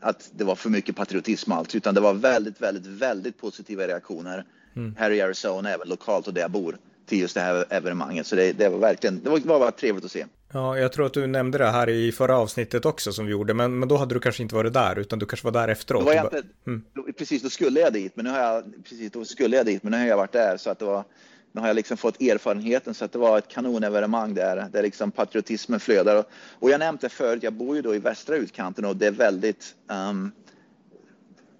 att 0.00 0.30
det 0.36 0.44
var 0.44 0.54
för 0.54 0.70
mycket 0.70 0.96
patriotism 0.96 1.52
allt, 1.52 1.74
utan 1.74 1.94
det 1.94 2.00
var 2.00 2.14
väldigt, 2.14 2.62
väldigt, 2.62 2.86
väldigt 2.86 3.38
positiva 3.38 3.86
reaktioner 3.86 4.44
mm. 4.76 4.94
här 4.98 5.10
i 5.10 5.20
Arizona, 5.20 5.70
även 5.70 5.88
lokalt 5.88 6.26
och 6.26 6.34
där 6.34 6.40
jag 6.40 6.50
bor, 6.50 6.78
till 7.06 7.20
just 7.20 7.34
det 7.34 7.40
här 7.40 7.64
evenemanget. 7.70 8.26
Så 8.26 8.36
det, 8.36 8.52
det 8.52 8.68
var 8.68 8.78
verkligen, 8.78 9.22
det 9.22 9.30
var, 9.30 9.38
det 9.38 9.46
var 9.46 9.70
trevligt 9.70 10.04
att 10.04 10.10
se. 10.10 10.26
Ja, 10.52 10.78
jag 10.78 10.92
tror 10.92 11.06
att 11.06 11.12
du 11.12 11.26
nämnde 11.26 11.58
det 11.58 11.70
här 11.70 11.88
i 11.88 12.12
förra 12.12 12.38
avsnittet 12.38 12.84
också 12.84 13.12
som 13.12 13.26
vi 13.26 13.32
gjorde, 13.32 13.54
men, 13.54 13.78
men 13.78 13.88
då 13.88 13.96
hade 13.96 14.14
du 14.14 14.20
kanske 14.20 14.42
inte 14.42 14.54
varit 14.54 14.72
där, 14.72 14.98
utan 14.98 15.18
du 15.18 15.26
kanske 15.26 15.44
var 15.44 15.52
där 15.52 15.68
efteråt. 15.68 16.04
Var 16.04 16.24
inte, 16.24 16.42
mm. 16.66 16.84
Precis, 17.18 17.42
då 17.42 17.50
skulle 17.50 17.80
jag 17.80 17.92
dit, 17.92 18.12
men 18.16 18.24
nu 18.24 18.30
har 18.30 18.38
jag, 18.38 18.64
precis, 18.84 19.12
då 19.12 19.24
skulle 19.24 19.56
jag 19.56 19.66
dit, 19.66 19.82
men 19.82 19.92
nu 19.92 19.98
har 19.98 20.06
jag 20.06 20.16
varit 20.16 20.32
där, 20.32 20.56
så 20.56 20.70
att 20.70 20.78
det 20.78 20.84
var, 20.84 21.04
nu 21.52 21.60
har 21.60 21.68
jag 21.68 21.74
liksom 21.74 21.96
fått 21.96 22.22
erfarenheten 22.22 22.94
så 22.94 23.04
att 23.04 23.12
det 23.12 23.18
var 23.18 23.38
ett 23.38 23.48
kanonevenemang 23.48 24.34
där, 24.34 24.68
där 24.72 24.82
liksom 24.82 25.10
patriotismen 25.10 25.80
flödar. 25.80 26.16
Och, 26.16 26.24
och 26.52 26.70
jag 26.70 26.78
nämnde 26.78 27.08
förut, 27.08 27.42
jag 27.42 27.52
bor 27.52 27.76
ju 27.76 27.82
då 27.82 27.94
i 27.94 27.98
västra 27.98 28.36
utkanten 28.36 28.84
och 28.84 28.96
det 28.96 29.06
är 29.06 29.10
väldigt 29.10 29.74
um, 30.10 30.32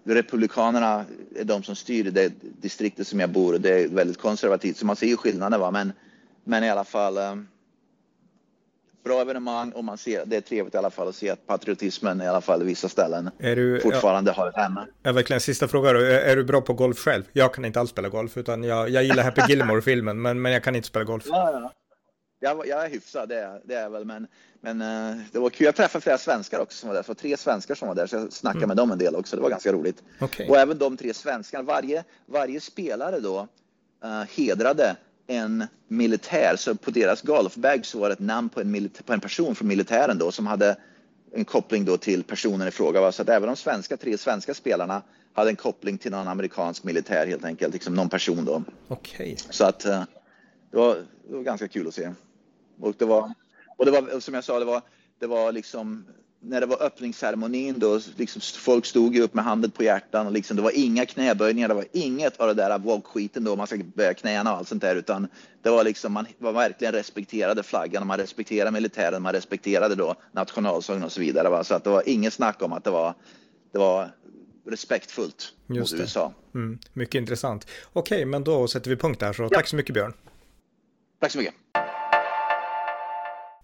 Republikanerna 0.05 1.05
är 1.37 1.45
de 1.45 1.63
som 1.63 1.77
styr 1.77 2.11
det 2.11 2.33
distriktet 2.41 3.07
som 3.07 3.21
jag 3.21 3.31
bor 3.31 3.55
och 3.55 3.61
det 3.61 3.71
är 3.71 3.89
väldigt 3.89 4.19
konservativt 4.19 4.77
så 4.77 4.87
man 4.87 4.97
ser 4.97 5.07
ju 5.07 5.17
skillnaden 5.17 5.61
va 5.61 5.71
men, 5.71 5.93
men 6.45 6.65
i 6.65 6.71
alla 6.71 6.85
fall 6.85 7.19
um, 7.19 7.49
bra 9.09 9.21
evenemang 9.21 9.73
och 9.73 9.85
man 9.85 9.99
ser, 9.99 10.27
det 10.27 10.37
är 10.37 10.41
trevligt 10.41 10.75
i 10.75 10.79
alla 10.79 10.91
fall 10.91 11.09
att 11.09 11.15
se 11.15 11.31
att 11.31 11.47
patriotismen 11.47 12.21
i 12.21 12.29
alla 12.29 12.41
fall 12.41 12.63
i 12.63 12.65
vissa 12.65 12.89
ställen 12.89 13.31
du, 13.39 13.81
fortfarande 13.81 14.31
ja, 14.31 14.35
har 14.35 14.49
ett 14.49 14.57
hemma. 14.57 14.87
Ja, 15.03 15.13
verkligen. 15.13 15.41
Sista 15.41 15.69
frågan 15.69 15.95
då. 15.95 16.01
Är, 16.01 16.05
är, 16.05 16.37
du 16.37 16.45
bra 16.45 16.61
på 16.61 16.73
golf 16.73 16.99
själv? 16.99 17.25
Jag 17.33 17.55
kan 17.55 17.65
inte 17.65 17.81
alls 17.81 17.91
spela 17.91 18.09
golf, 18.09 18.37
utan 18.37 18.65
jag, 18.65 18.89
jag 18.89 19.05
gillar 19.05 19.23
Happy 19.23 19.41
Gilmore-filmen, 19.49 20.23
men, 20.23 20.43
men 20.43 20.53
jag 20.53 20.65
kan 20.65 20.77
inte 20.77 20.89
spela 20.89 21.05
golf. 21.05 21.25
Ja, 21.27 21.51
ja. 21.53 21.73
Jag, 22.41 22.67
jag 22.67 22.85
är 22.85 22.91
hyfsad, 22.91 23.29
det 23.29 23.39
är, 23.39 23.61
det 23.65 23.75
är 23.75 23.89
väl, 23.89 24.05
men, 24.05 24.27
men 24.61 24.83
uh, 24.83 25.23
det 25.33 25.39
var 25.39 25.51
kul. 25.51 25.65
Jag 25.65 25.77
träffade 25.77 26.03
flera 26.03 26.19
svenskar 26.19 26.59
också 26.59 26.79
som 26.79 26.89
var 26.89 26.97
där, 26.97 27.03
så 27.03 27.15
tre 27.15 27.37
svenskar 27.37 27.75
som 27.75 27.89
var 27.89 27.95
där, 27.95 28.07
så 28.07 28.17
jag 28.17 28.33
snackade 28.33 28.65
mm. 28.65 28.69
med 28.69 28.77
dem 28.77 28.91
en 28.91 28.99
del 28.99 29.17
också. 29.17 29.37
Det 29.37 29.43
var 29.43 29.51
ganska 29.51 29.73
roligt. 29.73 30.03
Okay. 30.21 30.49
Och 30.49 30.57
även 30.57 30.79
de 30.79 30.97
tre 30.97 31.15
svenskarna, 31.15 31.65
varje, 31.65 32.05
varje 32.27 32.61
spelare 32.61 33.21
då 33.21 33.49
uh, 34.05 34.23
hedrade 34.37 34.97
en 35.31 35.65
militär, 35.89 36.57
så 36.57 36.75
på 36.75 36.91
deras 36.91 37.23
golfbag 37.23 37.87
så 37.87 37.99
var 37.99 38.09
det 38.09 38.13
ett 38.13 38.21
namn 38.21 38.49
på 38.49 38.61
en, 38.61 38.91
på 39.05 39.13
en 39.13 39.21
person 39.21 39.55
från 39.55 39.69
militären 39.69 40.19
då 40.19 40.33
som 40.33 40.47
hade 40.47 40.77
en 41.33 41.45
koppling 41.45 41.85
då 41.85 41.97
till 41.97 42.25
personen 42.25 42.69
i 42.69 42.71
fråga. 42.71 43.13
Så 43.13 43.23
att 43.23 43.29
även 43.29 43.47
de 43.47 43.57
svenska, 43.57 43.97
tre 43.97 44.19
svenska 44.19 44.55
spelarna 44.55 45.03
hade 45.33 45.51
en 45.51 45.57
koppling 45.57 45.99
till 45.99 46.11
någon 46.11 46.29
amerikansk 46.29 46.85
militär 46.85 47.27
helt 47.27 47.45
enkelt, 47.45 47.73
liksom 47.75 47.95
någon 47.95 48.09
person 48.09 48.45
då. 48.45 48.63
Okej. 48.89 49.15
Okay. 49.15 49.37
Så 49.51 49.65
att 49.65 49.85
eh, 49.85 50.05
det 50.71 50.77
var, 50.77 50.95
det 51.29 51.35
var 51.35 51.43
ganska 51.43 51.69
kul 51.69 51.89
att 51.89 51.95
se. 51.95 52.13
Och 52.81 52.95
det 52.99 53.05
var, 53.05 53.35
och 53.77 53.85
det 53.85 53.91
var 53.91 54.21
som 54.21 54.35
jag 54.35 54.45
sa, 54.45 54.59
det 54.59 54.65
var, 54.65 54.83
det 55.19 55.27
var 55.27 55.53
liksom 55.53 56.05
när 56.41 56.61
det 56.61 56.67
var 56.67 56.83
öppningsceremonin 56.83 57.79
då, 57.79 58.01
liksom 58.17 58.43
folk 58.43 58.87
stod 58.87 59.15
ju 59.15 59.23
upp 59.23 59.35
med 59.35 59.45
handen 59.45 59.71
på 59.71 59.83
hjärtan 59.83 60.27
och 60.27 60.33
liksom, 60.33 60.57
det 60.57 60.63
var 60.63 60.73
inga 60.75 61.07
knäböjningar, 61.07 61.69
det 61.69 61.75
var 61.75 61.87
inget 61.93 62.37
av 62.37 62.49
det 62.49 62.55
där 62.55 62.79
woke-skiten 62.79 63.45
då, 63.45 63.57
man 63.57 63.67
ska 63.67 63.77
böja 63.95 64.15
knäna 64.15 64.53
och 64.53 64.59
allt 64.59 64.69
sånt 64.69 64.83
där, 64.83 64.97
utan 64.97 65.29
det 65.63 65.71
var 65.71 65.85
liksom, 65.85 66.13
man 66.13 66.27
var 66.39 66.53
verkligen 66.53 66.93
respekterade 66.93 67.63
flaggan, 67.63 68.07
man 68.07 68.19
respekterade 68.19 68.71
militären, 68.71 69.23
man 69.23 69.33
respekterade 69.33 69.95
då 69.95 70.15
nationalsången 70.33 71.03
och 71.05 71.13
så 71.13 71.21
vidare. 71.21 71.49
Va? 71.49 71.65
Så 71.65 71.75
att 71.75 71.85
det 71.85 71.91
var 71.91 72.09
inget 72.09 72.33
snack 72.33 72.63
om 72.63 72.73
att 72.73 72.85
det 72.85 72.91
var, 72.91 73.15
det 73.73 73.79
var 73.79 74.11
respektfullt 74.67 75.53
Just 75.67 75.93
mot 75.93 75.99
det. 75.99 76.03
USA. 76.03 76.33
Mm, 76.55 76.79
mycket 76.93 77.15
intressant. 77.15 77.67
Okej, 77.93 78.25
men 78.25 78.45
då 78.45 78.69
sätter 78.69 78.91
vi 78.91 78.97
punkt 78.97 79.21
där, 79.21 79.33
så 79.33 79.43
ja. 79.43 79.49
tack 79.49 79.69
så 79.69 79.77
mycket 79.77 79.95
Björn. 79.95 80.13
Tack 81.21 81.33
så 81.33 81.39
mycket. 81.39 81.55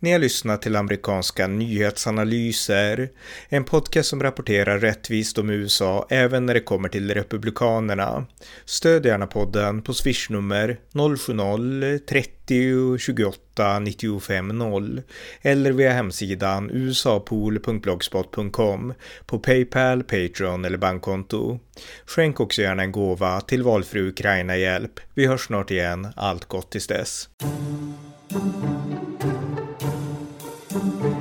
Ni 0.05 0.13
har 0.13 0.19
lyssnat 0.19 0.63
till 0.63 0.77
amerikanska 0.77 1.47
nyhetsanalyser, 1.47 3.09
en 3.49 3.65
podcast 3.65 4.09
som 4.09 4.23
rapporterar 4.23 4.79
rättvist 4.79 5.39
om 5.39 5.51
USA 5.51 6.07
även 6.11 6.47
när 6.47 6.55
det 6.55 6.61
kommer 6.61 6.89
till 6.89 7.15
republikanerna. 7.15 8.27
Stöd 8.65 9.07
gärna 9.07 9.27
podden 9.27 9.83
på 9.83 9.95
swishnummer 9.95 10.79
070-30 10.93 12.99
28 12.99 13.79
95 13.79 14.49
0 14.49 15.03
eller 15.43 15.73
via 15.73 15.93
hemsidan 15.93 16.71
usapool.blogspot.com 16.71 18.95
på 19.27 19.39
Paypal, 19.39 20.03
Patreon 20.03 20.65
eller 20.65 20.79
bankkonto. 20.79 21.59
Skänk 22.07 22.41
också 22.41 22.63
gärna 22.63 22.83
en 22.83 22.93
gåva 22.93 23.41
till 23.41 23.63
valfri 23.63 24.01
Ukraina-hjälp. 24.01 25.01
Vi 25.15 25.27
hörs 25.27 25.47
snart 25.47 25.71
igen. 25.71 26.09
Allt 26.17 26.45
gott 26.45 26.71
tills 26.71 26.87
dess. 26.87 27.29
Thank 30.75 31.05
you. 31.05 31.14